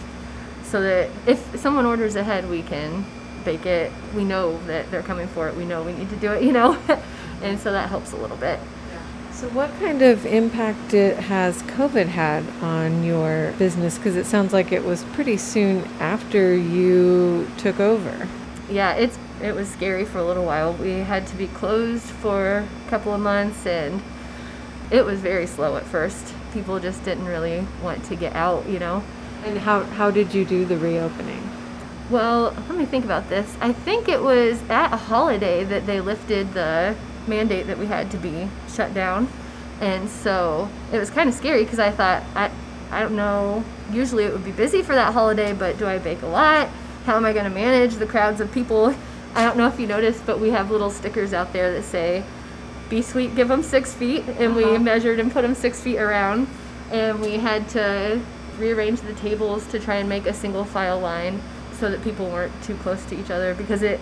so 0.64 0.83
that 0.83 1.11
if 1.27 1.59
someone 1.59 1.87
orders 1.87 2.16
ahead, 2.16 2.49
we 2.51 2.62
can 2.62 3.05
bake 3.44 3.64
it. 3.64 3.90
We 4.14 4.25
know 4.25 4.59
that 4.66 4.90
they're 4.90 5.03
coming 5.03 5.29
for 5.29 5.49
it. 5.49 5.57
We 5.57 5.64
know 5.64 5.83
we 5.83 5.92
need 5.92 6.11
to 6.11 6.16
do 6.16 6.33
it, 6.33 6.42
you 6.42 6.53
know? 6.53 6.79
and 7.42 7.59
so 7.59 7.73
that 7.73 7.88
helps 7.88 8.12
a 8.12 8.16
little 8.16 8.37
bit. 8.37 8.61
So, 9.38 9.48
what 9.51 9.70
kind 9.79 10.03
of 10.03 10.27
impact 10.27 10.94
it 10.94 11.16
has 11.16 11.62
COVID 11.62 12.09
had 12.09 12.44
on 12.61 13.05
your 13.05 13.53
business? 13.53 13.96
Because 13.96 14.16
it 14.16 14.27
sounds 14.27 14.53
like 14.53 14.72
it 14.72 14.85
was 14.85 15.05
pretty 15.12 15.37
soon 15.37 15.85
after 16.01 16.57
you 16.57 17.48
took 17.57 17.79
over. 17.79 18.27
Yeah, 18.68 18.94
it's 18.94 19.16
it 19.40 19.55
was 19.55 19.68
scary 19.68 20.05
for 20.05 20.18
a 20.18 20.24
little 20.24 20.44
while. 20.44 20.72
We 20.72 20.90
had 20.90 21.24
to 21.29 21.37
be 21.37 21.46
closed 21.46 22.03
for 22.03 22.66
a 22.66 22.90
couple 22.90 23.14
of 23.14 23.20
months 23.20 23.64
and 23.64 24.03
it 24.90 25.05
was 25.05 25.20
very 25.20 25.46
slow 25.46 25.77
at 25.77 25.85
first. 25.85 26.35
People 26.53 26.81
just 26.81 27.05
didn't 27.05 27.27
really 27.27 27.64
want 27.81 28.03
to 28.07 28.16
get 28.16 28.35
out, 28.35 28.68
you 28.68 28.81
know. 28.81 29.05
And 29.44 29.57
how, 29.61 29.85
how 29.85 30.11
did 30.11 30.35
you 30.35 30.44
do 30.44 30.64
the 30.64 30.77
reopening? 30.77 31.48
Well, 32.11 32.55
let 32.68 32.77
me 32.77 32.87
think 32.87 33.05
about 33.05 33.29
this. 33.29 33.57
I 33.61 33.72
think 33.72 34.09
it 34.09 34.20
was 34.20 34.61
at 34.68 34.92
a 34.92 34.96
holiday 34.96 35.62
that 35.62 35.87
they 35.87 36.01
lifted 36.01 36.55
the 36.55 36.96
mandate 37.29 37.67
that 37.67 37.79
we 37.79 37.87
had 37.87 38.11
to 38.12 38.17
be 38.17 38.49
shut 38.73 38.95
down. 38.95 39.29
And 39.81 40.09
so 40.09 40.69
it 40.93 40.99
was 40.99 41.11
kind 41.11 41.29
of 41.29 41.35
scary 41.35 41.62
because 41.64 41.79
I 41.79 41.91
thought, 41.91 42.23
I, 42.35 42.51
I 42.91 43.01
don't 43.01 43.14
know, 43.17 43.64
usually 43.93 44.25
it 44.25 44.33
would 44.33 44.45
be 44.45 44.53
busy 44.53 44.83
for 44.83 44.95
that 44.95 45.12
holiday, 45.12 45.53
but 45.53 45.79
do 45.79 45.87
I 45.87 45.99
bake 45.99 46.23
a 46.23 46.27
lot? 46.27 46.69
How 47.05 47.17
am 47.17 47.25
I 47.25 47.33
going 47.33 47.45
to 47.45 47.51
manage 47.51 47.95
the 47.95 48.07
crowds 48.07 48.41
of 48.41 48.51
people? 48.53 48.95
I 49.35 49.45
don't 49.45 49.57
know 49.57 49.69
if 49.69 49.79
you 49.79 49.87
noticed, 49.87 50.27
but 50.27 50.41
we 50.41 50.51
have 50.51 50.71
little 50.71 50.91
stickers 50.91 51.33
out 51.33 51.53
there 51.53 51.73
that 51.75 51.85
say, 51.85 52.25
be 52.88 53.03
sweet, 53.03 53.37
give 53.37 53.49
them 53.49 53.62
six 53.62 53.93
feet. 53.93 54.25
And 54.38 54.57
we 54.57 54.64
Uh-huh. 54.64 54.79
measured 54.79 55.21
and 55.21 55.31
put 55.31 55.43
them 55.43 55.55
six 55.55 55.81
feet 55.81 55.99
around. 55.99 56.49
And 56.91 57.21
we 57.21 57.35
had 57.37 57.69
to 57.71 58.21
rearrange 58.59 59.03
the 59.03 59.12
tables 59.12 59.64
to 59.67 59.79
try 59.79 59.97
and 59.97 60.09
make 60.09 60.27
a 60.27 60.33
single 60.35 60.64
file 60.64 60.99
line 60.99 61.41
so 61.79 61.91
that 61.91 62.03
people 62.03 62.27
weren't 62.27 62.53
too 62.64 62.75
close 62.77 63.05
to 63.05 63.14
each 63.21 63.31
other 63.31 63.55
because 63.55 63.83
it 63.83 64.01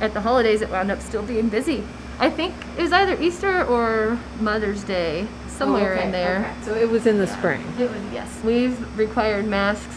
at 0.00 0.12
the 0.12 0.20
holidays 0.20 0.60
it 0.60 0.68
wound 0.68 0.90
up 0.90 1.00
still 1.00 1.22
being 1.22 1.48
busy. 1.48 1.82
I 2.20 2.30
think 2.30 2.54
it 2.76 2.82
was 2.82 2.92
either 2.92 3.20
Easter 3.20 3.64
or 3.64 4.18
Mother's 4.40 4.82
Day, 4.84 5.26
oh, 5.28 5.48
somewhere 5.48 5.92
Oh, 5.94 5.96
okay, 5.98 6.04
in 6.06 6.10
there. 6.12 6.38
okay. 6.38 6.64
So 6.64 6.74
it 6.74 6.88
was 6.88 7.06
in 7.06 7.18
the 7.18 7.26
spring. 7.26 7.62
It 7.78 7.90
was 7.90 8.00
yes. 8.12 8.40
We've 8.42 8.98
required 8.98 9.46
masks 9.46 9.96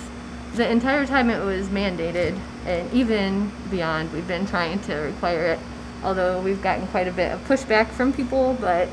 the 0.54 0.70
entire 0.70 1.06
time 1.06 1.30
it 1.30 1.44
was 1.44 1.68
mandated, 1.70 2.38
and 2.66 2.92
even 2.94 3.52
beyond. 3.72 4.12
We've 4.12 4.28
been 4.28 4.46
trying 4.46 4.80
to 4.82 4.96
require 4.96 5.46
it, 5.46 5.60
although 6.04 6.42
we've 6.42 6.62
gotten 6.62 6.88
quite 6.88 7.08
a 7.08 7.12
bit 7.12 7.32
of 7.32 7.40
pushback 7.48 7.88
from 7.88 8.12
people. 8.14 8.58
But 8.60 8.90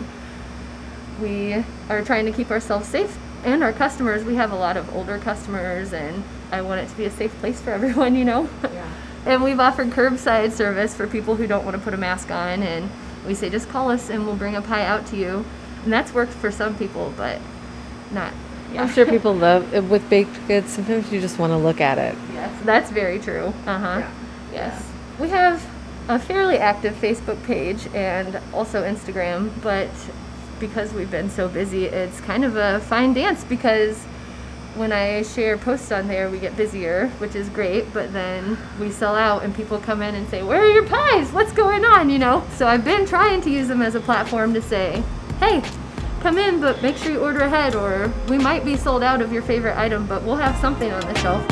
we 1.21 1.65
are 1.91 2.03
trying 2.03 2.27
to 2.27 2.33
keep 2.33 2.51
ourselves 2.51 2.89
safe 2.89 3.19
and 3.45 3.63
our 3.63 3.73
customers. 3.73 4.25
We 4.25 4.37
have 4.37 4.53
a 4.53 4.57
lot 4.57 4.77
of 4.77 4.95
older 4.95 5.19
customers, 5.19 5.93
and 5.93 6.23
I 6.53 6.63
want 6.63 6.81
it 6.81 6.89
to 6.91 6.97
be 6.97 7.05
a 7.07 7.11
safe 7.11 7.33
place 7.41 7.61
for 7.61 7.71
everyone. 7.73 8.15
You 8.15 8.25
know. 8.25 8.49
Yeah. 8.63 8.89
And 9.27 9.43
we've 9.43 9.61
offered 9.61 9.89
curbside 9.89 10.53
service 10.53 10.95
for 10.95 11.07
people 11.07 11.35
who 11.35 11.47
don't 11.47 11.65
want 11.65 11.77
to 11.77 11.83
put 11.83 11.93
a 11.93 11.99
mask 11.99 12.31
on, 12.31 12.63
and 12.63 12.89
we 13.29 13.35
say 13.35 13.51
just 13.51 13.69
call 13.69 13.91
us 13.91 14.09
and 14.09 14.27
we'll 14.27 14.35
bring 14.35 14.57
a 14.57 14.63
pie 14.63 14.85
out 14.85 15.07
to 15.09 15.17
you. 15.17 15.45
And 15.85 15.93
that's 15.93 16.13
worked 16.13 16.33
for 16.33 16.51
some 16.51 16.77
people, 16.77 17.13
but 17.17 17.39
not. 18.11 18.33
Yeah. 18.73 18.83
I'm 18.83 18.89
sure 18.89 19.07
people 19.07 19.35
love 19.35 19.73
uh, 19.75 19.83
with 19.83 20.09
baked 20.11 20.47
goods. 20.49 20.73
Sometimes 20.73 21.13
you 21.13 21.21
just 21.21 21.39
want 21.39 21.53
to 21.53 21.57
look 21.57 21.81
at 21.81 21.99
it. 21.99 22.17
yes, 22.33 22.51
that's 22.65 22.91
very 22.91 23.19
true. 23.19 23.53
Uh 23.67 23.79
huh. 23.79 23.99
Yeah. 24.01 24.11
Yes. 24.53 24.91
We 25.21 25.29
have 25.29 25.65
a 26.09 26.19
fairly 26.19 26.59
active 26.59 26.95
Facebook 26.95 27.43
page 27.45 27.87
and 27.95 28.41
also 28.53 28.83
Instagram, 28.83 29.51
but 29.63 29.91
because 30.59 30.93
we've 30.93 31.11
been 31.11 31.31
so 31.31 31.49
busy, 31.49 31.85
it's 31.85 32.21
kind 32.23 32.45
of 32.45 32.57
a 32.57 32.81
fine 32.81 33.13
dance 33.13 33.45
because 33.45 34.05
when 34.79 34.93
I 34.93 35.23
share 35.23 35.59
posts 35.59 35.91
on 35.91 36.07
there, 36.07 36.31
we 36.31 36.39
get 36.39 36.57
busier, 36.57 37.09
which 37.19 37.35
is 37.35 37.49
great, 37.49 37.93
but 37.93 38.13
then 38.13 38.57
we 38.79 38.91
sell 38.91 39.17
out 39.17 39.43
and 39.43 39.55
people 39.55 39.79
come 39.79 40.03
in 40.03 40.15
and 40.15 40.29
say, 40.29 40.43
Where 40.43 40.63
are 40.63 40.71
your 40.71 40.87
pies? 40.87 41.33
What's 41.33 41.53
going 41.53 41.85
on? 41.85 42.09
You 42.09 42.21
know? 42.21 42.45
So 42.55 42.67
I've 42.67 42.85
been 42.85 43.05
trying 43.05 43.41
to 43.43 43.51
use 43.51 43.67
them 43.67 43.83
as 43.83 43.97
a 43.97 44.01
platform 44.01 44.55
to 44.55 44.63
say, 44.63 45.03
Hey, 45.41 45.63
come 46.21 46.39
in, 46.39 46.61
but 46.61 46.81
make 46.81 46.97
sure 46.97 47.13
you 47.13 47.21
order 47.21 47.41
ahead, 47.41 47.75
or 47.75 48.13
we 48.29 48.39
might 48.39 48.65
be 48.65 48.77
sold 48.77 49.03
out 49.03 49.21
of 49.21 49.33
your 49.33 49.43
favorite 49.43 49.77
item, 49.77 50.07
but 50.07 50.23
we'll 50.23 50.37
have 50.37 50.57
something 50.61 50.93
on 50.93 51.01
the 51.01 51.15
shelf. 51.19 51.43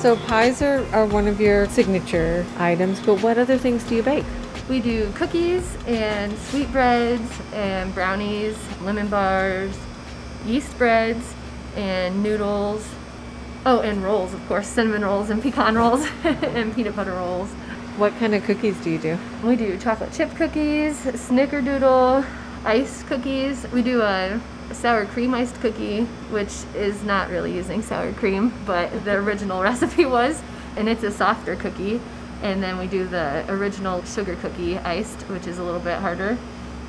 So 0.00 0.16
pies 0.16 0.62
are, 0.62 0.86
are 0.94 1.04
one 1.04 1.26
of 1.26 1.40
your 1.40 1.68
signature 1.68 2.46
items, 2.58 3.00
but 3.00 3.20
what 3.22 3.38
other 3.38 3.58
things 3.58 3.84
do 3.84 3.96
you 3.96 4.02
bake? 4.02 4.24
We 4.70 4.78
do 4.78 5.10
cookies 5.14 5.76
and 5.84 6.32
sweetbreads 6.38 7.28
and 7.52 7.92
brownies, 7.92 8.56
lemon 8.82 9.08
bars, 9.08 9.76
yeast 10.46 10.78
breads, 10.78 11.34
and 11.74 12.22
noodles. 12.22 12.88
Oh, 13.66 13.80
and 13.80 14.00
rolls, 14.04 14.32
of 14.32 14.46
course, 14.46 14.68
cinnamon 14.68 15.04
rolls 15.04 15.28
and 15.28 15.42
pecan 15.42 15.74
rolls 15.74 16.06
and 16.24 16.72
peanut 16.72 16.94
butter 16.94 17.14
rolls. 17.14 17.48
What 17.96 18.16
kind 18.20 18.32
of 18.32 18.44
cookies 18.44 18.76
do 18.84 18.90
you 18.90 18.98
do? 18.98 19.18
We 19.42 19.56
do 19.56 19.76
chocolate 19.76 20.12
chip 20.12 20.36
cookies, 20.36 20.96
snickerdoodle, 20.98 22.24
ice 22.64 23.02
cookies. 23.02 23.66
We 23.72 23.82
do 23.82 24.02
a 24.02 24.40
sour 24.70 25.04
cream 25.06 25.34
iced 25.34 25.60
cookie, 25.60 26.04
which 26.30 26.52
is 26.76 27.02
not 27.02 27.28
really 27.28 27.52
using 27.52 27.82
sour 27.82 28.12
cream, 28.12 28.54
but 28.66 29.04
the 29.04 29.14
original 29.14 29.62
recipe 29.64 30.06
was, 30.06 30.40
and 30.76 30.88
it's 30.88 31.02
a 31.02 31.10
softer 31.10 31.56
cookie. 31.56 32.00
And 32.42 32.62
then 32.62 32.78
we 32.78 32.86
do 32.86 33.06
the 33.06 33.44
original 33.48 34.02
sugar 34.04 34.36
cookie 34.36 34.78
iced, 34.78 35.22
which 35.22 35.46
is 35.46 35.58
a 35.58 35.62
little 35.62 35.80
bit 35.80 35.98
harder. 35.98 36.38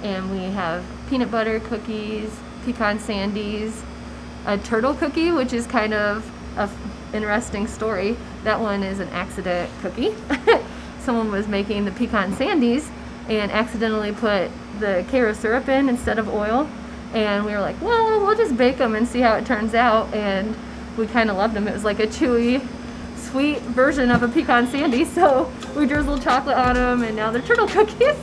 And 0.01 0.31
we 0.31 0.45
have 0.53 0.83
peanut 1.09 1.29
butter 1.29 1.59
cookies, 1.59 2.31
pecan 2.63 2.99
sandies, 2.99 3.83
a 4.45 4.57
turtle 4.57 4.93
cookie, 4.93 5.31
which 5.31 5.53
is 5.53 5.67
kind 5.67 5.93
of 5.93 6.29
a 6.57 6.61
f- 6.61 6.77
interesting 7.13 7.67
story. 7.67 8.17
That 8.43 8.59
one 8.59 8.81
is 8.83 8.99
an 8.99 9.09
accident 9.09 9.69
cookie. 9.81 10.15
Someone 10.99 11.31
was 11.31 11.47
making 11.47 11.85
the 11.85 11.91
pecan 11.91 12.33
sandies 12.33 12.89
and 13.27 13.51
accidentally 13.51 14.11
put 14.11 14.49
the 14.79 15.05
Karo 15.09 15.33
syrup 15.33 15.67
in 15.69 15.89
instead 15.89 16.17
of 16.17 16.27
oil. 16.29 16.69
And 17.13 17.45
we 17.45 17.51
were 17.51 17.59
like, 17.59 17.79
well, 17.81 18.21
we'll 18.21 18.37
just 18.37 18.55
bake 18.55 18.77
them 18.77 18.95
and 18.95 19.07
see 19.07 19.19
how 19.19 19.35
it 19.35 19.45
turns 19.45 19.73
out. 19.73 20.13
And 20.13 20.55
we 20.97 21.07
kind 21.07 21.29
of 21.29 21.37
loved 21.37 21.53
them. 21.53 21.67
It 21.67 21.73
was 21.73 21.83
like 21.83 21.99
a 21.99 22.07
chewy, 22.07 22.65
sweet 23.31 23.59
version 23.59 24.11
of 24.11 24.23
a 24.23 24.27
pecan 24.27 24.67
sandy. 24.67 25.05
So 25.05 25.51
we 25.75 25.85
drizzled 25.85 26.21
chocolate 26.21 26.57
on 26.57 26.75
them, 26.75 27.03
and 27.03 27.15
now 27.15 27.31
they're 27.31 27.41
turtle 27.41 27.67
cookies. 27.67 28.15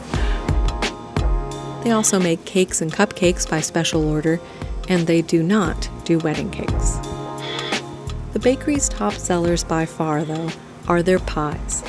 They 1.82 1.90
also 1.90 2.20
make 2.20 2.44
cakes 2.44 2.80
and 2.80 2.92
cupcakes 2.92 3.48
by 3.48 3.60
special 3.60 4.06
order, 4.06 4.40
and 4.88 5.06
they 5.06 5.22
do 5.22 5.42
not 5.42 5.88
do 6.04 6.18
wedding 6.18 6.50
cakes. 6.50 6.98
The 8.32 8.40
bakery's 8.40 8.88
top 8.88 9.14
sellers 9.14 9.64
by 9.64 9.86
far, 9.86 10.24
though, 10.24 10.50
are 10.86 11.02
their 11.02 11.18
pies. 11.18 11.82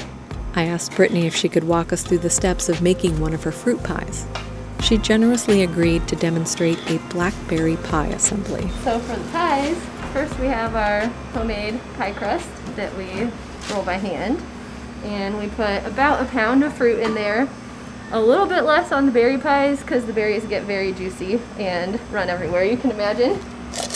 I 0.56 0.64
asked 0.64 0.96
Brittany 0.96 1.28
if 1.28 1.36
she 1.36 1.50
could 1.50 1.66
walk 1.66 1.92
us 1.92 2.04
through 2.04 2.20
the 2.20 2.30
steps 2.30 2.70
of 2.70 2.82
making 2.82 3.20
one 3.20 3.34
of 3.34 3.44
her 3.44 3.52
fruit 3.52 3.84
pies. 3.84 4.26
She 4.82 4.98
generously 4.98 5.64
agreed 5.64 6.08
to 6.08 6.16
demonstrate 6.16 6.80
a 6.90 6.98
blackberry 7.10 7.76
pie 7.78 8.08
assembly. 8.08 8.70
So 8.84 9.00
for 9.00 9.16
the 9.16 9.30
pies, 9.32 9.78
first 10.10 10.40
we 10.40 10.48
have 10.48 10.76
our 10.76 11.06
homemade 11.34 11.80
pie 11.96 12.12
crust 12.12 12.50
that 12.76 12.96
we 12.98 13.30
roll 13.72 13.84
by 13.84 13.94
hand. 13.94 14.42
And 15.04 15.38
we 15.38 15.48
put 15.50 15.86
about 15.86 16.22
a 16.22 16.26
pound 16.26 16.64
of 16.64 16.74
fruit 16.74 17.00
in 17.00 17.14
there. 17.14 17.48
A 18.12 18.20
little 18.20 18.48
bit 18.48 18.64
less 18.64 18.92
on 18.92 19.06
the 19.06 19.12
berry 19.12 19.38
pies 19.38 19.82
because 19.82 20.06
the 20.06 20.14
berries 20.14 20.46
get 20.46 20.64
very 20.64 20.92
juicy 20.94 21.40
and 21.60 22.00
run 22.12 22.28
everywhere 22.28 22.64
you 22.64 22.76
can 22.76 22.90
imagine. 22.92 23.40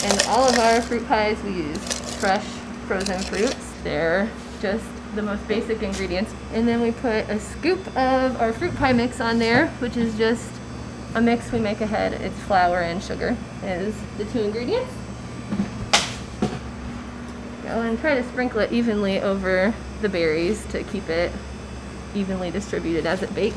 And 0.04 0.22
all 0.28 0.48
of 0.48 0.56
our 0.58 0.80
fruit 0.82 1.06
pies 1.08 1.42
we 1.42 1.50
use 1.50 1.78
fresh 2.18 2.44
frozen 2.86 3.20
fruits. 3.22 3.72
They're 3.82 4.30
just 4.60 4.84
the 5.16 5.22
most 5.22 5.46
basic 5.48 5.82
ingredients. 5.82 6.32
And 6.52 6.66
then 6.66 6.80
we 6.80 6.92
put 6.92 7.28
a 7.28 7.40
scoop 7.40 7.84
of 7.96 8.40
our 8.40 8.52
fruit 8.52 8.74
pie 8.76 8.92
mix 8.92 9.20
on 9.20 9.38
there, 9.38 9.68
which 9.80 9.96
is 9.96 10.16
just 10.16 10.50
a 11.16 11.20
mix 11.20 11.50
we 11.50 11.58
make 11.58 11.80
ahead. 11.80 12.12
It's 12.12 12.38
flour 12.40 12.80
and 12.80 13.02
sugar 13.02 13.36
is 13.64 13.94
the 14.16 14.24
two 14.26 14.40
ingredients. 14.40 14.92
Go 17.64 17.80
and 17.80 17.98
try 17.98 18.14
to 18.14 18.22
sprinkle 18.24 18.60
it 18.60 18.72
evenly 18.72 19.22
over 19.22 19.72
the 20.02 20.08
berries 20.10 20.66
to 20.66 20.82
keep 20.84 21.08
it 21.08 21.32
evenly 22.14 22.50
distributed 22.50 23.06
as 23.06 23.22
it 23.22 23.34
bakes. 23.34 23.56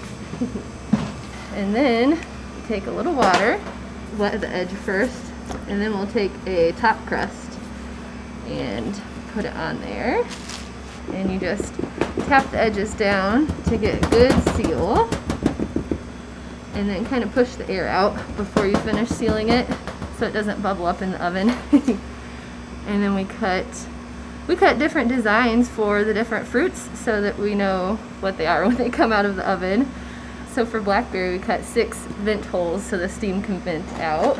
and 1.54 1.76
then 1.76 2.18
take 2.70 2.88
a 2.88 2.92
little 2.92 3.14
water, 3.14 3.60
wet 4.18 4.40
the 4.40 4.48
edge 4.48 4.70
first, 4.70 5.22
and 5.68 5.82
then 5.82 5.92
we'll 5.92 6.08
take 6.08 6.32
a 6.46 6.72
top 6.74 7.06
crust 7.06 7.60
and 8.48 9.02
put 9.34 9.44
it 9.44 9.54
on 9.58 9.82
there. 9.82 10.26
And 11.12 11.30
you 11.30 11.38
just 11.38 11.74
tap 12.28 12.50
the 12.52 12.62
edges 12.62 12.94
down 12.94 13.48
to 13.64 13.78
get 13.78 14.02
a 14.02 14.10
good 14.10 14.32
seal 14.56 15.10
and 16.76 16.90
then 16.90 17.06
kind 17.08 17.26
of 17.26 17.34
push 17.34 17.56
the 17.56 17.70
air 17.70 17.90
out 17.90 18.16
before 18.38 18.68
you 18.68 18.78
finish 18.78 19.10
sealing 19.10 19.50
it 19.50 19.68
so 20.18 20.26
it 20.26 20.32
doesn't 20.32 20.62
bubble 20.62 20.86
up 20.86 21.02
in 21.02 21.12
the 21.12 21.22
oven. 21.22 21.50
and 22.88 23.04
then 23.04 23.14
we 23.14 23.26
cut 23.26 23.66
we 24.48 24.56
cut 24.56 24.80
different 24.80 25.10
designs 25.10 25.68
for 25.68 26.04
the 26.04 26.14
different 26.14 26.48
fruits 26.48 26.90
so 26.98 27.22
that 27.22 27.38
we 27.38 27.54
know 27.54 27.96
what 28.22 28.38
they 28.38 28.48
are 28.48 28.64
when 28.68 28.76
they 28.76 28.90
come 28.90 29.12
out 29.12 29.26
of 29.26 29.36
the 29.36 29.48
oven. 29.48 29.92
So 30.52 30.66
for 30.66 30.82
blackberry 30.82 31.38
we 31.38 31.44
cut 31.44 31.64
six 31.64 31.98
vent 31.98 32.46
holes 32.46 32.84
so 32.84 32.98
the 32.98 33.10
steam 33.10 33.42
can 33.42 33.60
vent 33.60 33.88
out. 34.00 34.38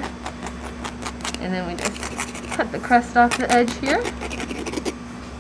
And 1.40 1.54
then 1.54 1.68
we 1.68 1.76
just 1.76 2.02
cut 2.48 2.72
the 2.72 2.80
crust 2.80 3.16
off 3.16 3.38
the 3.38 3.52
edge 3.52 3.72
here. 3.76 4.02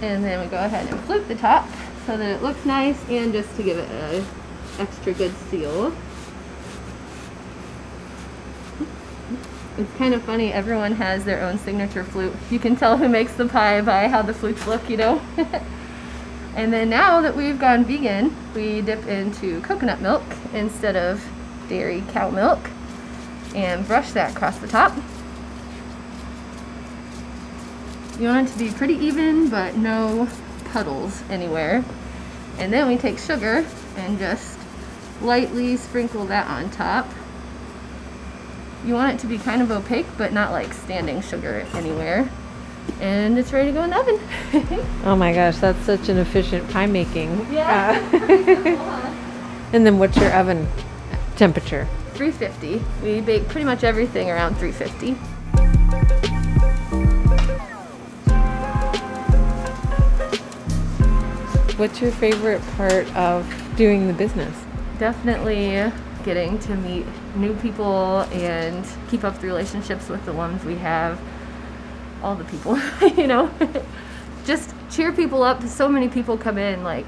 And 0.01 0.23
then 0.23 0.39
we 0.43 0.47
go 0.47 0.57
ahead 0.57 0.87
and 0.91 0.99
flip 1.05 1.27
the 1.27 1.35
top 1.35 1.67
so 2.05 2.15
that 2.15 2.35
it 2.35 2.43
looks 2.43 2.63
nice 2.65 2.97
and 3.09 3.33
just 3.33 3.55
to 3.55 3.63
give 3.63 3.77
it 3.77 3.89
a 3.89 4.23
extra 4.79 5.13
good 5.13 5.35
seal. 5.49 5.91
It's 9.77 9.93
kind 9.97 10.15
of 10.15 10.23
funny, 10.23 10.51
everyone 10.51 10.93
has 10.93 11.23
their 11.23 11.43
own 11.43 11.59
signature 11.59 12.03
flute. 12.03 12.33
You 12.49 12.57
can 12.57 12.75
tell 12.75 12.97
who 12.97 13.07
makes 13.07 13.33
the 13.33 13.45
pie 13.45 13.81
by 13.81 14.07
how 14.07 14.23
the 14.23 14.33
flutes 14.33 14.65
look, 14.65 14.89
you 14.89 14.97
know? 14.97 15.21
and 16.55 16.73
then 16.73 16.89
now 16.89 17.21
that 17.21 17.35
we've 17.35 17.59
gone 17.59 17.85
vegan, 17.85 18.35
we 18.55 18.81
dip 18.81 19.05
into 19.05 19.61
coconut 19.61 20.01
milk 20.01 20.23
instead 20.53 20.95
of 20.95 21.23
dairy 21.69 22.03
cow 22.09 22.31
milk 22.31 22.71
and 23.53 23.85
brush 23.85 24.11
that 24.13 24.31
across 24.31 24.57
the 24.57 24.67
top. 24.67 24.95
You 28.19 28.29
want 28.29 28.49
it 28.49 28.53
to 28.53 28.57
be 28.57 28.71
pretty 28.71 28.95
even, 28.95 29.47
but 29.49 29.77
no 29.77 30.27
puddles 30.71 31.21
anywhere. 31.29 31.85
And 32.57 32.73
then 32.73 32.87
we 32.87 32.97
take 32.97 33.19
sugar 33.19 33.63
and 33.95 34.17
just 34.17 34.57
lightly 35.21 35.77
sprinkle 35.77 36.25
that 36.25 36.47
on 36.47 36.71
top. 36.71 37.07
You 38.87 38.93
want 38.93 39.15
it 39.15 39.19
to 39.19 39.27
be 39.27 39.37
kind 39.37 39.61
of 39.61 39.69
opaque, 39.69 40.05
but 40.17 40.31
not 40.31 40.51
like 40.53 40.71
standing 40.71 41.19
sugar 41.19 41.67
anywhere. 41.73 42.29
And 43.01 43.37
it's 43.37 43.51
ready 43.51 43.67
to 43.67 43.73
go 43.73 43.83
in 43.83 43.89
the 43.89 43.99
oven. 43.99 44.85
Oh 45.03 45.13
my 45.13 45.33
gosh, 45.33 45.57
that's 45.57 45.79
such 45.85 46.07
an 46.07 46.17
efficient 46.17 46.69
pie 46.69 46.85
making. 46.85 47.51
Yeah. 47.51 47.99
Uh, 48.13 49.67
and 49.73 49.85
then 49.85 49.99
what's 49.99 50.15
your 50.15 50.31
oven 50.33 50.69
temperature? 51.35 51.85
350. 52.13 52.81
We 53.03 53.19
bake 53.19 53.49
pretty 53.49 53.65
much 53.65 53.83
everything 53.83 54.31
around 54.31 54.55
350. 54.55 55.15
What's 61.75 61.99
your 61.99 62.11
favorite 62.11 62.61
part 62.77 63.13
of 63.17 63.45
doing 63.75 64.07
the 64.07 64.13
business? 64.13 64.55
Definitely 64.97 65.91
getting 66.23 66.57
to 66.59 66.75
meet 66.77 67.05
new 67.39 67.53
people 67.55 68.21
and 68.31 68.85
keep 69.09 69.23
up 69.23 69.39
the 69.39 69.47
relationships 69.47 70.09
with 70.09 70.25
the 70.25 70.33
ones 70.33 70.63
we 70.63 70.75
have. 70.75 71.19
All 72.21 72.35
the 72.35 72.45
people, 72.45 72.79
you 73.17 73.27
know. 73.27 73.51
Just 74.45 74.73
cheer 74.89 75.11
people 75.11 75.43
up. 75.43 75.63
So 75.63 75.87
many 75.87 76.07
people 76.07 76.37
come 76.37 76.57
in 76.57 76.83
like 76.83 77.05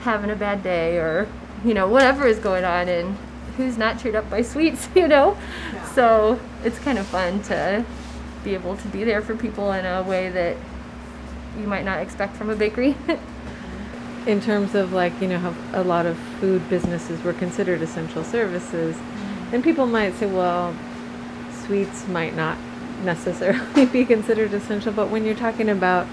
having 0.00 0.30
a 0.30 0.36
bad 0.36 0.62
day 0.62 0.98
or, 0.98 1.28
you 1.64 1.74
know, 1.74 1.88
whatever 1.88 2.26
is 2.26 2.38
going 2.38 2.64
on 2.64 2.88
and 2.88 3.16
who's 3.56 3.76
not 3.76 4.00
cheered 4.00 4.14
up 4.14 4.28
by 4.30 4.42
sweets, 4.42 4.88
you 4.94 5.08
know? 5.08 5.36
Yeah. 5.72 5.92
So 5.92 6.40
it's 6.64 6.78
kind 6.78 6.98
of 6.98 7.06
fun 7.06 7.42
to 7.44 7.84
be 8.44 8.54
able 8.54 8.76
to 8.76 8.88
be 8.88 9.04
there 9.04 9.22
for 9.22 9.36
people 9.36 9.72
in 9.72 9.84
a 9.84 10.02
way 10.02 10.28
that 10.30 10.56
you 11.58 11.66
might 11.66 11.84
not 11.84 12.00
expect 12.00 12.36
from 12.36 12.50
a 12.50 12.56
bakery. 12.56 12.96
in 14.26 14.40
terms 14.40 14.74
of 14.74 14.92
like 14.92 15.18
you 15.20 15.28
know 15.28 15.38
how 15.38 15.54
a 15.72 15.82
lot 15.82 16.04
of 16.04 16.18
food 16.40 16.68
businesses 16.68 17.22
were 17.22 17.32
considered 17.32 17.80
essential 17.80 18.24
services. 18.24 18.96
And 19.52 19.62
people 19.62 19.86
might 19.86 20.14
say 20.14 20.26
well 20.26 20.74
sweets 21.64 22.06
might 22.08 22.34
not 22.34 22.56
necessarily 23.02 23.86
be 23.92 24.04
considered 24.04 24.52
essential 24.52 24.92
but 24.92 25.10
when 25.10 25.24
you're 25.24 25.34
talking 25.34 25.68
about 25.68 26.06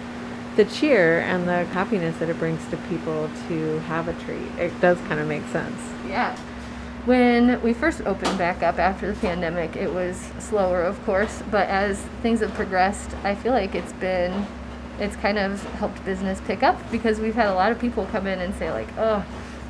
the 0.56 0.66
cheer 0.66 1.20
and 1.22 1.48
the 1.48 1.66
happiness 1.66 2.18
that 2.18 2.30
it 2.30 2.38
brings 2.38 2.66
to 2.70 2.78
people 2.90 3.30
to 3.48 3.80
have 3.82 4.08
a 4.08 4.14
treat 4.14 4.48
it 4.60 4.80
does 4.82 5.00
kind 5.02 5.20
of 5.20 5.28
make 5.28 5.44
sense. 5.48 5.80
Yeah. 6.08 6.38
When 7.06 7.62
we 7.62 7.74
first 7.74 8.02
opened 8.02 8.38
back 8.38 8.62
up 8.62 8.78
after 8.78 9.12
the 9.12 9.20
pandemic 9.20 9.76
it 9.76 9.92
was 9.92 10.32
slower 10.40 10.84
of 10.84 11.04
course 11.06 11.42
but 11.52 11.68
as 11.70 12.00
things 12.22 12.40
have 12.40 12.54
progressed 12.54 13.14
i 13.24 13.36
feel 13.36 13.52
like 13.52 13.76
it's 13.76 13.94
been 13.94 14.46
it's 15.00 15.16
kind 15.18 15.38
of 15.38 15.62
helped 15.74 16.04
business 16.06 16.40
pick 16.46 16.64
up 16.64 16.80
because 16.92 17.20
we've 17.20 17.36
had 17.36 17.48
a 17.48 17.54
lot 17.54 17.72
of 17.72 17.80
people 17.80 18.06
come 18.08 18.28
in 18.28 18.40
and 18.40 18.54
say 18.56 18.72
like, 18.72 18.88
oh, 18.98 19.26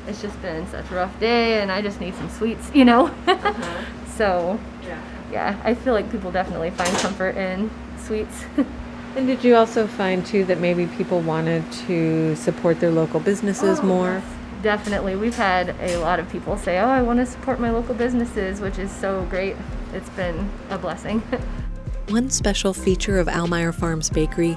it's 0.06 0.20
just 0.20 0.40
been 0.42 0.66
such 0.68 0.90
a 0.90 0.94
rough 0.94 1.18
day 1.20 1.60
and 1.60 1.70
I 1.70 1.82
just 1.82 2.00
need 2.00 2.14
some 2.14 2.28
sweets, 2.30 2.70
you 2.74 2.84
know. 2.84 3.06
uh-huh. 3.26 3.84
So 4.14 4.60
yeah. 4.86 5.02
yeah, 5.32 5.60
I 5.64 5.74
feel 5.74 5.92
like 5.92 6.08
people 6.12 6.30
definitely 6.30 6.70
find 6.70 6.96
comfort 6.98 7.36
in 7.36 7.68
sweets. 7.98 8.44
and 9.16 9.26
did 9.26 9.42
you 9.42 9.56
also 9.56 9.88
find 9.88 10.24
too 10.24 10.44
that 10.44 10.60
maybe 10.60 10.86
people 10.86 11.20
wanted 11.20 11.64
to 11.88 12.36
support 12.36 12.78
their 12.78 12.92
local 12.92 13.18
businesses 13.18 13.80
oh, 13.80 13.86
more? 13.86 14.12
Yes. 14.12 14.24
Definitely. 14.62 15.16
We've 15.16 15.34
had 15.34 15.70
a 15.80 15.96
lot 15.96 16.20
of 16.20 16.30
people 16.30 16.56
say, 16.56 16.78
"Oh, 16.78 16.86
I 16.86 17.02
want 17.02 17.18
to 17.18 17.26
support 17.26 17.58
my 17.58 17.70
local 17.70 17.94
businesses," 17.94 18.60
which 18.60 18.78
is 18.78 18.90
so 18.90 19.26
great. 19.28 19.56
It's 19.92 20.08
been 20.10 20.48
a 20.70 20.78
blessing. 20.78 21.18
One 22.08 22.30
special 22.30 22.72
feature 22.72 23.18
of 23.18 23.26
Almeyer 23.26 23.74
Farms 23.74 24.08
Bakery 24.08 24.56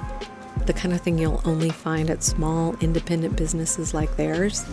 the 0.68 0.74
kind 0.74 0.94
of 0.94 1.02
thing 1.02 1.18
you'll 1.18 1.42
only 1.46 1.70
find 1.70 2.10
at 2.10 2.24
small 2.24 2.76
independent 2.82 3.36
businesses 3.36 3.94
like 3.94 4.16
theirs, 4.18 4.66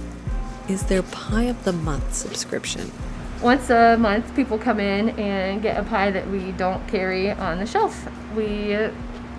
is 0.69 0.85
their 0.85 1.03
Pie 1.03 1.45
of 1.45 1.65
the 1.65 1.73
Month 1.73 2.15
subscription. 2.15 2.91
Once 3.43 3.69
a 3.71 3.97
month, 3.99 4.35
people 4.35 4.59
come 4.59 4.81
in 4.81 5.11
and 5.19 5.61
get 5.61 5.79
a 5.79 5.83
pie 5.85 6.11
that 6.11 6.29
we 6.31 6.53
don't 6.53 6.87
carry 6.89 7.31
on 7.31 7.59
the 7.59 7.67
shelf. 7.67 8.09
We 8.35 8.77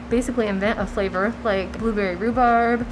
basically 0.10 0.48
invent 0.48 0.80
a 0.80 0.86
flavor 0.86 1.34
like 1.44 1.78
blueberry 1.80 2.16
rhubarb. 2.16 2.86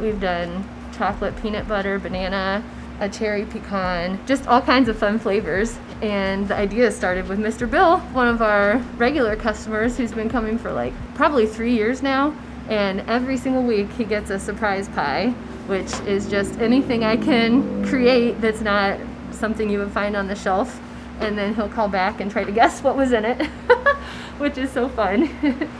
We've 0.00 0.20
done 0.20 0.68
chocolate 0.96 1.36
peanut 1.42 1.68
butter, 1.68 1.98
banana, 1.98 2.64
a 3.00 3.08
cherry 3.08 3.44
pecan, 3.44 4.24
just 4.26 4.46
all 4.46 4.62
kinds 4.62 4.88
of 4.88 4.96
fun 4.96 5.18
flavors. 5.18 5.78
And 6.00 6.48
the 6.48 6.54
idea 6.54 6.90
started 6.90 7.28
with 7.28 7.38
Mr. 7.38 7.70
Bill, 7.70 7.98
one 7.98 8.28
of 8.28 8.40
our 8.40 8.78
regular 8.96 9.36
customers 9.36 9.96
who's 9.96 10.12
been 10.12 10.30
coming 10.30 10.56
for 10.56 10.72
like 10.72 10.92
probably 11.14 11.46
three 11.46 11.74
years 11.74 12.02
now 12.02 12.34
and 12.68 13.00
every 13.02 13.36
single 13.36 13.62
week 13.62 13.90
he 13.92 14.04
gets 14.04 14.30
a 14.30 14.38
surprise 14.38 14.88
pie, 14.88 15.34
which 15.66 15.92
is 16.00 16.28
just 16.28 16.58
anything 16.60 17.04
I 17.04 17.16
can 17.16 17.86
create 17.86 18.40
that's 18.40 18.60
not 18.60 18.98
something 19.30 19.68
you 19.68 19.78
would 19.78 19.92
find 19.92 20.16
on 20.16 20.26
the 20.26 20.34
shelf. 20.34 20.80
And 21.20 21.38
then 21.38 21.54
he'll 21.54 21.68
call 21.68 21.88
back 21.88 22.20
and 22.20 22.30
try 22.30 22.42
to 22.44 22.50
guess 22.50 22.82
what 22.82 22.96
was 22.96 23.12
in 23.12 23.24
it, 23.24 23.46
which 24.38 24.58
is 24.58 24.70
so 24.72 24.88
fun. 24.88 25.30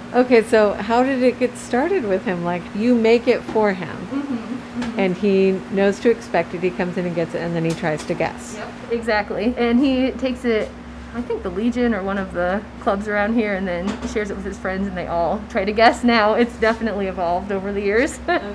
okay, 0.15 0.43
so 0.43 0.75
how 0.75 1.03
did 1.03 1.23
it 1.23 1.41
get 1.41 1.57
started 1.57 2.05
with 2.05 2.25
him? 2.25 2.45
Like, 2.45 2.63
you 2.77 2.95
make 2.95 3.27
it 3.27 3.43
for 3.43 3.73
him, 3.73 3.97
mm-hmm, 3.97 4.37
mm-hmm. 4.37 5.01
and 5.01 5.17
he 5.17 5.53
knows 5.75 5.99
to 6.01 6.11
expect 6.11 6.55
it. 6.55 6.63
He 6.63 6.71
comes 6.71 6.97
in 6.97 7.07
and 7.07 7.17
gets 7.17 7.35
it, 7.35 7.43
and 7.43 7.55
then 7.55 7.65
he 7.65 7.73
tries 7.73 8.05
to 8.05 8.15
guess. 8.15 8.55
Yep, 8.57 8.93
exactly. 8.93 9.55
And 9.57 9.81
he 9.81 10.13
takes 10.13 10.45
it 10.45 10.71
I 11.15 11.23
think 11.23 11.45
the 11.45 11.51
Legion 11.51 11.95
or 11.95 12.03
one 12.03 12.19
of 12.19 12.33
the 12.33 12.61
clubs 12.81 13.07
around 13.07 13.35
here, 13.35 13.55
and 13.55 13.69
then 13.69 13.87
shares 14.09 14.31
it 14.31 14.37
with 14.37 14.45
his 14.45 14.59
friends, 14.59 14.89
and 14.89 14.97
they 14.97 15.07
all 15.07 15.41
try 15.49 15.65
to 15.65 15.71
guess. 15.71 16.03
Now 16.03 16.35
it's 16.35 16.57
definitely 16.59 17.07
evolved 17.07 17.53
over 17.53 17.73
the 17.73 17.81
years. 17.81 18.19
okay. 18.29 18.55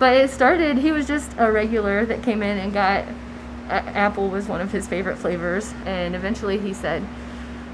But 0.00 0.16
it 0.16 0.30
started. 0.30 0.78
He 0.78 0.90
was 0.90 1.06
just 1.06 1.30
a 1.38 1.52
regular 1.52 2.04
that 2.06 2.22
came 2.22 2.42
in 2.42 2.58
and 2.58 2.72
got. 2.72 3.04
apple 3.68 4.28
was 4.28 4.48
one 4.48 4.60
of 4.60 4.72
his 4.72 4.88
favorite 4.88 5.16
flavors, 5.16 5.72
and 5.86 6.16
eventually 6.16 6.58
he 6.58 6.72
said, 6.72 7.06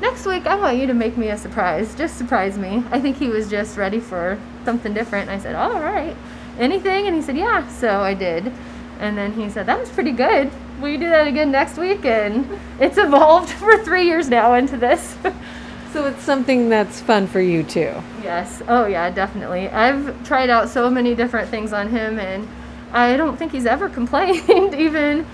"Next 0.03 0.27
week, 0.27 0.47
I 0.47 0.57
want 0.57 0.77
you 0.77 0.87
to 0.89 0.93
make 0.93 1.17
me 1.17 1.29
a 1.29 1.39
surprise. 1.39 1.95
Just 1.95 2.19
surprise 2.19 2.59
me." 2.59 2.85
I 2.91 3.01
think 3.01 3.17
he 3.17 3.29
was 3.29 3.49
just 3.49 3.79
ready 3.79 4.01
for 4.01 4.39
something 4.65 4.93
different. 4.93 5.31
And 5.31 5.41
I 5.41 5.43
said, 5.43 5.55
"All 5.55 5.81
right, 5.81 6.17
anything?" 6.59 7.07
And 7.07 7.15
he 7.17 7.23
said, 7.23 7.37
"Yeah." 7.37 7.67
So 7.69 8.01
I 8.01 8.13
did, 8.13 8.53
and 9.01 9.17
then 9.17 9.33
he 9.33 9.49
said, 9.49 9.67
"That 9.67 9.79
was 9.79 9.89
pretty 9.89 10.13
good." 10.13 10.51
we 10.81 10.97
do 10.97 11.09
that 11.09 11.27
again 11.27 11.51
next 11.51 11.79
week, 11.79 12.05
and 12.05 12.59
it's 12.81 12.99
evolved 12.99 13.49
for 13.63 13.83
three 13.85 14.05
years 14.05 14.29
now 14.29 14.55
into 14.55 14.77
this. 14.77 15.17
so 15.97 16.05
it's 16.05 16.23
something 16.25 16.69
that's 16.69 17.01
fun 17.01 17.27
for 17.27 17.41
you 17.41 17.63
too. 17.63 17.91
Yes. 18.23 18.63
Oh 18.69 18.85
yeah, 18.85 19.09
definitely. 19.09 19.71
I've 19.71 20.27
tried 20.27 20.51
out 20.51 20.69
so 20.69 20.91
many 20.91 21.15
different 21.15 21.49
things 21.49 21.73
on 21.73 21.89
him, 21.89 22.19
and 22.19 22.47
I 22.93 23.17
don't 23.17 23.39
think 23.39 23.53
he's 23.53 23.65
ever 23.65 23.89
complained, 23.99 24.75
even 24.75 25.27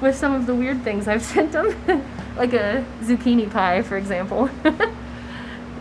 with 0.00 0.16
some 0.16 0.34
of 0.34 0.46
the 0.46 0.56
weird 0.56 0.82
things 0.82 1.06
I've 1.06 1.22
sent 1.34 1.54
him, 1.54 1.68
like 2.36 2.52
a 2.52 2.84
zucchini 3.02 3.48
pie, 3.48 3.82
for 3.82 3.96
example. 3.96 4.50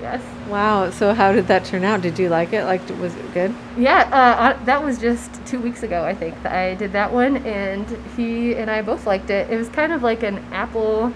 yes. 0.01 0.21
Wow. 0.47 0.91
So 0.91 1.15
how 1.15 1.31
did 1.31 1.47
that 1.47 1.65
turn 1.65 1.83
out? 1.83 2.01
Did 2.01 2.19
you 2.19 2.29
like 2.29 2.53
it? 2.53 2.63
Like, 2.65 2.87
was 2.99 3.15
it 3.15 3.33
good? 3.33 3.55
Yeah. 3.75 4.07
Uh, 4.11 4.63
that 4.65 4.83
was 4.83 4.99
just 4.99 5.31
two 5.47 5.59
weeks 5.59 5.81
ago, 5.81 6.03
I 6.03 6.13
think. 6.13 6.45
I 6.45 6.75
did 6.75 6.91
that 6.91 7.11
one, 7.11 7.37
and 7.37 7.89
he 8.15 8.53
and 8.53 8.69
I 8.69 8.83
both 8.83 9.07
liked 9.07 9.31
it. 9.31 9.49
It 9.49 9.57
was 9.57 9.69
kind 9.69 9.91
of 9.91 10.03
like 10.03 10.21
an 10.21 10.37
apple 10.53 11.11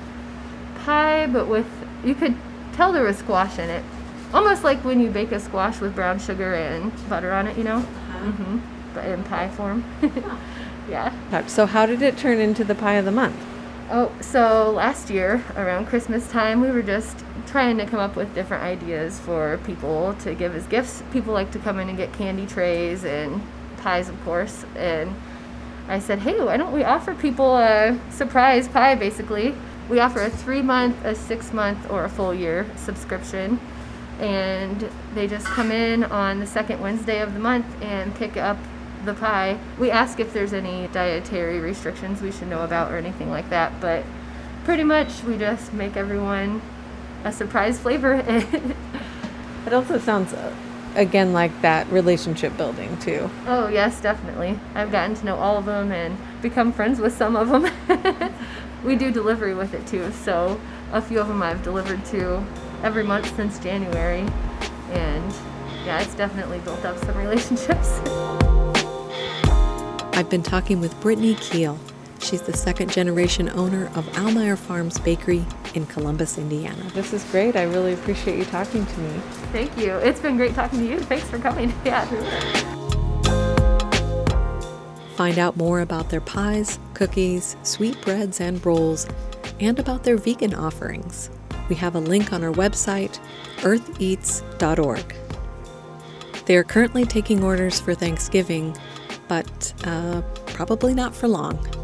pie, 0.85 1.27
but 1.27 1.47
with 1.47 1.67
you 2.03 2.15
could 2.15 2.35
tell 2.73 2.91
there 2.91 3.03
was 3.03 3.17
squash 3.17 3.59
in 3.59 3.69
it, 3.69 3.83
almost 4.33 4.63
like 4.63 4.83
when 4.83 4.99
you 4.99 5.09
bake 5.09 5.31
a 5.31 5.39
squash 5.39 5.79
with 5.79 5.95
brown 5.95 6.19
sugar 6.19 6.53
and 6.53 6.91
butter 7.09 7.31
on 7.31 7.47
it. 7.47 7.57
You 7.57 7.63
know. 7.63 7.77
Uh-huh. 7.77 8.25
Mm-hmm. 8.25 8.59
But 8.93 9.05
in 9.05 9.23
pie 9.23 9.49
form. 9.49 9.85
yeah. 10.89 11.45
So 11.47 11.65
how 11.65 11.85
did 11.85 12.01
it 12.01 12.17
turn 12.17 12.39
into 12.39 12.63
the 12.63 12.75
pie 12.75 12.95
of 12.95 13.05
the 13.05 13.11
month? 13.11 13.35
Oh, 13.89 14.09
so 14.21 14.71
last 14.71 15.09
year 15.09 15.43
around 15.57 15.87
Christmas 15.87 16.29
time, 16.29 16.61
we 16.61 16.71
were 16.71 16.81
just 16.81 17.25
trying 17.45 17.77
to 17.77 17.85
come 17.85 17.99
up 17.99 18.15
with 18.15 18.33
different 18.33 18.63
ideas 18.63 19.19
for 19.19 19.59
people 19.65 20.13
to 20.21 20.33
give 20.33 20.55
as 20.55 20.65
gifts. 20.67 21.03
People 21.11 21.33
like 21.33 21.51
to 21.51 21.59
come 21.59 21.77
in 21.77 21.89
and 21.89 21.97
get 21.97 22.13
candy 22.13 22.45
trays 22.45 23.03
and 23.03 23.41
pies, 23.77 24.07
of 24.07 24.23
course. 24.23 24.63
And 24.77 25.13
I 25.89 25.99
said, 25.99 26.19
hey, 26.19 26.39
why 26.39 26.55
don't 26.55 26.71
we 26.71 26.85
offer 26.85 27.13
people 27.13 27.57
a 27.57 27.99
surprise 28.11 28.69
pie, 28.69 28.95
basically? 28.95 29.55
We 29.91 29.99
offer 29.99 30.21
a 30.21 30.29
three 30.29 30.61
month, 30.61 31.03
a 31.03 31.13
six 31.13 31.51
month, 31.51 31.91
or 31.91 32.05
a 32.05 32.09
full 32.09 32.33
year 32.33 32.65
subscription. 32.77 33.59
And 34.21 34.89
they 35.13 35.27
just 35.27 35.45
come 35.47 35.69
in 35.69 36.05
on 36.05 36.39
the 36.39 36.47
second 36.47 36.79
Wednesday 36.79 37.19
of 37.19 37.33
the 37.33 37.41
month 37.41 37.65
and 37.81 38.15
pick 38.15 38.37
up 38.37 38.57
the 39.03 39.13
pie. 39.13 39.59
We 39.77 39.91
ask 39.91 40.21
if 40.21 40.31
there's 40.31 40.53
any 40.53 40.87
dietary 40.93 41.59
restrictions 41.59 42.21
we 42.21 42.31
should 42.31 42.47
know 42.47 42.61
about 42.61 42.89
or 42.89 42.97
anything 42.97 43.29
like 43.29 43.49
that, 43.49 43.81
but 43.81 44.05
pretty 44.63 44.85
much 44.85 45.23
we 45.23 45.37
just 45.37 45.73
make 45.73 45.97
everyone 45.97 46.61
a 47.25 47.33
surprise 47.33 47.77
flavor. 47.77 48.13
it 49.65 49.73
also 49.73 49.99
sounds 49.99 50.31
uh, 50.31 50.55
again 50.95 51.33
like 51.33 51.61
that 51.63 51.85
relationship 51.91 52.55
building 52.55 52.97
too. 52.99 53.29
Oh, 53.45 53.67
yes, 53.67 53.99
definitely. 53.99 54.57
I've 54.73 54.93
gotten 54.93 55.17
to 55.17 55.25
know 55.25 55.35
all 55.35 55.57
of 55.57 55.65
them 55.65 55.91
and 55.91 56.17
become 56.41 56.71
friends 56.71 57.01
with 57.01 57.17
some 57.17 57.35
of 57.35 57.49
them. 57.49 57.69
we 58.83 58.95
do 58.95 59.11
delivery 59.11 59.53
with 59.53 59.73
it 59.73 59.85
too, 59.87 60.11
so 60.11 60.59
a 60.91 61.01
few 61.01 61.19
of 61.19 61.27
them 61.27 61.41
I've 61.41 61.63
delivered 61.63 62.03
to 62.05 62.45
every 62.83 63.03
month 63.03 63.35
since 63.35 63.59
January. 63.59 64.25
And 64.91 65.33
yeah, 65.85 66.01
it's 66.01 66.15
definitely 66.15 66.59
built 66.59 66.83
up 66.85 66.97
some 66.99 67.17
relationships. 67.25 67.99
I've 70.13 70.29
been 70.29 70.43
talking 70.43 70.79
with 70.79 70.99
Brittany 71.01 71.35
Keel. 71.35 71.79
She's 72.19 72.41
the 72.43 72.53
second 72.53 72.91
generation 72.91 73.49
owner 73.49 73.87
of 73.95 74.05
Almeyer 74.09 74.55
Farms 74.55 74.99
Bakery 74.99 75.43
in 75.73 75.87
Columbus, 75.87 76.37
Indiana. 76.37 76.83
This 76.93 77.13
is 77.13 77.23
great. 77.25 77.55
I 77.55 77.63
really 77.63 77.93
appreciate 77.93 78.37
you 78.37 78.45
talking 78.45 78.85
to 78.85 78.99
me. 78.99 79.19
Thank 79.51 79.75
you. 79.77 79.93
It's 79.95 80.19
been 80.19 80.37
great 80.37 80.53
talking 80.53 80.79
to 80.79 80.85
you. 80.85 80.99
Thanks 80.99 81.27
for 81.27 81.39
coming. 81.39 81.73
Yeah. 81.85 82.67
Find 85.21 85.37
out 85.37 85.55
more 85.55 85.81
about 85.81 86.09
their 86.09 86.19
pies, 86.19 86.79
cookies, 86.95 87.55
sweetbreads, 87.61 88.41
and 88.41 88.65
rolls, 88.65 89.07
and 89.59 89.77
about 89.77 90.03
their 90.03 90.17
vegan 90.17 90.55
offerings. 90.55 91.29
We 91.69 91.75
have 91.75 91.93
a 91.93 91.99
link 91.99 92.33
on 92.33 92.43
our 92.43 92.51
website, 92.51 93.19
eartheats.org. 93.57 95.15
They 96.47 96.57
are 96.57 96.63
currently 96.63 97.05
taking 97.05 97.43
orders 97.43 97.79
for 97.79 97.93
Thanksgiving 97.93 98.75
but 99.27 99.73
uh, 99.85 100.23
probably 100.47 100.95
not 100.95 101.15
for 101.15 101.27
long. 101.27 101.80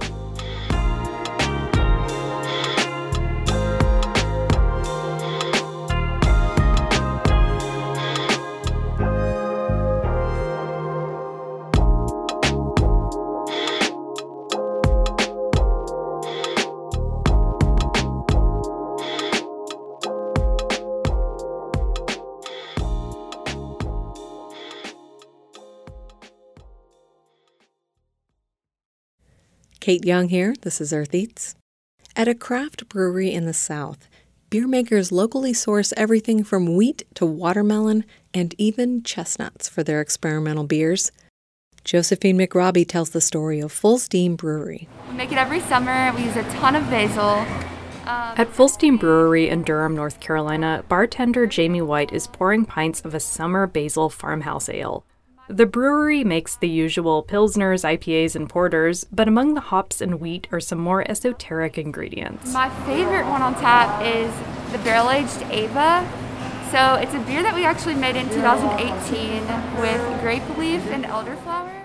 Kate 29.87 30.03
Young 30.03 30.27
here. 30.27 30.53
This 30.63 30.81
is 30.81 30.91
Earth 30.91 31.15
Eats. 31.15 31.55
At 32.13 32.27
a 32.27 32.35
craft 32.35 32.89
brewery 32.89 33.31
in 33.31 33.45
the 33.45 33.53
South, 33.53 34.09
beer 34.49 34.67
makers 34.67 35.13
locally 35.13 35.53
source 35.53 35.93
everything 35.95 36.43
from 36.43 36.75
wheat 36.75 37.03
to 37.13 37.25
watermelon 37.25 38.03
and 38.33 38.53
even 38.57 39.01
chestnuts 39.01 39.69
for 39.69 39.83
their 39.83 40.01
experimental 40.01 40.65
beers. 40.65 41.13
Josephine 41.85 42.37
McRobbie 42.37 42.85
tells 42.85 43.11
the 43.11 43.21
story 43.21 43.61
of 43.61 43.71
Full 43.71 43.97
Steam 43.97 44.35
Brewery. 44.35 44.89
We 45.07 45.15
make 45.15 45.31
it 45.31 45.37
every 45.37 45.61
summer. 45.61 46.11
We 46.17 46.25
use 46.25 46.35
a 46.35 46.43
ton 46.49 46.75
of 46.75 46.83
basil. 46.89 47.45
Um, 48.05 48.33
At 48.35 48.49
Full 48.49 48.67
Steam 48.67 48.97
Brewery 48.97 49.47
in 49.47 49.63
Durham, 49.63 49.95
North 49.95 50.19
Carolina, 50.19 50.83
bartender 50.89 51.47
Jamie 51.47 51.81
White 51.81 52.11
is 52.11 52.27
pouring 52.27 52.65
pints 52.65 52.99
of 53.05 53.15
a 53.15 53.21
summer 53.21 53.65
basil 53.65 54.09
farmhouse 54.09 54.67
ale. 54.67 55.05
The 55.49 55.65
brewery 55.65 56.25
makes 56.25 56.57
the 56.57 56.67
usual 56.67 57.23
pilsners, 57.23 57.85
IPAs, 57.85 58.35
and 58.35 58.49
porters, 58.49 59.05
but 59.05 59.29
among 59.29 59.53
the 59.53 59.61
hops 59.61 60.01
and 60.01 60.19
wheat 60.19 60.45
are 60.51 60.59
some 60.59 60.79
more 60.79 61.09
esoteric 61.09 61.77
ingredients. 61.77 62.51
My 62.51 62.69
favorite 62.85 63.25
one 63.29 63.41
on 63.41 63.53
tap 63.55 64.03
is 64.03 64.29
the 64.73 64.77
barrel 64.79 65.09
aged 65.09 65.41
Ava. 65.43 66.05
So 66.69 66.95
it's 66.95 67.13
a 67.13 67.19
beer 67.19 67.43
that 67.43 67.55
we 67.55 67.63
actually 67.63 67.95
made 67.95 68.17
in 68.17 68.27
2018 68.27 69.41
with 69.79 70.19
grape 70.19 70.57
leaf 70.57 70.85
and 70.87 71.05
elderflower. 71.05 71.83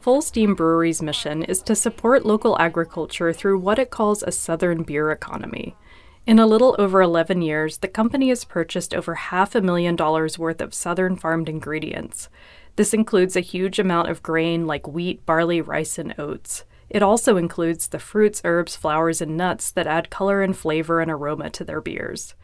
Full 0.00 0.22
Steam 0.22 0.54
Brewery's 0.54 1.02
mission 1.02 1.42
is 1.42 1.60
to 1.64 1.76
support 1.76 2.24
local 2.24 2.58
agriculture 2.58 3.34
through 3.34 3.58
what 3.58 3.78
it 3.78 3.90
calls 3.90 4.22
a 4.22 4.32
southern 4.32 4.84
beer 4.84 5.10
economy. 5.10 5.76
In 6.24 6.38
a 6.38 6.46
little 6.46 6.76
over 6.78 7.02
11 7.02 7.42
years, 7.42 7.78
the 7.78 7.88
company 7.88 8.30
has 8.30 8.44
purchased 8.44 8.94
over 8.94 9.16
half 9.16 9.54
a 9.54 9.60
million 9.60 9.96
dollars 9.96 10.38
worth 10.38 10.60
of 10.60 10.72
southern 10.72 11.16
farmed 11.16 11.48
ingredients. 11.48 12.28
This 12.76 12.94
includes 12.94 13.36
a 13.36 13.40
huge 13.40 13.78
amount 13.78 14.08
of 14.08 14.22
grain 14.22 14.66
like 14.66 14.88
wheat, 14.88 15.26
barley, 15.26 15.60
rice, 15.60 15.98
and 15.98 16.14
oats. 16.18 16.64
It 16.88 17.02
also 17.02 17.36
includes 17.36 17.88
the 17.88 17.98
fruits, 17.98 18.40
herbs, 18.44 18.76
flowers, 18.76 19.20
and 19.20 19.36
nuts 19.36 19.70
that 19.72 19.86
add 19.86 20.10
color 20.10 20.42
and 20.42 20.56
flavor 20.56 21.00
and 21.00 21.10
aroma 21.10 21.50
to 21.50 21.64
their 21.64 21.80
beers. 21.80 22.34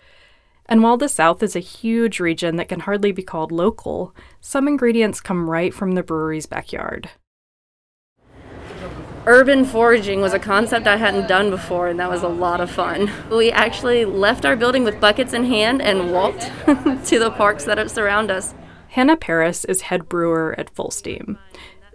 And 0.67 0.83
while 0.83 0.99
the 0.99 1.09
South 1.09 1.43
is 1.43 1.57
a 1.57 1.61
huge 1.61 2.21
region 2.21 2.57
that 2.57 2.69
can 2.69 2.81
hardly 2.81 3.13
be 3.13 3.23
called 3.23 3.51
local, 3.51 4.15
some 4.41 4.69
ingredients 4.69 5.21
come 5.21 5.49
right 5.49 5.73
from 5.73 5.93
the 5.93 6.03
brewery's 6.03 6.47
backyard. 6.47 7.11
Urban 9.27 9.65
foraging 9.67 10.23
was 10.23 10.33
a 10.33 10.39
concept 10.39 10.87
I 10.87 10.97
hadn't 10.97 11.27
done 11.27 11.51
before, 11.51 11.89
and 11.89 12.01
that 12.01 12.09
was 12.09 12.23
a 12.23 12.29
lot 12.29 12.63
of 12.63 12.71
fun. 12.71 13.11
We 13.31 13.51
actually 13.51 14.07
left 14.07 14.47
our 14.47 14.57
building 14.57 14.85
with 14.85 15.01
buckets 15.01 15.35
in 15.35 15.45
hand 15.45 15.83
and 15.83 16.13
walked 16.13 16.51
to 17.07 17.19
the 17.19 17.31
parks 17.37 17.65
that 17.65 17.91
surround 17.91 18.31
us. 18.31 18.55
Hannah 18.91 19.17
Paris 19.17 19.65
is 19.67 19.83
head 19.83 20.09
brewer 20.09 20.55
at 20.59 20.71
Full 20.71 20.91
Steam. 20.91 21.39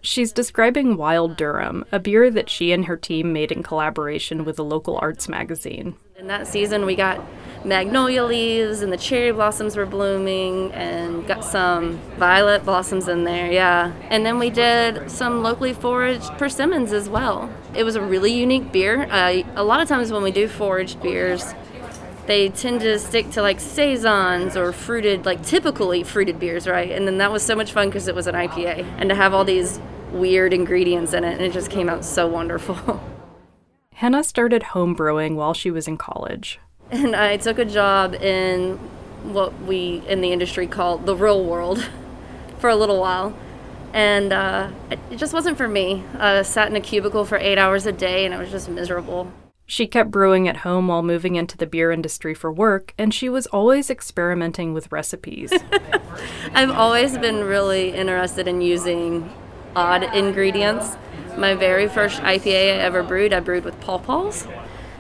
She's 0.02 0.34
describing 0.34 0.98
Wild 0.98 1.38
Durham, 1.38 1.86
a 1.92 2.00
beer 2.00 2.30
that 2.30 2.50
she 2.50 2.72
and 2.74 2.86
her 2.86 2.98
team 2.98 3.32
made 3.32 3.52
in 3.52 3.64
collaboration 3.64 4.44
with 4.44 4.60
a 4.60 4.64
local 4.64 4.98
arts 4.98 5.30
magazine. 5.30 5.96
In 6.18 6.28
that 6.28 6.46
season, 6.46 6.86
we 6.86 6.96
got 6.96 7.22
magnolia 7.66 8.26
leaves 8.26 8.82
and 8.82 8.92
the 8.92 8.98
cherry 8.98 9.32
blossoms 9.32 9.78
were 9.78 9.86
blooming 9.86 10.72
and 10.74 11.26
got 11.26 11.44
some 11.44 12.00
violet 12.18 12.66
blossoms 12.66 13.08
in 13.08 13.24
there, 13.24 13.50
yeah. 13.50 13.94
And 14.10 14.26
then 14.26 14.40
we 14.40 14.50
did 14.50 15.10
some 15.10 15.42
locally 15.42 15.74
foraged 15.74 16.30
persimmons 16.38 16.92
as 16.92 17.08
well. 17.08 17.50
It 17.74 17.84
was 17.84 17.96
a 17.96 18.02
really 18.02 18.34
unique 18.34 18.72
beer. 18.72 19.04
Uh, 19.10 19.42
a 19.56 19.64
lot 19.64 19.82
of 19.82 19.88
times 19.88 20.12
when 20.12 20.22
we 20.22 20.32
do 20.32 20.48
foraged 20.48 21.02
beers, 21.02 21.54
they 22.26 22.50
tend 22.50 22.82
to 22.82 22.98
stick 23.00 23.30
to 23.32 23.42
like 23.42 23.60
saisons 23.60 24.56
or 24.56 24.72
fruited, 24.72 25.26
like 25.26 25.44
typically 25.44 26.04
fruited 26.04 26.40
beers, 26.40 26.68
right? 26.68 26.92
And 26.92 27.08
then 27.08 27.18
that 27.18 27.32
was 27.32 27.44
so 27.44 27.56
much 27.56 27.72
fun 27.72 27.90
because 27.90 28.08
it 28.08 28.16
was 28.16 28.28
an 28.28 28.36
IPA, 28.36 28.86
and 28.98 29.10
to 29.10 29.16
have 29.16 29.34
all 29.34 29.44
these 29.44 29.80
weird 30.12 30.54
ingredients 30.54 31.14
in 31.14 31.24
it, 31.24 31.34
and 31.34 31.42
it 31.42 31.52
just 31.52 31.70
came 31.70 31.90
out 31.90 32.06
so 32.06 32.28
wonderful. 32.28 33.04
Hannah 33.96 34.24
started 34.24 34.64
home 34.64 34.94
brewing 34.94 35.36
while 35.36 35.54
she 35.54 35.72
was 35.72 35.88
in 35.88 35.98
college. 35.98 36.60
And 36.92 37.16
I 37.16 37.38
took 37.38 37.58
a 37.58 37.66
job 37.66 38.14
in 38.16 38.78
what 39.24 39.58
we 39.62 40.04
in 40.08 40.22
the 40.22 40.32
industry 40.32 40.68
call 40.68 40.98
the 40.98 41.16
real 41.16 41.44
world 41.44 41.88
for 42.60 42.70
a 42.70 42.76
little 42.76 43.00
while. 43.00 43.36
And 43.94 44.34
uh, 44.34 44.72
it 45.12 45.18
just 45.18 45.34
wasn't 45.34 45.58
for 45.58 45.68
me. 45.68 46.04
I 46.18 46.42
sat 46.42 46.68
in 46.68 46.76
a 46.76 46.82
cubicle 46.82 47.26
for 47.26 47.38
eight 47.38 47.58
hours 47.58 47.86
a 47.86 47.92
day 47.92 48.26
and 48.26 48.34
it 48.34 48.38
was 48.38 48.50
just 48.50 48.68
miserable. 48.68 49.32
She 49.74 49.88
kept 49.88 50.12
brewing 50.12 50.48
at 50.48 50.58
home 50.58 50.88
while 50.88 51.02
moving 51.02 51.34
into 51.34 51.58
the 51.58 51.66
beer 51.66 51.92
industry 51.92 52.36
for 52.36 52.52
work, 52.52 52.94
and 52.96 53.12
she 53.12 53.28
was 53.28 53.48
always 53.48 53.90
experimenting 53.90 54.72
with 54.72 54.92
recipes. 54.92 55.52
I've 56.54 56.70
always 56.70 57.18
been 57.18 57.44
really 57.44 57.90
interested 57.90 58.48
in 58.48 58.62
using 58.62 59.34
odd 59.76 60.04
ingredients. 60.04 60.96
My 61.38 61.56
very 61.56 61.88
first 61.88 62.22
IPA 62.22 62.76
I 62.76 62.82
ever 62.82 63.02
brewed, 63.02 63.34
I 63.34 63.40
brewed 63.40 63.66
with 63.66 63.82
pawpaws. 63.82 64.48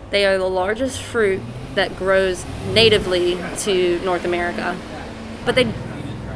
They 0.10 0.26
are 0.26 0.40
the 0.40 0.50
largest 0.50 1.04
fruit 1.04 1.42
that 1.76 1.96
grows 1.96 2.44
natively 2.72 3.38
to 3.60 4.00
North 4.04 4.26
America, 4.26 4.76
but 5.46 5.54
they 5.54 5.72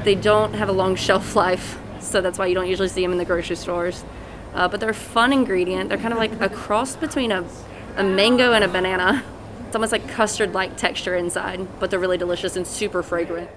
they 0.03 0.13
don't 0.13 0.53
have 0.53 0.69
a 0.69 0.73
long 0.73 0.95
shelf 0.95 1.35
life, 1.35 1.79
so 1.99 2.21
that's 2.21 2.37
why 2.37 2.45
you 2.45 2.53
don't 2.53 2.69
usually 2.69 2.89
see 2.89 3.01
them 3.01 3.13
in 3.13 3.17
the 3.17 3.25
grocery 3.25 3.55
stores. 3.55 4.03
Uh, 4.53 4.67
but 4.67 4.79
they're 4.79 4.91
a 4.91 4.93
fun 4.93 5.33
ingredient. 5.33 5.89
They're 5.89 5.97
kind 5.97 6.13
of 6.13 6.19
like 6.19 6.39
a 6.39 6.49
cross 6.49 6.95
between 6.95 7.31
a 7.31 7.43
a 7.97 8.03
mango 8.03 8.53
and 8.53 8.63
a 8.63 8.67
banana. 8.67 9.23
It's 9.65 9.75
almost 9.75 9.91
like 9.91 10.07
custard 10.07 10.53
like 10.53 10.77
texture 10.77 11.15
inside, 11.15 11.67
but 11.79 11.89
they're 11.89 11.99
really 11.99 12.17
delicious 12.17 12.55
and 12.55 12.65
super 12.65 13.01
fragrant. 13.01 13.49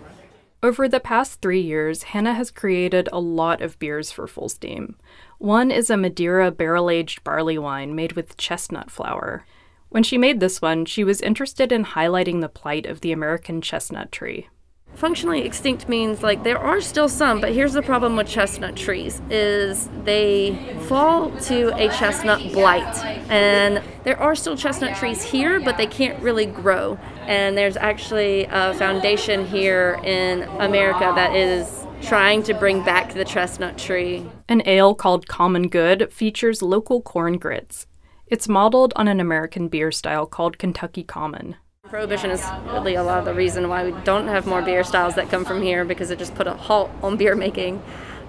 Over 0.62 0.88
the 0.88 0.98
past 0.98 1.40
three 1.40 1.60
years, 1.60 2.04
Hannah 2.04 2.34
has 2.34 2.50
created 2.50 3.08
a 3.12 3.20
lot 3.20 3.60
of 3.60 3.78
beers 3.78 4.10
for 4.10 4.26
Full 4.26 4.48
Steam. 4.48 4.96
One 5.38 5.70
is 5.70 5.90
a 5.90 5.96
Madeira 5.96 6.50
barrel 6.50 6.90
aged 6.90 7.22
barley 7.22 7.58
wine 7.58 7.94
made 7.94 8.12
with 8.12 8.36
chestnut 8.38 8.90
flour. 8.90 9.44
When 9.90 10.02
she 10.02 10.18
made 10.18 10.40
this 10.40 10.62
one, 10.62 10.84
she 10.86 11.04
was 11.04 11.20
interested 11.20 11.70
in 11.70 11.84
highlighting 11.84 12.40
the 12.40 12.48
plight 12.48 12.86
of 12.86 13.02
the 13.02 13.12
American 13.12 13.60
chestnut 13.60 14.10
tree. 14.10 14.48
Functionally 14.94 15.46
extinct 15.46 15.88
means 15.88 16.22
like 16.22 16.44
there 16.44 16.58
are 16.58 16.80
still 16.80 17.08
some, 17.08 17.40
but 17.40 17.52
here's 17.52 17.72
the 17.72 17.80
problem 17.80 18.16
with 18.16 18.28
chestnut 18.28 18.76
trees 18.76 19.22
is 19.30 19.88
they 20.04 20.76
fall 20.88 21.30
to 21.40 21.74
a 21.76 21.88
chestnut 21.88 22.42
blight. 22.52 22.96
And 23.30 23.82
there 24.04 24.18
are 24.20 24.34
still 24.34 24.56
chestnut 24.56 24.96
trees 24.96 25.22
here, 25.22 25.58
but 25.58 25.78
they 25.78 25.86
can't 25.86 26.22
really 26.22 26.44
grow. 26.44 26.98
And 27.22 27.56
there's 27.56 27.78
actually 27.78 28.44
a 28.50 28.74
foundation 28.74 29.46
here 29.46 29.98
in 30.04 30.42
America 30.42 31.12
that 31.14 31.34
is 31.34 31.86
trying 32.02 32.42
to 32.42 32.54
bring 32.54 32.82
back 32.84 33.14
the 33.14 33.24
chestnut 33.24 33.78
tree. 33.78 34.26
An 34.48 34.62
ale 34.66 34.94
called 34.94 35.28
Common 35.28 35.68
Good 35.68 36.12
features 36.12 36.60
local 36.60 37.00
corn 37.00 37.38
grits. 37.38 37.86
It's 38.26 38.48
modeled 38.48 38.92
on 38.96 39.08
an 39.08 39.18
American 39.18 39.68
beer 39.68 39.90
style 39.90 40.26
called 40.26 40.58
Kentucky 40.58 41.04
Common. 41.04 41.56
Prohibition 41.90 42.30
is 42.30 42.40
really 42.66 42.94
a 42.94 43.02
lot 43.02 43.18
of 43.18 43.24
the 43.24 43.34
reason 43.34 43.68
why 43.68 43.84
we 43.84 43.90
don't 44.04 44.28
have 44.28 44.46
more 44.46 44.62
beer 44.62 44.84
styles 44.84 45.16
that 45.16 45.28
come 45.28 45.44
from 45.44 45.60
here 45.60 45.84
because 45.84 46.12
it 46.12 46.20
just 46.20 46.36
put 46.36 46.46
a 46.46 46.52
halt 46.52 46.88
on 47.02 47.16
beer 47.16 47.34
making. 47.34 47.82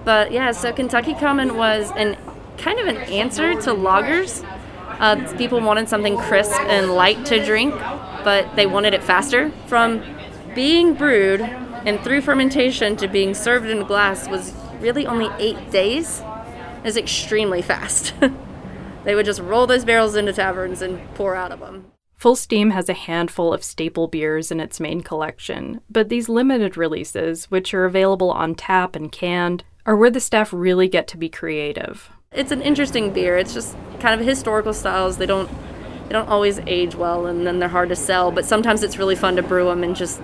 But 0.04 0.32
yeah, 0.32 0.52
so 0.52 0.74
Kentucky 0.74 1.14
Common 1.14 1.56
was 1.56 1.92
an 1.92 2.18
kind 2.58 2.80
of 2.80 2.88
an 2.88 2.98
answer 2.98 3.54
to 3.54 3.70
lagers. 3.76 4.44
Uh, 5.00 5.32
people 5.38 5.62
wanted 5.62 5.88
something 5.90 6.18
crisp 6.18 6.60
and 6.62 6.96
light 6.96 7.24
to 7.28 7.46
drink, 7.46 7.76
but 8.24 8.56
they 8.56 8.66
wanted 8.66 8.96
it 8.96 9.04
faster. 9.04 9.52
From 9.68 10.04
being 10.56 10.96
brewed 10.96 11.42
and 11.42 12.00
through 12.00 12.22
fermentation 12.22 12.96
to 12.98 13.08
being 13.08 13.36
served 13.36 13.68
in 13.68 13.84
a 13.84 13.86
glass 13.86 14.28
was 14.28 14.56
really 14.80 15.06
only 15.06 15.30
eight 15.38 15.70
days. 15.70 16.24
Is 16.84 16.98
extremely 16.98 17.62
fast. 17.62 18.16
they 19.04 19.14
would 19.14 19.28
just 19.28 19.40
roll 19.40 19.68
those 19.68 19.86
barrels 19.86 20.16
into 20.16 20.34
taverns 20.34 20.82
and 20.82 21.00
pour 21.14 21.36
out 21.36 21.52
of 21.52 21.60
them. 21.60 21.91
Full 22.22 22.36
Steam 22.36 22.70
has 22.70 22.88
a 22.88 22.94
handful 22.94 23.52
of 23.52 23.64
staple 23.64 24.08
beers 24.08 24.52
in 24.52 24.60
its 24.60 24.80
main 24.80 25.02
collection, 25.02 25.82
but 25.90 26.10
these 26.10 26.30
limited 26.30 26.78
releases, 26.78 27.46
which 27.46 27.74
are 27.74 27.86
available 27.86 28.30
on 28.30 28.54
tap 28.54 28.96
and 28.96 29.12
canned, 29.12 29.64
are 29.88 29.96
where 29.96 30.12
the 30.12 30.20
staff 30.20 30.54
really 30.54 30.88
get 30.88 31.08
to 31.08 31.18
be 31.18 31.30
creative. 31.30 32.12
It's 32.32 32.52
an 32.52 32.62
interesting 32.62 33.12
beer. 33.12 33.40
It's 33.40 33.56
just 33.56 33.76
kind 34.00 34.22
of 34.22 34.28
historical 34.28 34.72
styles. 34.72 35.18
They 35.18 35.26
don't 35.26 35.50
they 36.04 36.12
don't 36.12 36.30
always 36.30 36.60
age 36.68 36.94
well 36.94 37.26
and 37.26 37.48
then 37.48 37.58
they're 37.58 37.70
hard 37.70 37.90
to 37.90 37.96
sell, 37.96 38.30
but 38.30 38.46
sometimes 38.46 38.84
it's 38.84 39.00
really 39.00 39.16
fun 39.16 39.36
to 39.38 39.42
brew 39.42 39.66
them 39.66 39.84
and 39.84 39.96
just 39.96 40.22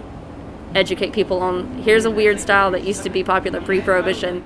educate 0.76 1.14
people 1.14 1.40
on 1.40 1.82
here's 1.82 2.06
a 2.06 2.12
weird 2.12 2.40
style 2.40 2.70
that 2.70 2.84
used 2.84 3.02
to 3.02 3.10
be 3.10 3.24
popular 3.24 3.60
pre-prohibition 3.60 4.44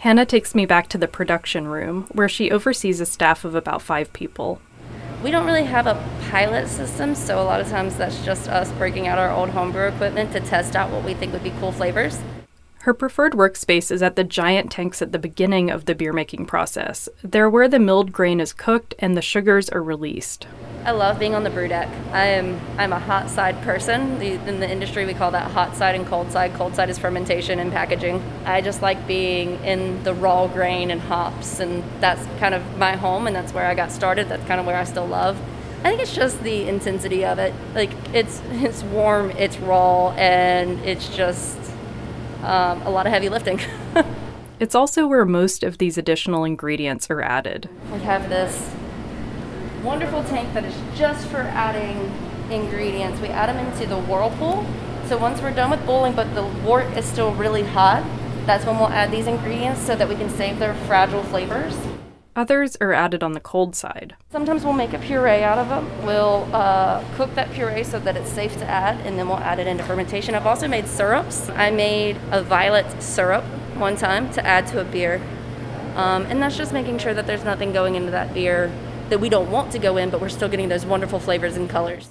Hannah 0.00 0.24
takes 0.24 0.54
me 0.54 0.64
back 0.64 0.88
to 0.88 0.96
the 0.96 1.06
production 1.06 1.68
room, 1.68 2.06
where 2.12 2.26
she 2.26 2.50
oversees 2.50 3.00
a 3.00 3.06
staff 3.06 3.44
of 3.44 3.54
about 3.54 3.82
five 3.82 4.10
people. 4.14 4.58
We 5.22 5.30
don't 5.30 5.44
really 5.44 5.64
have 5.64 5.86
a 5.86 6.02
pilot 6.30 6.68
system, 6.68 7.14
so 7.14 7.38
a 7.38 7.44
lot 7.44 7.60
of 7.60 7.68
times 7.68 7.98
that's 7.98 8.24
just 8.24 8.48
us 8.48 8.72
breaking 8.72 9.08
out 9.08 9.18
our 9.18 9.30
old 9.30 9.50
homebrew 9.50 9.88
equipment 9.88 10.32
to 10.32 10.40
test 10.40 10.74
out 10.74 10.90
what 10.90 11.04
we 11.04 11.12
think 11.12 11.34
would 11.34 11.44
be 11.44 11.52
cool 11.60 11.70
flavors. 11.70 12.18
Her 12.84 12.94
preferred 12.94 13.34
workspace 13.34 13.90
is 13.90 14.02
at 14.02 14.16
the 14.16 14.24
giant 14.24 14.72
tanks 14.72 15.02
at 15.02 15.12
the 15.12 15.18
beginning 15.18 15.68
of 15.68 15.84
the 15.84 15.94
beer 15.94 16.14
making 16.14 16.46
process. 16.46 17.06
They're 17.22 17.50
where 17.50 17.68
the 17.68 17.78
milled 17.78 18.10
grain 18.10 18.40
is 18.40 18.54
cooked 18.54 18.94
and 19.00 19.14
the 19.14 19.20
sugars 19.20 19.68
are 19.68 19.82
released. 19.82 20.46
I 20.84 20.92
love 20.92 21.18
being 21.18 21.34
on 21.34 21.44
the 21.44 21.50
brew 21.50 21.68
deck. 21.68 21.88
I 22.12 22.26
am 22.26 22.58
I'm 22.78 22.92
a 22.92 22.98
hot 22.98 23.28
side 23.28 23.60
person. 23.62 24.20
In 24.22 24.60
the 24.60 24.70
industry, 24.70 25.04
we 25.04 25.12
call 25.12 25.30
that 25.32 25.50
hot 25.50 25.76
side 25.76 25.94
and 25.94 26.06
cold 26.06 26.32
side. 26.32 26.54
Cold 26.54 26.74
side 26.74 26.88
is 26.88 26.98
fermentation 26.98 27.58
and 27.58 27.70
packaging. 27.70 28.22
I 28.46 28.62
just 28.62 28.80
like 28.80 29.06
being 29.06 29.62
in 29.62 30.02
the 30.04 30.14
raw 30.14 30.46
grain 30.46 30.90
and 30.90 31.00
hops, 31.00 31.60
and 31.60 31.84
that's 32.00 32.24
kind 32.38 32.54
of 32.54 32.78
my 32.78 32.96
home, 32.96 33.26
and 33.26 33.36
that's 33.36 33.52
where 33.52 33.66
I 33.66 33.74
got 33.74 33.92
started. 33.92 34.28
That's 34.30 34.46
kind 34.46 34.58
of 34.58 34.66
where 34.66 34.76
I 34.76 34.84
still 34.84 35.06
love. 35.06 35.38
I 35.80 35.90
think 35.90 36.00
it's 36.00 36.14
just 36.14 36.42
the 36.42 36.66
intensity 36.66 37.26
of 37.26 37.38
it. 37.38 37.54
Like 37.74 37.90
it's 38.14 38.40
it's 38.52 38.82
warm, 38.84 39.30
it's 39.32 39.58
raw, 39.58 40.12
and 40.12 40.78
it's 40.80 41.14
just 41.14 41.58
um, 42.42 42.80
a 42.82 42.90
lot 42.90 43.06
of 43.06 43.12
heavy 43.12 43.28
lifting. 43.28 43.60
it's 44.60 44.74
also 44.74 45.06
where 45.06 45.26
most 45.26 45.62
of 45.62 45.76
these 45.76 45.98
additional 45.98 46.44
ingredients 46.44 47.10
are 47.10 47.20
added. 47.20 47.68
We 47.92 47.98
have 48.00 48.30
this 48.30 48.74
wonderful 49.82 50.22
tank 50.24 50.52
that 50.54 50.64
is 50.64 50.74
just 50.98 51.26
for 51.28 51.38
adding 51.38 52.12
ingredients. 52.52 53.20
We 53.20 53.28
add 53.28 53.48
them 53.48 53.64
into 53.64 53.86
the 53.86 53.98
whirlpool. 54.00 54.66
So 55.06 55.16
once 55.16 55.40
we're 55.40 55.52
done 55.52 55.70
with 55.70 55.84
boiling, 55.86 56.14
but 56.14 56.34
the 56.34 56.44
wort 56.66 56.86
is 56.96 57.04
still 57.04 57.32
really 57.34 57.62
hot, 57.62 58.04
that's 58.46 58.64
when 58.64 58.78
we'll 58.78 58.88
add 58.88 59.10
these 59.10 59.26
ingredients 59.26 59.80
so 59.80 59.96
that 59.96 60.08
we 60.08 60.14
can 60.14 60.30
save 60.30 60.58
their 60.58 60.74
fragile 60.86 61.22
flavors. 61.24 61.76
Others 62.36 62.76
are 62.80 62.92
added 62.92 63.22
on 63.22 63.32
the 63.32 63.40
cold 63.40 63.74
side. 63.74 64.14
Sometimes 64.30 64.64
we'll 64.64 64.72
make 64.72 64.92
a 64.92 64.98
puree 64.98 65.42
out 65.42 65.58
of 65.58 65.68
them. 65.68 66.06
We'll 66.06 66.48
uh, 66.54 67.04
cook 67.16 67.34
that 67.34 67.50
puree 67.52 67.82
so 67.82 67.98
that 67.98 68.16
it's 68.16 68.30
safe 68.30 68.56
to 68.58 68.64
add, 68.64 69.04
and 69.04 69.18
then 69.18 69.28
we'll 69.28 69.38
add 69.38 69.58
it 69.58 69.66
into 69.66 69.82
fermentation. 69.82 70.34
I've 70.34 70.46
also 70.46 70.68
made 70.68 70.86
syrups. 70.86 71.48
I 71.50 71.70
made 71.70 72.18
a 72.30 72.42
violet 72.42 73.02
syrup 73.02 73.44
one 73.76 73.96
time 73.96 74.32
to 74.34 74.46
add 74.46 74.68
to 74.68 74.80
a 74.80 74.84
beer. 74.84 75.20
Um, 75.96 76.24
and 76.26 76.40
that's 76.40 76.56
just 76.56 76.72
making 76.72 76.98
sure 76.98 77.14
that 77.14 77.26
there's 77.26 77.44
nothing 77.44 77.72
going 77.72 77.96
into 77.96 78.12
that 78.12 78.32
beer 78.32 78.72
that 79.10 79.20
we 79.20 79.28
don't 79.28 79.50
want 79.50 79.70
to 79.72 79.78
go 79.78 79.96
in, 79.96 80.10
but 80.10 80.20
we're 80.20 80.28
still 80.28 80.48
getting 80.48 80.68
those 80.68 80.86
wonderful 80.86 81.20
flavors 81.20 81.56
and 81.56 81.68
colors. 81.68 82.08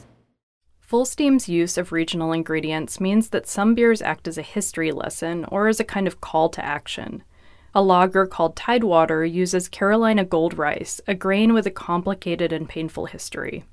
Full 0.80 1.06
Steam's 1.06 1.48
use 1.48 1.78
of 1.78 1.92
regional 1.92 2.32
ingredients 2.32 3.00
means 3.00 3.30
that 3.30 3.48
some 3.48 3.76
beers 3.76 4.02
act 4.02 4.28
as 4.28 4.38
a 4.38 4.42
history 4.42 4.92
lesson 4.92 5.46
or 5.46 5.68
as 5.68 5.80
a 5.80 5.84
kind 5.84 6.08
of 6.08 6.20
call 6.20 6.50
to 6.50 6.66
action. 6.66 7.24
A 7.76 7.82
lager 7.84 8.26
called 8.26 8.56
Tidewater 8.56 9.24
uses 9.24 9.70
Carolina 9.70 10.26
gold 10.26 10.58
rice, 10.58 11.00
a 11.08 11.14
grain 11.14 11.54
with 11.54 11.68
a 11.68 11.72
complicated 11.72 12.52
and 12.52 12.68
painful 12.68 13.06
history. 13.06 13.66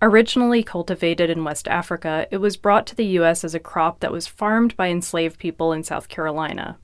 Originally 0.00 0.62
cultivated 0.62 1.28
in 1.28 1.44
West 1.44 1.68
Africa, 1.68 2.26
it 2.30 2.38
was 2.38 2.56
brought 2.56 2.86
to 2.86 2.96
the 2.96 3.06
U.S. 3.18 3.44
as 3.44 3.54
a 3.54 3.60
crop 3.60 4.00
that 4.00 4.10
was 4.10 4.26
farmed 4.26 4.76
by 4.76 4.88
enslaved 4.88 5.38
people 5.38 5.72
in 5.72 5.84
South 5.84 6.08
Carolina. 6.08 6.78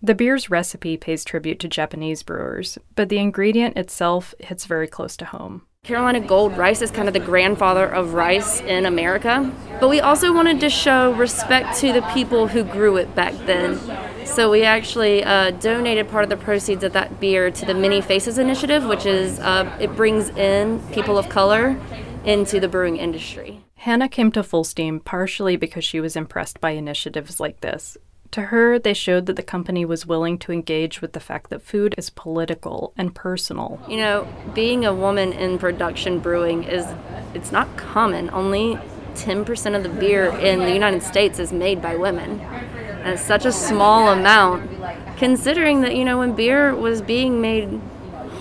The 0.00 0.14
beer's 0.14 0.48
recipe 0.48 0.96
pays 0.96 1.24
tribute 1.24 1.58
to 1.60 1.68
Japanese 1.68 2.22
brewers, 2.22 2.78
but 2.94 3.08
the 3.08 3.18
ingredient 3.18 3.76
itself 3.76 4.32
hits 4.38 4.64
very 4.64 4.86
close 4.86 5.16
to 5.16 5.24
home. 5.24 5.62
Carolina 5.82 6.20
Gold 6.20 6.56
rice 6.56 6.82
is 6.82 6.90
kind 6.90 7.08
of 7.08 7.14
the 7.14 7.20
grandfather 7.20 7.84
of 7.84 8.14
rice 8.14 8.60
in 8.60 8.86
America, 8.86 9.50
but 9.80 9.88
we 9.88 10.00
also 10.00 10.32
wanted 10.32 10.60
to 10.60 10.70
show 10.70 11.12
respect 11.14 11.78
to 11.78 11.92
the 11.92 12.02
people 12.12 12.46
who 12.46 12.62
grew 12.62 12.96
it 12.96 13.12
back 13.14 13.34
then. 13.46 13.80
So 14.24 14.50
we 14.50 14.62
actually 14.62 15.24
uh, 15.24 15.52
donated 15.52 16.08
part 16.08 16.24
of 16.24 16.30
the 16.30 16.36
proceeds 16.36 16.84
of 16.84 16.92
that 16.92 17.18
beer 17.18 17.50
to 17.50 17.66
the 17.66 17.74
Many 17.74 18.00
Faces 18.00 18.38
Initiative, 18.38 18.84
which 18.84 19.06
is 19.06 19.40
uh, 19.40 19.76
it 19.80 19.96
brings 19.96 20.28
in 20.30 20.80
people 20.92 21.18
of 21.18 21.28
color 21.28 21.80
into 22.24 22.60
the 22.60 22.68
brewing 22.68 22.98
industry. 22.98 23.64
Hannah 23.76 24.08
came 24.08 24.30
to 24.32 24.42
Full 24.42 24.64
Steam 24.64 25.00
partially 25.00 25.56
because 25.56 25.84
she 25.84 26.00
was 26.00 26.16
impressed 26.16 26.60
by 26.60 26.70
initiatives 26.70 27.40
like 27.40 27.60
this. 27.60 27.96
To 28.32 28.42
her, 28.42 28.78
they 28.78 28.92
showed 28.92 29.26
that 29.26 29.36
the 29.36 29.42
company 29.42 29.84
was 29.84 30.06
willing 30.06 30.38
to 30.40 30.52
engage 30.52 31.00
with 31.00 31.12
the 31.12 31.20
fact 31.20 31.48
that 31.48 31.62
food 31.62 31.94
is 31.96 32.10
political 32.10 32.92
and 32.96 33.14
personal. 33.14 33.80
You 33.88 33.96
know, 33.96 34.28
being 34.54 34.84
a 34.84 34.92
woman 34.92 35.32
in 35.32 35.58
production 35.58 36.18
brewing 36.18 36.64
is 36.64 36.86
it's 37.32 37.50
not 37.50 37.76
common. 37.78 38.28
Only 38.30 38.78
10% 39.14 39.76
of 39.76 39.82
the 39.82 39.88
beer 39.88 40.26
in 40.26 40.60
the 40.60 40.72
United 40.72 41.02
States 41.02 41.38
is 41.38 41.52
made 41.52 41.80
by 41.80 41.96
women. 41.96 42.40
And 42.40 43.14
it's 43.14 43.24
such 43.24 43.46
a 43.46 43.52
small 43.52 44.08
amount 44.08 44.70
considering 45.16 45.80
that, 45.80 45.96
you 45.96 46.04
know, 46.04 46.18
when 46.18 46.34
beer 46.34 46.74
was 46.74 47.00
being 47.00 47.40
made 47.40 47.80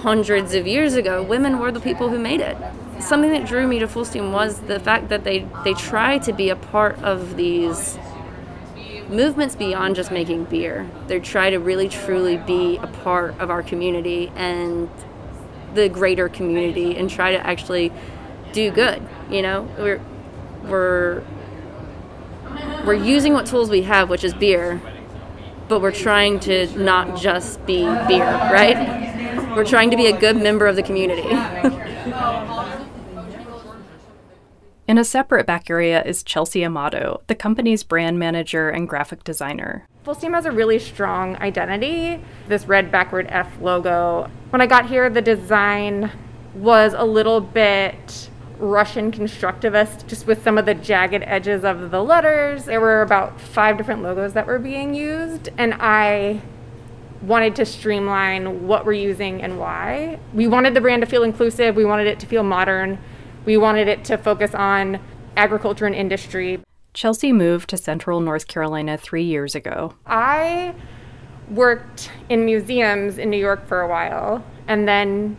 hundreds 0.02 0.54
of 0.54 0.68
years 0.68 0.96
ago, 0.96 1.24
women 1.24 1.60
were 1.60 1.72
the 1.72 1.80
people 1.80 2.10
who 2.10 2.20
made 2.20 2.42
it. 2.42 2.58
Something 3.00 3.32
that 3.32 3.46
drew 3.48 3.68
me 3.68 3.80
to 3.80 3.88
Full 3.88 4.06
Steam 4.06 4.32
was 4.32 4.60
the 4.62 4.80
fact 4.80 5.10
that 5.10 5.24
they 5.24 5.48
they 5.64 5.74
try 5.74 6.18
to 6.20 6.34
be 6.34 6.50
a 6.50 6.56
part 6.56 6.98
of 7.04 7.38
these 7.38 7.98
movements 9.10 9.56
beyond 9.56 9.96
just 9.96 10.12
making 10.12 10.46
beer. 10.46 10.90
They 11.08 11.20
try 11.20 11.50
to 11.50 11.58
really 11.58 11.90
truly 11.90 12.38
be 12.38 12.78
a 12.78 12.88
part 12.88 13.40
of 13.40 13.50
our 13.50 13.64
community 13.64 14.32
and 14.36 14.90
the 15.74 15.90
greater 15.90 16.30
community 16.30 16.98
and 16.98 17.10
try 17.10 17.32
to 17.32 17.46
actually 17.46 17.92
do 18.52 18.72
good. 18.72 19.02
You 19.30 19.42
know, 19.42 19.70
we're 19.78 20.02
we're 20.64 21.24
we're 22.86 22.94
using 22.94 23.34
what 23.34 23.46
tools 23.46 23.70
we 23.70 23.84
have, 23.84 24.10
which 24.10 24.24
is 24.24 24.34
beer, 24.34 24.82
but 25.68 25.82
we're 25.82 25.92
trying 25.92 26.40
to 26.42 26.68
not 26.78 27.18
just 27.18 27.66
be 27.66 27.84
beer, 28.08 28.26
right? 28.26 29.56
We're 29.56 29.66
trying 29.66 29.92
to 29.92 29.98
be 29.98 30.08
a 30.08 30.18
good 30.18 30.38
member 30.38 30.68
of 30.68 30.76
the 30.76 30.84
community. 30.84 31.28
In 34.88 34.98
a 34.98 35.04
separate 35.04 35.46
back 35.46 35.70
area 35.70 36.02
is 36.02 36.24
Chelsea 36.24 36.64
Amato, 36.64 37.22
the 37.28 37.36
company's 37.36 37.84
brand 37.84 38.18
manager 38.18 38.70
and 38.70 38.88
graphic 38.88 39.26
designer. 39.26 39.86
Full 40.06 40.16
Steam 40.16 40.32
has 40.32 40.46
a 40.46 40.52
really 40.52 40.80
strong 40.80 41.36
identity. 41.42 42.24
This 42.48 42.68
red 42.68 42.90
backward 42.90 43.28
F 43.28 43.52
logo. 43.60 44.30
When 44.50 44.62
I 44.62 44.66
got 44.66 44.88
here, 44.88 45.10
the 45.10 45.22
design 45.22 46.10
was 46.56 46.94
a 46.96 47.04
little 47.04 47.42
bit 47.42 48.30
Russian 48.60 49.12
constructivist, 49.12 50.08
just 50.08 50.26
with 50.26 50.42
some 50.42 50.58
of 50.58 50.66
the 50.66 50.74
jagged 50.74 51.22
edges 51.24 51.66
of 51.66 51.92
the 51.92 52.02
letters. 52.02 52.64
There 52.64 52.80
were 52.80 53.02
about 53.02 53.42
five 53.42 53.76
different 53.76 54.04
logos 54.04 54.32
that 54.34 54.48
were 54.48 54.58
being 54.58 54.94
used, 54.94 55.50
and 55.58 55.74
I 55.82 56.42
wanted 57.22 57.58
to 57.58 57.66
streamline 57.66 58.66
what 58.66 58.86
we're 58.86 58.94
using 58.94 59.42
and 59.42 59.60
why. 59.60 60.18
We 60.34 60.48
wanted 60.48 60.76
the 60.76 60.82
brand 60.82 61.02
to 61.02 61.08
feel 61.08 61.24
inclusive, 61.24 61.76
we 61.76 61.84
wanted 61.84 62.08
it 62.08 62.22
to 62.22 62.26
feel 62.26 62.44
modern 62.44 63.00
we 63.48 63.56
wanted 63.56 63.88
it 63.88 64.04
to 64.04 64.18
focus 64.18 64.54
on 64.54 65.00
agriculture 65.38 65.86
and 65.86 65.96
industry. 65.96 66.60
Chelsea 66.94 67.32
moved 67.32 67.70
to 67.70 67.78
central 67.78 68.20
North 68.20 68.48
Carolina 68.48 68.98
three 68.98 69.24
years 69.24 69.56
ago. 69.56 69.96
I 70.06 70.76
worked 71.50 72.12
in 72.28 72.44
museums 72.44 73.18
in 73.18 73.30
New 73.30 73.38
York 73.38 73.66
for 73.66 73.80
a 73.80 73.88
while, 73.88 74.44
and 74.68 74.86
then 74.86 75.38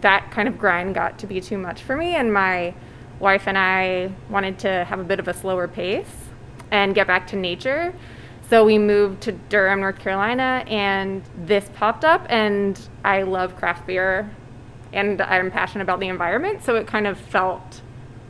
that 0.00 0.30
kind 0.30 0.48
of 0.48 0.58
grind 0.58 0.94
got 0.94 1.18
to 1.18 1.26
be 1.26 1.38
too 1.38 1.58
much 1.58 1.82
for 1.82 1.96
me, 1.98 2.14
and 2.14 2.32
my 2.32 2.72
wife 3.20 3.46
and 3.46 3.58
I 3.58 4.10
wanted 4.30 4.58
to 4.60 4.84
have 4.84 4.98
a 4.98 5.04
bit 5.04 5.20
of 5.20 5.28
a 5.28 5.34
slower 5.34 5.68
pace 5.68 6.30
and 6.70 6.94
get 6.94 7.06
back 7.06 7.26
to 7.28 7.36
nature. 7.36 7.94
So 8.48 8.64
we 8.64 8.78
moved 8.78 9.20
to 9.24 9.32
Durham, 9.32 9.80
North 9.80 9.98
Carolina, 9.98 10.64
and 10.66 11.22
this 11.36 11.68
popped 11.74 12.06
up, 12.06 12.24
and 12.30 12.80
I 13.04 13.22
love 13.22 13.56
craft 13.56 13.86
beer 13.86 14.30
and 14.92 15.20
I'm 15.20 15.50
passionate 15.50 15.82
about 15.82 16.00
the 16.00 16.08
environment, 16.08 16.62
so 16.62 16.76
it 16.76 16.86
kind 16.86 17.06
of 17.06 17.18
felt 17.18 17.80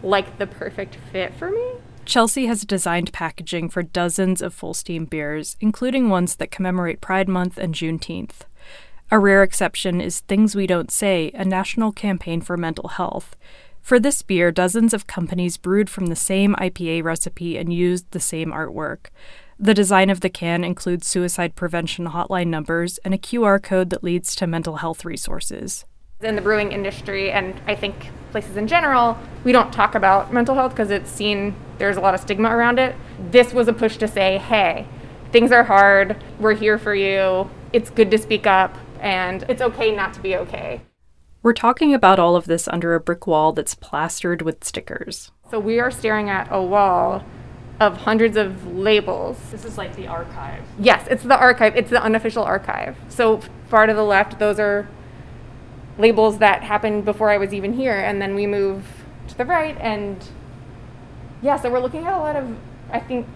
like 0.02 0.38
the 0.38 0.46
perfect 0.46 0.96
fit 1.10 1.34
for 1.34 1.50
me. 1.50 1.72
Chelsea 2.04 2.46
has 2.46 2.64
designed 2.64 3.12
packaging 3.12 3.68
for 3.68 3.82
dozens 3.82 4.42
of 4.42 4.52
full 4.52 4.74
steam 4.74 5.04
beers, 5.04 5.56
including 5.60 6.08
ones 6.08 6.36
that 6.36 6.50
commemorate 6.50 7.00
Pride 7.00 7.28
Month 7.28 7.58
and 7.58 7.74
Juneteenth. 7.74 8.40
A 9.10 9.18
rare 9.18 9.42
exception 9.42 10.00
is 10.00 10.20
Things 10.20 10.56
We 10.56 10.66
Don't 10.66 10.90
Say, 10.90 11.30
a 11.34 11.44
national 11.44 11.92
campaign 11.92 12.40
for 12.40 12.56
mental 12.56 12.88
health. 12.88 13.36
For 13.80 14.00
this 14.00 14.22
beer, 14.22 14.50
dozens 14.50 14.94
of 14.94 15.06
companies 15.06 15.56
brewed 15.56 15.90
from 15.90 16.06
the 16.06 16.16
same 16.16 16.54
IPA 16.54 17.04
recipe 17.04 17.56
and 17.56 17.72
used 17.72 18.10
the 18.10 18.20
same 18.20 18.50
artwork. 18.50 19.06
The 19.58 19.74
design 19.74 20.10
of 20.10 20.20
the 20.20 20.30
can 20.30 20.64
includes 20.64 21.06
suicide 21.06 21.54
prevention 21.54 22.08
hotline 22.08 22.48
numbers 22.48 22.98
and 22.98 23.14
a 23.14 23.18
QR 23.18 23.62
code 23.62 23.90
that 23.90 24.02
leads 24.02 24.34
to 24.36 24.46
mental 24.46 24.76
health 24.76 25.04
resources 25.04 25.84
in 26.24 26.36
the 26.36 26.42
brewing 26.42 26.72
industry 26.72 27.30
and 27.30 27.60
I 27.66 27.74
think 27.74 28.10
places 28.30 28.56
in 28.56 28.66
general, 28.66 29.18
we 29.44 29.52
don't 29.52 29.72
talk 29.72 29.94
about 29.94 30.32
mental 30.32 30.54
health 30.54 30.72
because 30.72 30.90
it's 30.90 31.10
seen 31.10 31.54
there's 31.78 31.96
a 31.96 32.00
lot 32.00 32.14
of 32.14 32.20
stigma 32.20 32.48
around 32.48 32.78
it. 32.78 32.94
This 33.30 33.52
was 33.52 33.68
a 33.68 33.72
push 33.72 33.96
to 33.98 34.08
say, 34.08 34.38
hey, 34.38 34.86
things 35.32 35.52
are 35.52 35.64
hard, 35.64 36.22
we're 36.38 36.54
here 36.54 36.78
for 36.78 36.94
you, 36.94 37.50
it's 37.72 37.90
good 37.90 38.10
to 38.10 38.18
speak 38.18 38.46
up, 38.46 38.76
and 39.00 39.44
it's 39.48 39.62
okay 39.62 39.94
not 39.94 40.14
to 40.14 40.20
be 40.20 40.36
okay. 40.36 40.80
We're 41.42 41.52
talking 41.52 41.92
about 41.92 42.18
all 42.18 42.36
of 42.36 42.44
this 42.44 42.68
under 42.68 42.94
a 42.94 43.00
brick 43.00 43.26
wall 43.26 43.52
that's 43.52 43.74
plastered 43.74 44.42
with 44.42 44.62
stickers. 44.62 45.32
So 45.50 45.58
we 45.58 45.80
are 45.80 45.90
staring 45.90 46.30
at 46.30 46.48
a 46.50 46.62
wall 46.62 47.24
of 47.80 47.96
hundreds 47.98 48.36
of 48.36 48.72
labels. 48.72 49.38
This 49.50 49.64
is 49.64 49.76
like 49.76 49.96
the 49.96 50.06
archive. 50.06 50.62
Yes, 50.78 51.06
it's 51.10 51.24
the 51.24 51.36
archive. 51.36 51.74
It's 51.76 51.90
the 51.90 52.00
unofficial 52.00 52.44
archive. 52.44 52.96
So 53.08 53.40
far 53.68 53.86
to 53.86 53.94
the 53.94 54.04
left, 54.04 54.38
those 54.38 54.60
are 54.60 54.88
labels 55.98 56.38
that 56.38 56.62
happened 56.62 57.04
before 57.04 57.30
I 57.30 57.38
was 57.38 57.52
even 57.52 57.72
here, 57.72 57.98
and 57.98 58.20
then 58.20 58.34
we 58.34 58.46
move 58.46 58.84
to 59.28 59.36
the 59.36 59.44
right, 59.44 59.76
and 59.80 60.24
yeah, 61.42 61.56
so 61.56 61.70
we're 61.70 61.80
looking 61.80 62.06
at 62.06 62.12
a 62.12 62.18
lot 62.18 62.36
of, 62.36 62.56
I 62.90 63.00
think, 63.00 63.26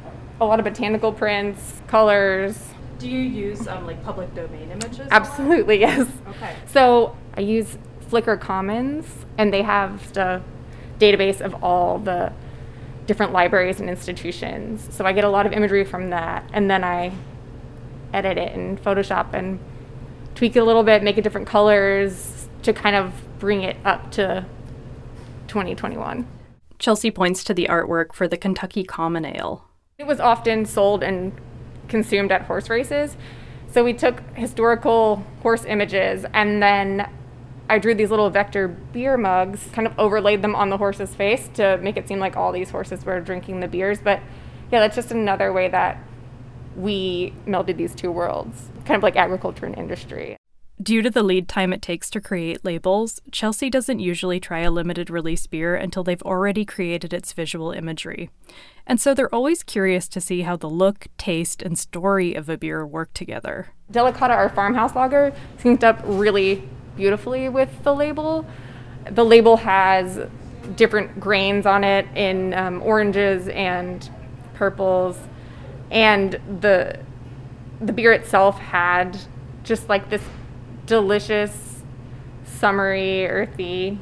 a 0.40 0.44
lot 0.44 0.58
of 0.58 0.64
botanical 0.64 1.12
prints, 1.12 1.82
colors. 1.86 2.70
Do 2.98 3.08
you 3.08 3.20
use 3.20 3.66
um, 3.68 3.86
like 3.86 4.02
public 4.04 4.34
domain 4.34 4.70
images? 4.70 5.08
Absolutely, 5.10 5.80
yes. 5.80 6.08
Okay. 6.28 6.54
So 6.66 7.16
I 7.36 7.40
use 7.40 7.76
Flickr 8.10 8.40
Commons, 8.40 9.06
and 9.36 9.52
they 9.52 9.62
have 9.62 10.16
a 10.16 10.42
database 10.98 11.40
of 11.40 11.62
all 11.62 11.98
the 11.98 12.32
different 13.06 13.32
libraries 13.32 13.80
and 13.80 13.88
institutions. 13.88 14.88
So 14.90 15.04
I 15.04 15.12
get 15.12 15.24
a 15.24 15.28
lot 15.28 15.46
of 15.46 15.52
imagery 15.52 15.84
from 15.84 16.10
that, 16.10 16.48
and 16.52 16.70
then 16.70 16.82
I 16.84 17.12
edit 18.12 18.38
it 18.38 18.52
in 18.52 18.78
Photoshop 18.78 19.34
and 19.34 19.58
tweak 20.34 20.56
it 20.56 20.60
a 20.60 20.64
little 20.64 20.82
bit, 20.82 21.02
make 21.02 21.18
it 21.18 21.22
different 21.22 21.46
colors 21.46 22.35
to 22.66 22.72
kind 22.72 22.96
of 22.96 23.14
bring 23.38 23.62
it 23.62 23.76
up 23.84 24.10
to 24.10 24.44
2021. 25.46 26.26
Chelsea 26.80 27.12
points 27.12 27.44
to 27.44 27.54
the 27.54 27.68
artwork 27.70 28.12
for 28.12 28.26
the 28.26 28.36
Kentucky 28.36 28.82
Common 28.82 29.24
Ale. 29.24 29.64
It 29.98 30.06
was 30.06 30.18
often 30.18 30.66
sold 30.66 31.04
and 31.04 31.32
consumed 31.86 32.32
at 32.32 32.42
horse 32.42 32.68
races. 32.68 33.16
So 33.70 33.84
we 33.84 33.92
took 33.92 34.20
historical 34.36 35.24
horse 35.42 35.64
images 35.64 36.26
and 36.34 36.60
then 36.60 37.08
I 37.68 37.78
drew 37.78 37.94
these 37.94 38.10
little 38.10 38.30
vector 38.30 38.66
beer 38.66 39.16
mugs, 39.16 39.68
kind 39.72 39.86
of 39.86 39.96
overlaid 39.96 40.42
them 40.42 40.56
on 40.56 40.68
the 40.68 40.76
horse's 40.76 41.14
face 41.14 41.48
to 41.54 41.78
make 41.78 41.96
it 41.96 42.08
seem 42.08 42.18
like 42.18 42.36
all 42.36 42.50
these 42.50 42.70
horses 42.70 43.04
were 43.04 43.20
drinking 43.20 43.60
the 43.60 43.68
beers. 43.68 44.00
But 44.00 44.20
yeah, 44.72 44.80
that's 44.80 44.96
just 44.96 45.12
another 45.12 45.52
way 45.52 45.68
that 45.68 46.02
we 46.76 47.32
melded 47.46 47.76
these 47.76 47.94
two 47.94 48.10
worlds, 48.10 48.70
kind 48.84 48.96
of 48.96 49.04
like 49.04 49.14
agriculture 49.14 49.66
and 49.66 49.78
industry. 49.78 50.36
Due 50.82 51.00
to 51.00 51.08
the 51.08 51.22
lead 51.22 51.48
time 51.48 51.72
it 51.72 51.80
takes 51.80 52.10
to 52.10 52.20
create 52.20 52.62
labels, 52.62 53.22
Chelsea 53.32 53.70
doesn't 53.70 53.98
usually 53.98 54.38
try 54.38 54.60
a 54.60 54.70
limited 54.70 55.08
release 55.08 55.46
beer 55.46 55.74
until 55.74 56.04
they've 56.04 56.22
already 56.22 56.66
created 56.66 57.14
its 57.14 57.32
visual 57.32 57.72
imagery. 57.72 58.28
And 58.86 59.00
so 59.00 59.14
they're 59.14 59.34
always 59.34 59.62
curious 59.62 60.06
to 60.08 60.20
see 60.20 60.42
how 60.42 60.56
the 60.56 60.68
look, 60.68 61.06
taste, 61.16 61.62
and 61.62 61.78
story 61.78 62.34
of 62.34 62.50
a 62.50 62.58
beer 62.58 62.86
work 62.86 63.14
together. 63.14 63.68
Delicata, 63.90 64.30
our 64.30 64.50
farmhouse 64.50 64.94
lager, 64.94 65.32
synced 65.58 65.82
up 65.82 66.00
really 66.04 66.68
beautifully 66.94 67.48
with 67.48 67.82
the 67.82 67.94
label. 67.94 68.46
The 69.10 69.24
label 69.24 69.56
has 69.56 70.28
different 70.74 71.18
grains 71.18 71.64
on 71.64 71.84
it 71.84 72.06
in 72.14 72.52
um, 72.52 72.82
oranges 72.82 73.48
and 73.48 74.08
purples, 74.54 75.18
and 75.90 76.38
the 76.60 77.00
the 77.80 77.92
beer 77.92 78.12
itself 78.12 78.58
had 78.58 79.18
just 79.62 79.88
like 79.88 80.08
this 80.08 80.22
delicious, 80.86 81.82
summery, 82.44 83.26
earthy 83.26 83.98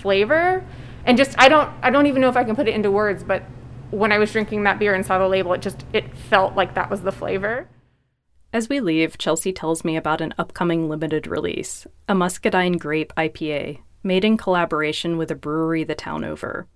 flavor. 0.00 0.64
And 1.06 1.16
just 1.16 1.34
I 1.38 1.48
don't 1.48 1.70
I 1.82 1.90
don't 1.90 2.06
even 2.06 2.20
know 2.20 2.28
if 2.28 2.36
I 2.36 2.44
can 2.44 2.56
put 2.56 2.68
it 2.68 2.74
into 2.74 2.90
words, 2.90 3.24
but 3.24 3.44
when 3.90 4.12
I 4.12 4.18
was 4.18 4.32
drinking 4.32 4.64
that 4.64 4.78
beer 4.78 4.94
and 4.94 5.06
saw 5.06 5.18
the 5.18 5.28
label, 5.28 5.52
it 5.54 5.62
just 5.62 5.84
it 5.92 6.16
felt 6.16 6.54
like 6.54 6.74
that 6.74 6.90
was 6.90 7.02
the 7.02 7.12
flavor. 7.12 7.68
As 8.52 8.68
we 8.68 8.78
leave, 8.80 9.18
Chelsea 9.18 9.52
tells 9.52 9.84
me 9.84 9.96
about 9.96 10.20
an 10.20 10.34
upcoming 10.38 10.88
limited 10.88 11.26
release, 11.26 11.86
a 12.08 12.14
Muscadine 12.14 12.78
Grape 12.78 13.12
IPA, 13.16 13.80
made 14.04 14.24
in 14.24 14.36
collaboration 14.36 15.16
with 15.16 15.30
a 15.30 15.34
brewery 15.34 15.82
the 15.82 15.96
town 15.96 16.24
over. 16.24 16.68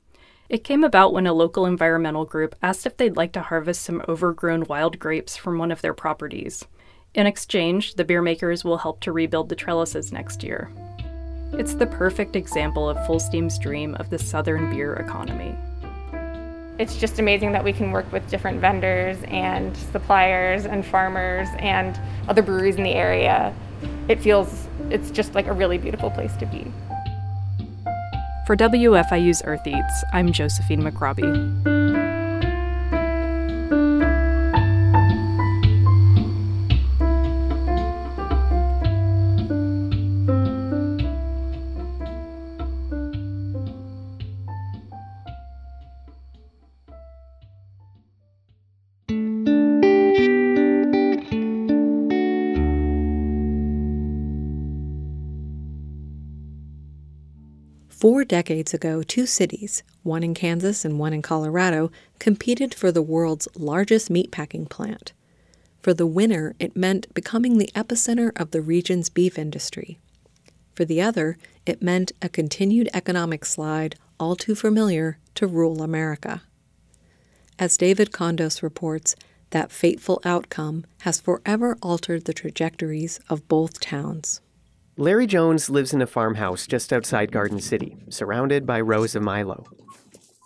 It 0.49 0.65
came 0.65 0.83
about 0.83 1.13
when 1.13 1.27
a 1.27 1.33
local 1.33 1.67
environmental 1.67 2.25
group 2.25 2.57
asked 2.63 2.87
if 2.87 2.97
they'd 2.97 3.17
like 3.17 3.33
to 3.33 3.43
harvest 3.43 3.83
some 3.83 4.03
overgrown 4.09 4.65
wild 4.65 4.99
grapes 4.99 5.37
from 5.37 5.59
one 5.59 5.71
of 5.71 5.83
their 5.83 5.95
properties. 5.95 6.67
In 7.15 7.27
exchange, 7.27 7.95
the 7.95 8.05
beer 8.05 8.21
makers 8.21 8.65
will 8.65 8.77
help 8.77 9.01
to 9.01 9.13
rebuild 9.13 9.49
the 9.49 9.57
trellises 9.57 10.13
next 10.13 10.43
year. 10.43 10.71
It's 11.53 11.75
the 11.75 11.87
perfect 11.87 12.37
example 12.37 12.89
of 12.89 13.05
Full 13.07 13.19
Steam's 13.19 13.59
dream 13.59 13.95
of 13.95 14.11
the 14.11 14.19
southern 14.19 14.71
beer 14.71 14.95
economy. 14.95 15.57
It's 16.79 16.97
just 16.97 17.19
amazing 17.19 17.53
that 17.53 17.65
we 17.65 17.73
can 17.73 17.91
work 17.91 18.11
with 18.13 18.29
different 18.31 18.61
vendors 18.61 19.17
and 19.29 19.75
suppliers 19.77 20.67
and 20.67 20.85
farmers 20.85 21.49
and 21.59 21.99
other 22.29 22.43
breweries 22.43 22.77
in 22.77 22.85
the 22.85 22.95
area. 22.95 23.55
It 24.09 24.21
feels 24.21 24.69
it's 24.91 25.11
just 25.11 25.35
like 25.35 25.47
a 25.47 25.53
really 25.53 25.79
beautiful 25.79 26.11
place 26.11 26.37
to 26.37 26.47
be. 26.47 26.71
For 28.47 28.55
WFIU's 28.55 29.43
Earth 29.45 29.67
Eats, 29.67 30.05
I'm 30.13 30.31
Josephine 30.31 30.83
McRobbie. 30.83 32.08
Four 57.99 58.25
decades 58.25 58.73
ago, 58.73 59.03
two 59.03 59.27
cities, 59.27 59.83
one 60.05 60.23
in 60.23 60.33
Kansas 60.33 60.85
and 60.85 61.01
one 61.01 61.13
in 61.13 61.21
Colorado, 61.21 61.91
competed 62.21 62.73
for 62.73 62.93
the 62.93 63.03
world's 63.03 63.49
largest 63.57 64.09
meatpacking 64.09 64.69
plant. 64.71 65.13
For 65.83 65.93
the 65.93 66.07
winner, 66.07 66.55
it 66.61 66.77
meant 66.77 67.13
becoming 67.13 67.59
the 67.59 67.73
epicenter 67.75 68.31
of 68.41 68.53
the 68.53 68.61
region's 68.61 69.09
beef 69.09 69.37
industry. 69.37 69.99
For 70.77 70.85
the 70.85 71.03
other, 71.03 71.39
it 71.67 71.83
meant 71.83 72.13
a 72.23 72.29
continued 72.29 72.89
economic 72.95 73.45
slide 73.45 73.97
all 74.21 74.37
too 74.37 74.55
familiar 74.55 75.19
to 75.35 75.49
rural 75.49 75.83
America. 75.83 76.43
As 77.59 77.77
David 77.77 78.13
Condos 78.13 78.63
reports, 78.63 79.17
that 79.51 79.73
fateful 79.73 80.21
outcome 80.25 80.85
has 81.01 81.21
forever 81.21 81.77
altered 81.83 82.27
the 82.27 82.33
trajectories 82.33 83.19
of 83.29 83.49
both 83.49 83.81
towns. 83.81 84.41
Larry 85.01 85.29
Jones 85.29 85.71
lives 85.71 85.95
in 85.95 86.03
a 86.03 86.09
farmhouse 86.09 86.67
just 86.67 86.93
outside 86.93 87.31
Garden 87.31 87.61
City, 87.61 87.97
surrounded 88.09 88.67
by 88.67 88.81
rows 88.81 89.15
of 89.15 89.23
Milo. 89.23 89.65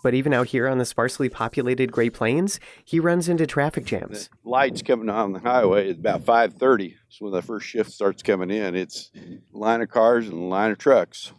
But 0.03 0.13
even 0.13 0.31
out 0.31 0.49
here 0.49 0.67
on 0.67 0.77
the 0.77 0.85
sparsely 0.85 1.27
populated 1.27 1.91
Great 1.91 2.13
Plains, 2.13 2.59
he 2.85 2.99
runs 2.99 3.27
into 3.27 3.47
traffic 3.47 3.83
jams. 3.83 4.29
The 4.43 4.49
lights 4.51 4.83
coming 4.83 5.09
on 5.09 5.33
the 5.33 5.39
highway 5.39 5.89
is 5.89 5.97
about 5.97 6.21
5:30. 6.23 6.97
So 7.09 7.25
when 7.25 7.33
the 7.33 7.41
first 7.41 7.65
shift 7.65 7.89
starts 7.89 8.21
coming 8.21 8.51
in, 8.51 8.75
it's 8.75 9.09
line 9.51 9.81
of 9.81 9.89
cars 9.89 10.27
and 10.27 10.51
line 10.51 10.69
of 10.69 10.77
trucks. 10.77 11.31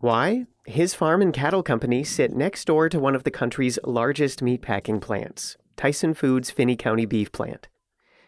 Why? 0.00 0.46
His 0.64 0.94
farm 0.94 1.20
and 1.20 1.34
cattle 1.34 1.62
company 1.62 2.02
sit 2.02 2.32
next 2.32 2.64
door 2.64 2.88
to 2.88 2.98
one 2.98 3.14
of 3.14 3.24
the 3.24 3.30
country's 3.30 3.78
largest 3.84 4.40
meatpacking 4.40 5.02
plants, 5.02 5.58
Tyson 5.76 6.14
Foods 6.14 6.50
Finney 6.50 6.76
County 6.76 7.04
Beef 7.04 7.30
Plant. 7.30 7.68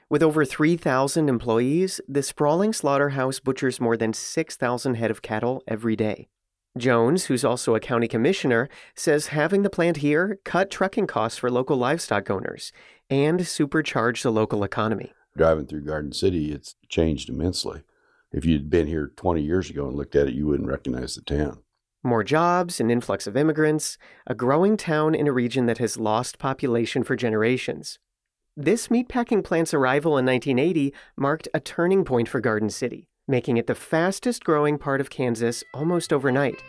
With 0.09 0.22
over 0.22 0.44
3,000 0.44 1.28
employees, 1.28 2.00
the 2.07 2.22
sprawling 2.22 2.72
slaughterhouse 2.72 3.40
butchers 3.40 3.80
more 3.80 3.96
than 3.96 4.12
6,000 4.12 4.94
head 4.94 5.11
of 5.11 5.20
cattle 5.20 5.64
every 5.66 5.96
day. 5.96 6.28
Jones, 6.78 7.24
who's 7.24 7.44
also 7.44 7.74
a 7.74 7.80
county 7.80 8.07
commissioner, 8.07 8.68
says 8.94 9.28
having 9.28 9.62
the 9.62 9.70
plant 9.70 9.96
here 9.96 10.38
cut 10.44 10.70
trucking 10.70 11.09
costs 11.09 11.38
for 11.38 11.50
local 11.50 11.76
livestock 11.76 12.30
owners 12.30 12.70
and 13.11 13.44
supercharged 13.44 14.22
the 14.22 14.30
local 14.30 14.62
economy. 14.62 15.12
Driving 15.36 15.66
through 15.66 15.84
Garden 15.84 16.12
City, 16.12 16.52
it's 16.52 16.76
changed 16.88 17.28
immensely. 17.28 17.82
If 18.30 18.44
you'd 18.44 18.70
been 18.70 18.86
here 18.86 19.11
20 19.16 19.42
years 19.42 19.70
ago 19.70 19.88
and 19.88 19.96
looked 19.96 20.14
at 20.14 20.28
it, 20.28 20.34
you 20.34 20.46
wouldn't 20.46 20.68
recognize 20.68 21.16
the 21.16 21.22
town. 21.22 21.62
More 22.04 22.22
jobs, 22.22 22.78
an 22.78 22.92
influx 22.92 23.26
of 23.26 23.36
immigrants, 23.36 23.98
a 24.24 24.36
growing 24.36 24.76
town 24.76 25.16
in 25.16 25.26
a 25.26 25.32
region 25.32 25.66
that 25.66 25.78
has 25.78 25.98
lost 25.98 26.38
population 26.38 27.02
for 27.02 27.16
generations. 27.16 27.98
This 28.59 28.88
meatpacking 28.88 29.44
plant's 29.44 29.74
arrival 29.74 30.16
in 30.16 30.24
1980 30.24 30.94
marked 31.14 31.46
a 31.52 31.61
turning 31.61 32.07
point 32.07 32.26
for 32.26 32.40
Garden 32.40 32.70
City, 32.70 33.07
making 33.28 33.59
it 33.59 33.66
the 33.66 33.74
fastest 33.74 34.44
growing 34.44 34.78
part 34.78 34.98
of 34.98 35.11
Kansas 35.11 35.62
almost 35.74 36.11
overnight. 36.11 36.64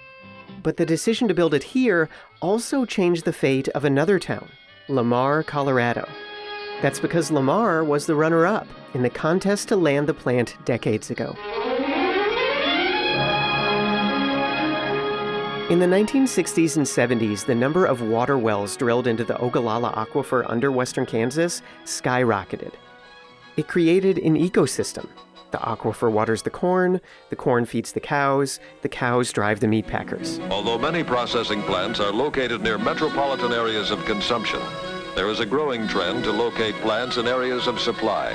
But 0.63 0.75
the 0.75 0.85
decision 0.85 1.29
to 1.29 1.33
build 1.33 1.53
it 1.53 1.63
here 1.63 2.09
also 2.41 2.83
changed 2.83 3.23
the 3.23 3.31
fate 3.31 3.69
of 3.69 3.85
another 3.85 4.19
town, 4.19 4.49
Lamar, 4.89 5.43
Colorado. 5.43 6.09
That's 6.81 6.99
because 6.99 7.31
Lamar 7.31 7.85
was 7.85 8.05
the 8.05 8.15
runner 8.15 8.45
up 8.45 8.67
in 8.93 9.01
the 9.01 9.09
contest 9.09 9.69
to 9.69 9.77
land 9.77 10.07
the 10.07 10.13
plant 10.13 10.57
decades 10.65 11.09
ago. 11.09 11.38
In 15.70 15.80
the 15.80 15.86
1960s 15.86 16.78
and 16.78 16.86
70s, 16.86 17.45
the 17.45 17.53
number 17.53 17.86
of 17.86 18.01
water 18.01 18.38
wells 18.38 18.78
drilled 18.78 19.05
into 19.05 19.26
the 19.26 19.38
Ogallala 19.41 19.91
Aquifer 19.97 20.49
under 20.49 20.72
western 20.72 21.05
Kansas 21.05 21.61
skyrocketed. 21.84 22.72
It 23.57 23.68
created 23.68 24.18
an 24.20 24.38
ecosystem. 24.38 25.09
The 25.51 25.57
aquifer 25.57 26.09
waters 26.09 26.41
the 26.41 26.49
corn, 26.49 27.01
the 27.30 27.36
corn 27.36 27.65
feeds 27.65 27.91
the 27.91 27.99
cows, 27.99 28.61
the 28.82 28.88
cows 28.88 29.34
drive 29.34 29.59
the 29.59 29.68
meat 29.68 29.88
packers. 29.88 30.39
Although 30.49 30.78
many 30.78 31.03
processing 31.03 31.61
plants 31.63 31.99
are 31.99 32.13
located 32.13 32.61
near 32.61 32.78
metropolitan 32.78 33.51
areas 33.51 33.91
of 33.91 34.05
consumption, 34.05 34.61
there 35.15 35.28
is 35.28 35.41
a 35.41 35.45
growing 35.45 35.86
trend 35.89 36.24
to 36.24 36.32
locate 36.32 36.76
plants 36.76 37.18
in 37.18 37.28
areas 37.28 37.68
of 37.68 37.78
supply. 37.82 38.34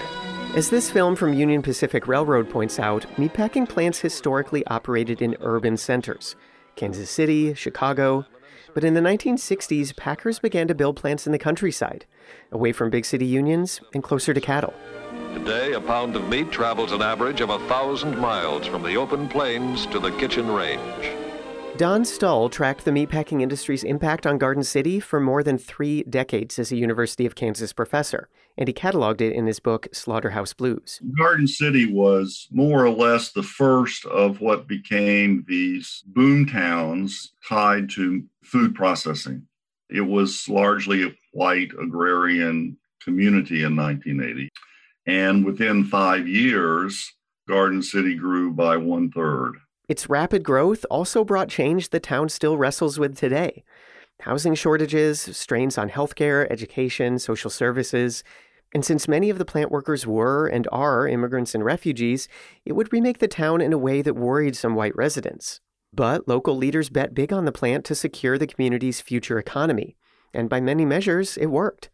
As 0.55 0.69
this 0.69 0.91
film 0.91 1.17
from 1.17 1.33
Union 1.33 1.63
Pacific 1.63 2.07
Railroad 2.07 2.51
points 2.51 2.79
out, 2.79 3.07
meatpacking 3.17 3.67
plants 3.67 4.01
historically 4.01 4.67
operated 4.67 5.23
in 5.23 5.35
urban 5.41 5.79
centers 5.79 6.37
Kansas 6.77 7.11
City, 7.11 7.55
Chicago. 7.55 8.27
But 8.75 8.85
in 8.85 8.95
the 8.95 9.01
1960s, 9.01 9.97
packers 9.97 10.39
began 10.39 10.69
to 10.69 10.75
build 10.75 10.97
plants 10.97 11.27
in 11.27 11.33
the 11.33 11.39
countryside, 11.39 12.07
away 12.51 12.73
from 12.73 12.91
big 12.91 13.05
city 13.05 13.27
unions 13.27 13.81
and 13.93 14.03
closer 14.03 14.33
to 14.33 14.41
cattle. 14.41 14.75
Today, 15.35 15.73
a 15.73 15.81
pound 15.81 16.17
of 16.17 16.29
meat 16.29 16.51
travels 16.51 16.93
an 16.93 17.03
average 17.03 17.41
of 17.41 17.51
a 17.51 17.59
thousand 17.69 18.19
miles 18.19 18.67
from 18.67 18.83
the 18.83 18.97
open 18.97 19.29
plains 19.29 19.87
to 19.87 19.99
the 19.99 20.11
kitchen 20.13 20.51
range. 20.51 21.11
Don 21.79 22.05
Stull 22.05 22.51
tracked 22.51 22.85
the 22.85 22.91
meatpacking 22.91 23.41
industry's 23.41 23.83
impact 23.83 24.27
on 24.27 24.37
Garden 24.37 24.63
City 24.63 25.01
for 25.01 25.19
more 25.19 25.43
than 25.43 25.57
three 25.57 26.03
decades 26.03 26.59
as 26.59 26.71
a 26.71 26.77
University 26.77 27.25
of 27.25 27.35
Kansas 27.35 27.73
professor, 27.73 28.29
and 28.57 28.69
he 28.69 28.75
cataloged 28.75 29.21
it 29.21 29.33
in 29.33 29.47
his 29.47 29.61
book 29.61 29.89
Slaughterhouse 29.93 30.53
Blues. 30.53 31.01
Garden 31.17 31.47
City 31.47 31.93
was 31.93 32.49
more 32.51 32.85
or 32.85 32.91
less 32.91 33.33
the 33.33 33.43
first 33.43 34.05
of 34.07 34.41
what 34.41 34.67
became 34.67 35.45
these 35.49 36.03
boom 36.07 36.47
towns 36.47 37.33
tied 37.49 37.91
to 37.91 38.25
food 38.43 38.75
processing. 38.75 39.47
It 39.91 40.01
was 40.01 40.49
largely 40.49 41.05
a 41.05 41.15
white 41.33 41.73
agrarian 41.81 42.77
community 43.03 43.65
in 43.65 43.77
1980. 43.77 44.49
And 45.07 45.45
within 45.45 45.85
five 45.85 46.29
years, 46.29 47.13
Garden 47.49 47.83
City 47.83 48.15
grew 48.15 48.53
by 48.53 48.77
one 48.77 49.11
third. 49.11 49.55
Its 49.89 50.09
rapid 50.09 50.45
growth 50.45 50.87
also 50.91 51.25
brought 51.25 51.49
change 51.49 51.91
the 51.91 52.01
town 52.01 52.29
still 52.29 52.57
wrestles 52.57 52.99
with 52.99 53.17
today 53.17 53.65
housing 54.23 54.55
shortages, 54.55 55.21
strains 55.21 55.77
on 55.77 55.91
healthcare, 55.91 56.47
education, 56.51 57.19
social 57.19 57.51
services. 57.51 58.23
And 58.73 58.85
since 58.85 59.09
many 59.09 59.31
of 59.31 59.39
the 59.39 59.45
plant 59.45 59.71
workers 59.71 60.07
were 60.07 60.47
and 60.47 60.69
are 60.71 61.09
immigrants 61.09 61.55
and 61.55 61.65
refugees, 61.65 62.29
it 62.65 62.73
would 62.73 62.93
remake 62.93 63.19
the 63.19 63.29
town 63.29 63.61
in 63.61 63.73
a 63.73 63.79
way 63.79 64.01
that 64.01 64.15
worried 64.15 64.57
some 64.57 64.75
white 64.75 64.95
residents. 64.97 65.61
But 65.93 66.29
local 66.29 66.57
leaders 66.57 66.89
bet 66.89 67.15
big 67.15 67.33
on 67.33 67.45
the 67.45 67.53
plant 67.53 67.85
to 67.87 67.95
secure 67.95 68.39
the 68.39 68.47
community's 68.47 69.01
future 69.01 69.39
economy. 69.39 69.97
And 70.33 70.49
by 70.49 70.61
many 70.61 70.85
measures, 70.85 71.37
it 71.37 71.47
worked. 71.47 71.91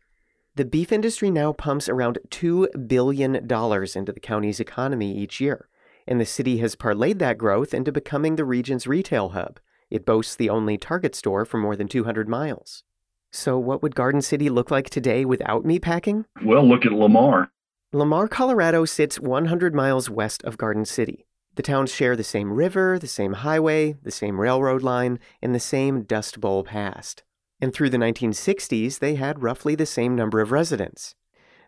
The 0.54 0.64
beef 0.64 0.92
industry 0.92 1.30
now 1.30 1.52
pumps 1.52 1.88
around 1.88 2.18
$2 2.28 2.88
billion 2.88 3.36
into 3.36 4.12
the 4.12 4.20
county's 4.20 4.60
economy 4.60 5.16
each 5.16 5.40
year, 5.40 5.68
and 6.06 6.20
the 6.20 6.26
city 6.26 6.58
has 6.58 6.76
parlayed 6.76 7.20
that 7.20 7.38
growth 7.38 7.72
into 7.72 7.90
becoming 7.90 8.36
the 8.36 8.44
region's 8.44 8.86
retail 8.86 9.30
hub. 9.30 9.60
It 9.90 10.06
boasts 10.06 10.36
the 10.36 10.50
only 10.50 10.76
Target 10.76 11.14
store 11.14 11.44
for 11.44 11.58
more 11.58 11.76
than 11.76 11.88
200 11.88 12.28
miles. 12.28 12.84
So, 13.30 13.58
what 13.58 13.82
would 13.82 13.94
Garden 13.94 14.22
City 14.22 14.48
look 14.48 14.70
like 14.70 14.90
today 14.90 15.24
without 15.24 15.64
meatpacking? 15.64 16.24
Well, 16.44 16.66
look 16.66 16.86
at 16.86 16.92
Lamar. 16.92 17.50
Lamar, 17.92 18.28
Colorado 18.28 18.84
sits 18.84 19.20
100 19.20 19.74
miles 19.74 20.08
west 20.08 20.42
of 20.44 20.58
Garden 20.58 20.84
City. 20.84 21.26
The 21.54 21.62
towns 21.62 21.92
share 21.92 22.16
the 22.16 22.24
same 22.24 22.52
river, 22.52 22.98
the 22.98 23.06
same 23.06 23.32
highway, 23.34 23.96
the 24.02 24.10
same 24.10 24.40
railroad 24.40 24.82
line, 24.82 25.18
and 25.42 25.54
the 25.54 25.60
same 25.60 26.02
Dust 26.02 26.40
Bowl 26.40 26.64
past 26.64 27.22
and 27.60 27.74
through 27.74 27.90
the 27.90 27.98
1960s, 27.98 28.98
they 28.98 29.16
had 29.16 29.42
roughly 29.42 29.74
the 29.74 29.86
same 29.86 30.14
number 30.14 30.40
of 30.40 30.52
residents. 30.52 31.14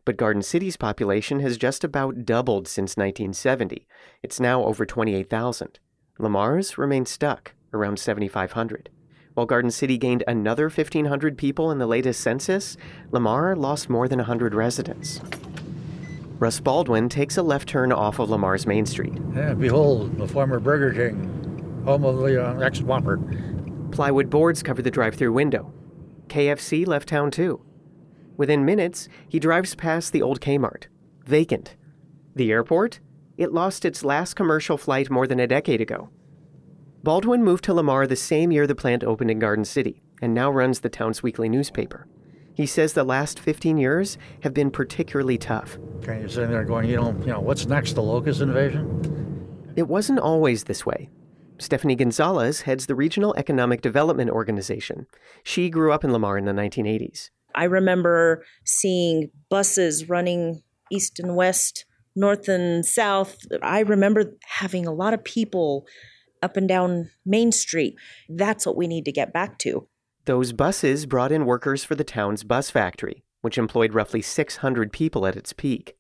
But 0.05 0.17
Garden 0.17 0.43
City's 0.43 0.77
population 0.77 1.41
has 1.41 1.59
just 1.59 1.85
about 1.85 2.25
doubled 2.25 2.69
since 2.69 2.97
1970. 2.97 3.87
It's 4.23 4.41
now 4.41 4.65
over 4.65 4.87
28,000. 4.87 5.79
Lamar's 6.19 6.79
remained 6.79 7.09
stuck, 7.09 7.55
around 7.73 7.99
7,500. 7.99 8.91
While 9.35 9.47
Garden 9.47 9.71
City 9.71 9.97
gained 9.97 10.25
another 10.27 10.65
1,500 10.65 11.39
people 11.39 11.71
in 11.71 11.79
the 11.79 11.87
latest 11.87 12.21
census, 12.21 12.77
Lamar 13.11 13.55
lost 13.55 13.89
more 13.89 14.09
than 14.09 14.19
100 14.19 14.55
residents. 14.55 15.21
Russ 16.39 16.59
Baldwin 16.59 17.09
takes 17.09 17.37
a 17.37 17.43
left 17.43 17.69
turn 17.69 17.93
off 17.93 18.19
of 18.19 18.31
Lamar's 18.31 18.67
Main 18.67 18.87
Street. 18.87 19.15
And 19.37 19.61
behold, 19.61 20.17
the 20.17 20.27
former 20.27 20.59
Burger 20.59 20.93
King, 20.93 21.83
home 21.85 22.05
of 22.05 22.19
the 22.19 22.43
uh, 22.43 22.59
ex 22.61 22.81
Whopper. 22.81 23.19
Plywood 23.93 24.31
boards 24.31 24.63
cover 24.63 24.83
the 24.83 24.91
drive 24.91 25.15
through 25.15 25.33
window. 25.33 25.73
KFC 26.29 26.87
left 26.87 27.09
town 27.09 27.31
too. 27.31 27.63
Within 28.37 28.65
minutes, 28.65 29.09
he 29.29 29.39
drives 29.39 29.75
past 29.75 30.13
the 30.13 30.23
old 30.23 30.41
Kmart, 30.41 30.87
vacant. 31.27 31.77
The 32.35 32.51
airport? 32.51 33.01
It 33.37 33.53
lost 33.53 33.85
its 33.85 34.05
last 34.05 34.35
commercial 34.35 34.79
flight 34.79 35.11
more 35.11 35.27
than 35.27 35.41
a 35.41 35.47
decade 35.47 35.81
ago. 35.81 36.09
Baldwin 37.03 37.43
moved 37.43 37.65
to 37.65 37.73
Lamar 37.73 38.07
the 38.07 38.15
same 38.15 38.53
year 38.53 38.67
the 38.67 38.75
plant 38.75 39.05
opened 39.05 39.31
in 39.31 39.39
Garden 39.39 39.65
City 39.65 40.03
and 40.21 40.35
now 40.35 40.51
runs 40.51 40.81
the 40.81 40.91
town's 40.91 41.23
weekly 41.23 41.49
newspaper. 41.49 42.07
He 42.53 42.67
says 42.67 42.93
the 42.93 43.05
last 43.05 43.41
15 43.41 43.79
years 43.79 44.19
have 44.43 44.53
been 44.53 44.71
particularly 44.71 45.39
tough. 45.39 45.79
Okay, 46.03 46.21
you're 46.21 46.29
sitting 46.29 46.51
there 46.51 46.63
going, 46.63 46.91
you 46.91 46.97
know, 46.97 47.17
you 47.21 47.29
know, 47.29 47.41
what's 47.41 47.65
next? 47.65 47.95
The 47.95 48.03
locust 48.03 48.43
invasion? 48.43 49.73
It 49.77 49.89
wasn't 49.89 50.19
always 50.19 50.65
this 50.65 50.85
way. 50.85 51.09
Stephanie 51.59 51.97
Gonzalez 51.97 52.63
heads 52.63 52.85
the 52.85 52.95
Regional 52.95 53.35
Economic 53.39 53.81
Development 53.81 54.29
Organization. 54.29 55.07
She 55.43 55.71
grew 55.71 55.93
up 55.93 56.05
in 56.05 56.13
Lamar 56.13 56.37
in 56.37 56.45
the 56.45 56.53
1980s. 56.53 57.31
I 57.55 57.65
remember 57.65 58.45
seeing 58.67 59.31
buses 59.49 60.11
running 60.11 60.61
east 60.93 61.19
and 61.19 61.35
west, 61.35 61.87
north 62.15 62.47
and 62.47 62.85
south. 62.85 63.39
I 63.63 63.81
remember 63.81 64.35
having 64.59 64.87
a 64.87 64.93
lot 64.93 65.15
of 65.15 65.25
people 65.25 65.87
up 66.43 66.57
and 66.57 66.69
down 66.69 67.11
Main 67.25 67.53
Street. 67.53 67.97
That's 68.29 68.67
what 68.67 68.77
we 68.77 68.87
need 68.87 69.05
to 69.05 69.13
get 69.13 69.33
back 69.33 69.59
to. 69.59 69.89
Those 70.25 70.53
buses 70.53 71.07
brought 71.07 71.33
in 71.33 71.47
workers 71.47 71.85
for 71.85 71.95
the 71.95 72.05
town's 72.05 72.45
bus 72.45 72.71
factory, 72.71 73.25
which 73.41 73.59
employed 73.59 73.95
roughly 73.95 74.23
600 74.23 74.93
people 74.93 75.27
at 75.27 75.37
its 75.37 75.53
peak. 75.53 75.97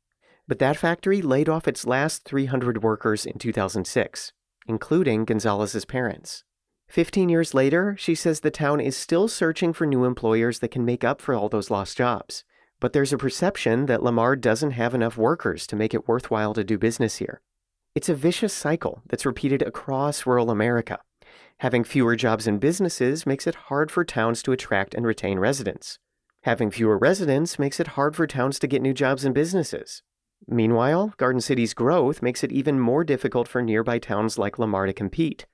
But 0.46 0.58
that 0.58 0.76
factory 0.76 1.22
laid 1.22 1.48
off 1.48 1.68
its 1.68 1.86
last 1.86 2.24
300 2.24 2.82
workers 2.82 3.24
in 3.24 3.38
2006 3.38 4.32
including 4.66 5.24
Gonzalez's 5.24 5.84
parents. 5.84 6.44
Fifteen 6.88 7.28
years 7.28 7.54
later, 7.54 7.96
she 7.98 8.14
says 8.14 8.40
the 8.40 8.50
town 8.50 8.80
is 8.80 8.96
still 8.96 9.28
searching 9.28 9.72
for 9.72 9.86
new 9.86 10.04
employers 10.04 10.58
that 10.60 10.70
can 10.70 10.84
make 10.84 11.04
up 11.04 11.20
for 11.20 11.34
all 11.34 11.48
those 11.48 11.70
lost 11.70 11.96
jobs. 11.96 12.44
But 12.80 12.92
there's 12.92 13.12
a 13.12 13.18
perception 13.18 13.86
that 13.86 14.02
Lamar 14.02 14.36
doesn't 14.36 14.72
have 14.72 14.94
enough 14.94 15.16
workers 15.18 15.66
to 15.68 15.76
make 15.76 15.92
it 15.92 16.08
worthwhile 16.08 16.54
to 16.54 16.64
do 16.64 16.78
business 16.78 17.16
here. 17.16 17.42
It's 17.92 18.08
a 18.08 18.14
vicious 18.14 18.52
cycle 18.52 19.02
that's 19.08 19.26
repeated 19.26 19.62
across 19.62 20.24
rural 20.24 20.50
America. 20.50 21.00
Having 21.58 21.84
fewer 21.84 22.14
jobs 22.14 22.46
and 22.46 22.60
businesses 22.60 23.26
makes 23.26 23.48
it 23.48 23.66
hard 23.66 23.90
for 23.90 24.04
towns 24.04 24.44
to 24.44 24.52
attract 24.52 24.94
and 24.94 25.04
retain 25.04 25.40
residents. 25.40 25.98
Having 26.42 26.70
fewer 26.70 26.96
residents 26.96 27.58
makes 27.58 27.80
it 27.80 27.88
hard 27.88 28.14
for 28.14 28.28
towns 28.28 28.60
to 28.60 28.68
get 28.68 28.80
new 28.80 28.94
jobs 28.94 29.24
and 29.24 29.34
businesses. 29.34 30.04
Meanwhile, 30.46 31.14
Garden 31.16 31.40
City's 31.40 31.74
growth 31.74 32.22
makes 32.22 32.44
it 32.44 32.52
even 32.52 32.78
more 32.78 33.02
difficult 33.02 33.48
for 33.48 33.60
nearby 33.60 33.98
towns 33.98 34.38
like 34.38 34.56
Lamar 34.56 34.86
to 34.86 34.92
compete. 34.92 35.46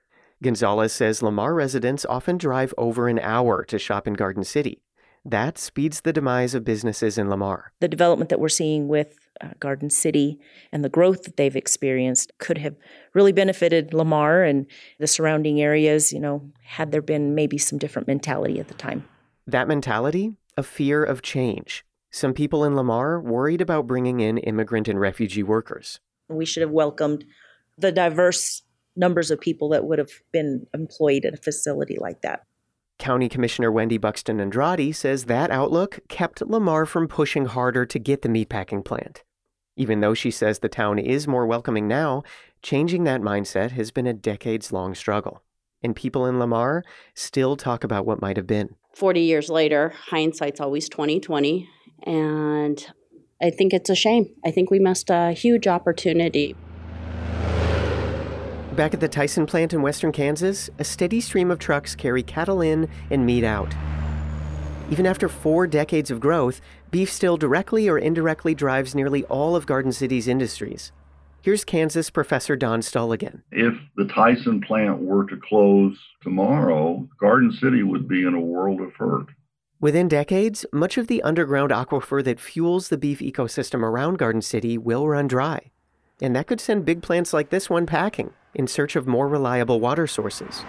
Gonzalez 0.43 0.93
says 0.93 1.23
Lamar 1.23 1.55
residents 1.55 2.05
often 2.05 2.37
drive 2.37 2.75
over 2.77 3.09
an 3.09 3.19
hour 3.19 3.65
to 3.65 3.79
shop 3.79 4.07
in 4.07 4.13
Garden 4.13 4.45
City. 4.45 4.83
That 5.29 5.59
speeds 5.59 6.03
the 6.03 6.13
demise 6.13 6.55
of 6.55 6.65
businesses 6.65 7.19
in 7.19 7.29
Lamar. 7.29 7.73
The 7.81 7.89
development 7.89 8.31
that 8.31 8.39
we're 8.39 8.49
seeing 8.49 8.87
with 8.87 9.19
uh, 9.41 9.49
Garden 9.59 9.91
City 9.91 10.39
and 10.71 10.85
the 10.85 10.89
growth 10.89 11.25
that 11.25 11.37
they've 11.37 11.57
experienced 11.57 12.31
could 12.39 12.59
have 12.59 12.77
really 13.13 13.33
benefited 13.33 13.93
Lamar 13.93 14.45
and 14.45 14.67
the 15.01 15.09
surrounding 15.09 15.61
areas, 15.61 16.13
you 16.13 16.21
know, 16.21 16.49
had 16.63 16.93
there 16.93 17.03
been 17.03 17.35
maybe 17.35 17.59
some 17.59 17.77
different 17.77 18.07
mentality 18.07 18.61
at 18.61 18.69
the 18.69 18.75
time. 18.75 19.05
That 19.49 19.67
mentality? 19.67 20.37
A 20.57 20.63
fear 20.63 21.03
of 21.03 21.23
change. 21.23 21.85
Some 22.13 22.33
people 22.33 22.63
in 22.63 22.77
Lamar 22.77 23.21
worried 23.21 23.61
about 23.61 23.89
bringing 23.89 24.21
in 24.21 24.39
immigrant 24.39 24.87
and 24.87 25.01
refugee 25.01 25.43
workers. 25.43 25.99
We 26.29 26.47
should 26.47 26.61
have 26.61 26.71
welcomed 26.71 27.25
the 27.77 27.91
diverse 27.91 28.63
numbers 28.95 29.33
of 29.33 29.41
people 29.41 29.71
that 29.71 29.85
would 29.85 29.99
have 29.99 30.13
been 30.33 30.69
employed 30.73 31.25
at 31.25 31.35
a 31.35 31.37
facility 31.37 31.97
like 32.01 32.23
that. 32.23 32.47
County 32.99 33.29
Commissioner 33.29 33.71
Wendy 33.71 33.99
Buxton 33.99 34.41
Andrade 34.41 34.95
says 34.97 35.25
that 35.25 35.51
outlook 35.51 36.01
kept 36.09 36.41
Lamar 36.41 36.87
from 36.87 37.09
pushing 37.09 37.47
harder 37.47 37.85
to 37.85 37.99
get 37.99 38.23
the 38.23 38.29
meatpacking 38.29 38.85
plant. 38.85 39.23
Even 39.77 40.01
though 40.01 40.15
she 40.15 40.31
says 40.31 40.59
the 40.59 40.69
town 40.69 40.99
is 40.99 41.29
more 41.29 41.47
welcoming 41.47 41.87
now, 41.87 42.23
changing 42.63 43.05
that 43.05 43.21
mindset 43.21 43.73
has 43.73 43.91
been 43.91 44.07
a 44.07 44.15
decades 44.15 44.73
long 44.73 44.95
struggle. 44.95 45.43
And 45.83 45.95
people 45.95 46.25
in 46.25 46.39
Lamar 46.39 46.83
still 47.15 47.57
talk 47.57 47.85
about 47.85 48.07
what 48.07 48.23
might 48.23 48.39
have 48.39 48.47
been. 48.47 48.77
40 48.95 49.21
years 49.21 49.51
later, 49.51 49.93
hindsight's 50.09 50.61
always 50.61 50.89
2020, 50.89 51.69
and 52.05 52.87
I 53.43 53.51
think 53.51 53.75
it's 53.75 53.91
a 53.91 53.95
shame. 53.95 54.31
I 54.45 54.51
think 54.51 54.71
we 54.71 54.79
missed 54.79 55.11
a 55.11 55.33
huge 55.33 55.67
opportunity. 55.67 56.57
Back 58.77 58.93
at 58.93 59.01
the 59.01 59.09
Tyson 59.09 59.47
plant 59.47 59.73
in 59.73 59.81
western 59.81 60.13
Kansas, 60.13 60.69
a 60.79 60.85
steady 60.85 61.19
stream 61.23 61.51
of 61.51 61.59
trucks 61.59 61.95
carry 61.95 62.23
cattle 62.23 62.61
in 62.61 62.91
and 63.11 63.25
meat 63.25 63.43
out. 63.43 63.75
Even 64.91 65.07
after 65.07 65.31
four 65.31 65.67
decades 65.67 66.11
of 66.11 66.21
growth, 66.21 66.61
beef 66.91 67.11
still 67.11 67.39
directly 67.39 67.89
or 67.89 67.97
indirectly 67.97 68.55
drives 68.55 68.95
nearly 68.95 69.25
all 69.25 69.57
of 69.57 69.65
Garden 69.65 69.93
City's 69.93 70.29
industries. 70.29 70.93
Here's 71.41 71.65
Kansas 71.65 72.11
professor 72.11 72.55
Don 72.55 72.83
Stull 72.83 73.13
again. 73.13 73.43
If 73.51 73.73
the 73.97 74.09
Tyson 74.09 74.61
plant 74.61 74.99
were 74.99 75.25
to 75.25 75.39
close 75.39 75.99
tomorrow, 76.23 77.09
Garden 77.19 77.53
City 77.53 77.83
would 77.83 78.07
be 78.07 78.27
in 78.27 78.35
a 78.35 78.41
world 78.41 78.83
of 78.83 78.93
hurt 78.95 79.29
Within 79.81 80.09
decades, 80.09 80.67
much 80.71 80.99
of 80.99 81.07
the 81.07 81.23
underground 81.23 81.71
aquifer 81.71 82.23
that 82.25 82.41
fuels 82.41 82.89
the 82.89 82.99
beef 82.99 83.21
ecosystem 83.21 83.83
around 83.83 84.19
Garden 84.19 84.43
City 84.43 84.77
will 84.77 85.09
run 85.09 85.29
dry. 85.29 85.71
And 86.21 86.37
that 86.37 86.47
could 86.47 86.61
send 86.61 86.85
big 86.85 87.03
plants 87.03 87.33
like 87.33 87.49
this 87.51 87.71
one 87.71 87.87
packing 87.87 88.33
in 88.57 88.67
search 88.67 88.97
of 88.97 89.07
more 89.07 89.29
reliable 89.29 89.79
water 89.79 90.09
sources. 90.09 90.65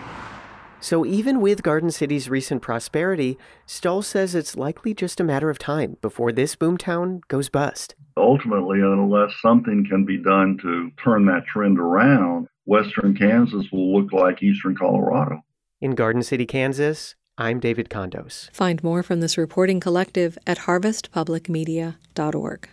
So, 0.79 1.03
even 1.03 1.41
with 1.41 1.63
Garden 1.63 1.89
City's 1.89 2.29
recent 2.29 2.61
prosperity, 2.61 3.39
Stull 3.65 4.03
says 4.03 4.35
it's 4.35 4.55
likely 4.55 4.93
just 4.93 5.19
a 5.19 5.23
matter 5.23 5.49
of 5.49 5.57
time 5.57 5.97
before 6.01 6.31
this 6.31 6.55
boomtown 6.55 7.21
goes 7.27 7.49
bust. 7.49 7.95
Ultimately, 8.15 8.81
unless 8.81 9.33
something 9.41 9.87
can 9.89 10.05
be 10.05 10.17
done 10.17 10.59
to 10.61 10.91
turn 11.03 11.25
that 11.25 11.47
trend 11.47 11.79
around, 11.79 12.47
Western 12.65 13.15
Kansas 13.15 13.65
will 13.71 13.99
look 13.99 14.13
like 14.13 14.43
Eastern 14.43 14.75
Colorado. 14.75 15.41
In 15.81 15.95
Garden 15.95 16.21
City, 16.21 16.45
Kansas, 16.45 17.15
I'm 17.39 17.59
David 17.59 17.89
Condos. 17.89 18.53
Find 18.53 18.83
more 18.83 19.01
from 19.01 19.19
this 19.19 19.35
reporting 19.37 19.79
collective 19.79 20.37
at 20.45 20.59
harvestpublicmedia.org. 20.59 22.69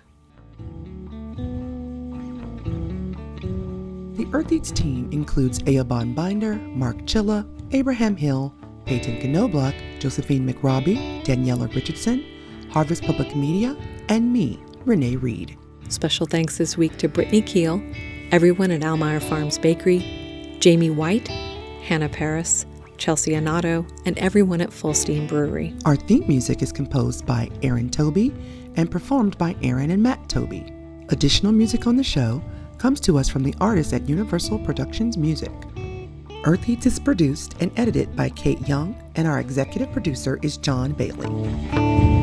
The 4.15 4.29
Earth 4.33 4.53
Eats 4.53 4.71
team 4.71 5.09
includes 5.11 5.59
Eoban 5.65 6.15
Binder, 6.15 6.55
Mark 6.55 6.99
Chilla, 6.99 7.45
Abraham 7.73 8.15
Hill, 8.15 8.55
Peyton 8.85 9.19
Knobloch, 9.33 9.75
Josephine 9.99 10.49
McRobbie, 10.49 11.25
Daniela 11.25 11.75
Richardson, 11.75 12.25
Harvest 12.71 13.03
Public 13.03 13.35
Media, 13.35 13.77
and 14.09 14.33
me, 14.33 14.61
Renee 14.85 15.17
Reed. 15.17 15.59
Special 15.89 16.27
thanks 16.27 16.59
this 16.59 16.77
week 16.77 16.97
to 16.99 17.09
Brittany 17.09 17.43
Keel, 17.43 17.83
everyone 18.31 18.71
at 18.71 18.83
Almeyer 18.83 19.21
Farms 19.21 19.59
Bakery, 19.59 20.57
Jamie 20.61 20.91
White, 20.91 21.27
Hannah 21.83 22.09
Paris, 22.09 22.67
Chelsea 22.99 23.35
Amato, 23.35 23.85
and 24.07 24.17
everyone 24.21 24.61
at 24.61 24.73
Full 24.73 24.95
Steam 24.95 25.27
Brewery. 25.27 25.75
Our 25.85 25.97
theme 25.97 26.25
music 26.29 26.63
is 26.63 26.71
composed 26.71 27.27
by 27.27 27.51
Aaron 27.65 27.91
Toby 27.91 28.33
and 28.77 28.89
performed 28.93 29.37
by 29.39 29.57
Aaron 29.61 29.91
and 29.91 30.05
Matt 30.05 30.29
Toby. 30.29 30.73
Additional 31.09 31.51
music 31.51 31.89
on 31.89 31.97
the 31.97 32.05
show 32.05 32.41
comes 32.85 33.01
to 33.01 33.17
us 33.17 33.31
from 33.31 33.43
the 33.43 33.55
artists 33.63 33.95
at 33.95 34.07
Universal 34.07 34.59
Productions 34.59 35.17
Music. 35.17 35.51
Earth 36.45 36.69
Eats 36.69 36.85
is 36.85 36.99
produced 36.99 37.55
and 37.61 37.73
edited 37.79 38.15
by 38.15 38.29
Kate 38.29 38.61
Young, 38.69 38.95
and 39.17 39.27
our 39.27 39.41
executive 39.41 39.91
producer 39.91 40.39
is 40.43 40.59
John 40.59 40.93
Bailey. 40.93 42.14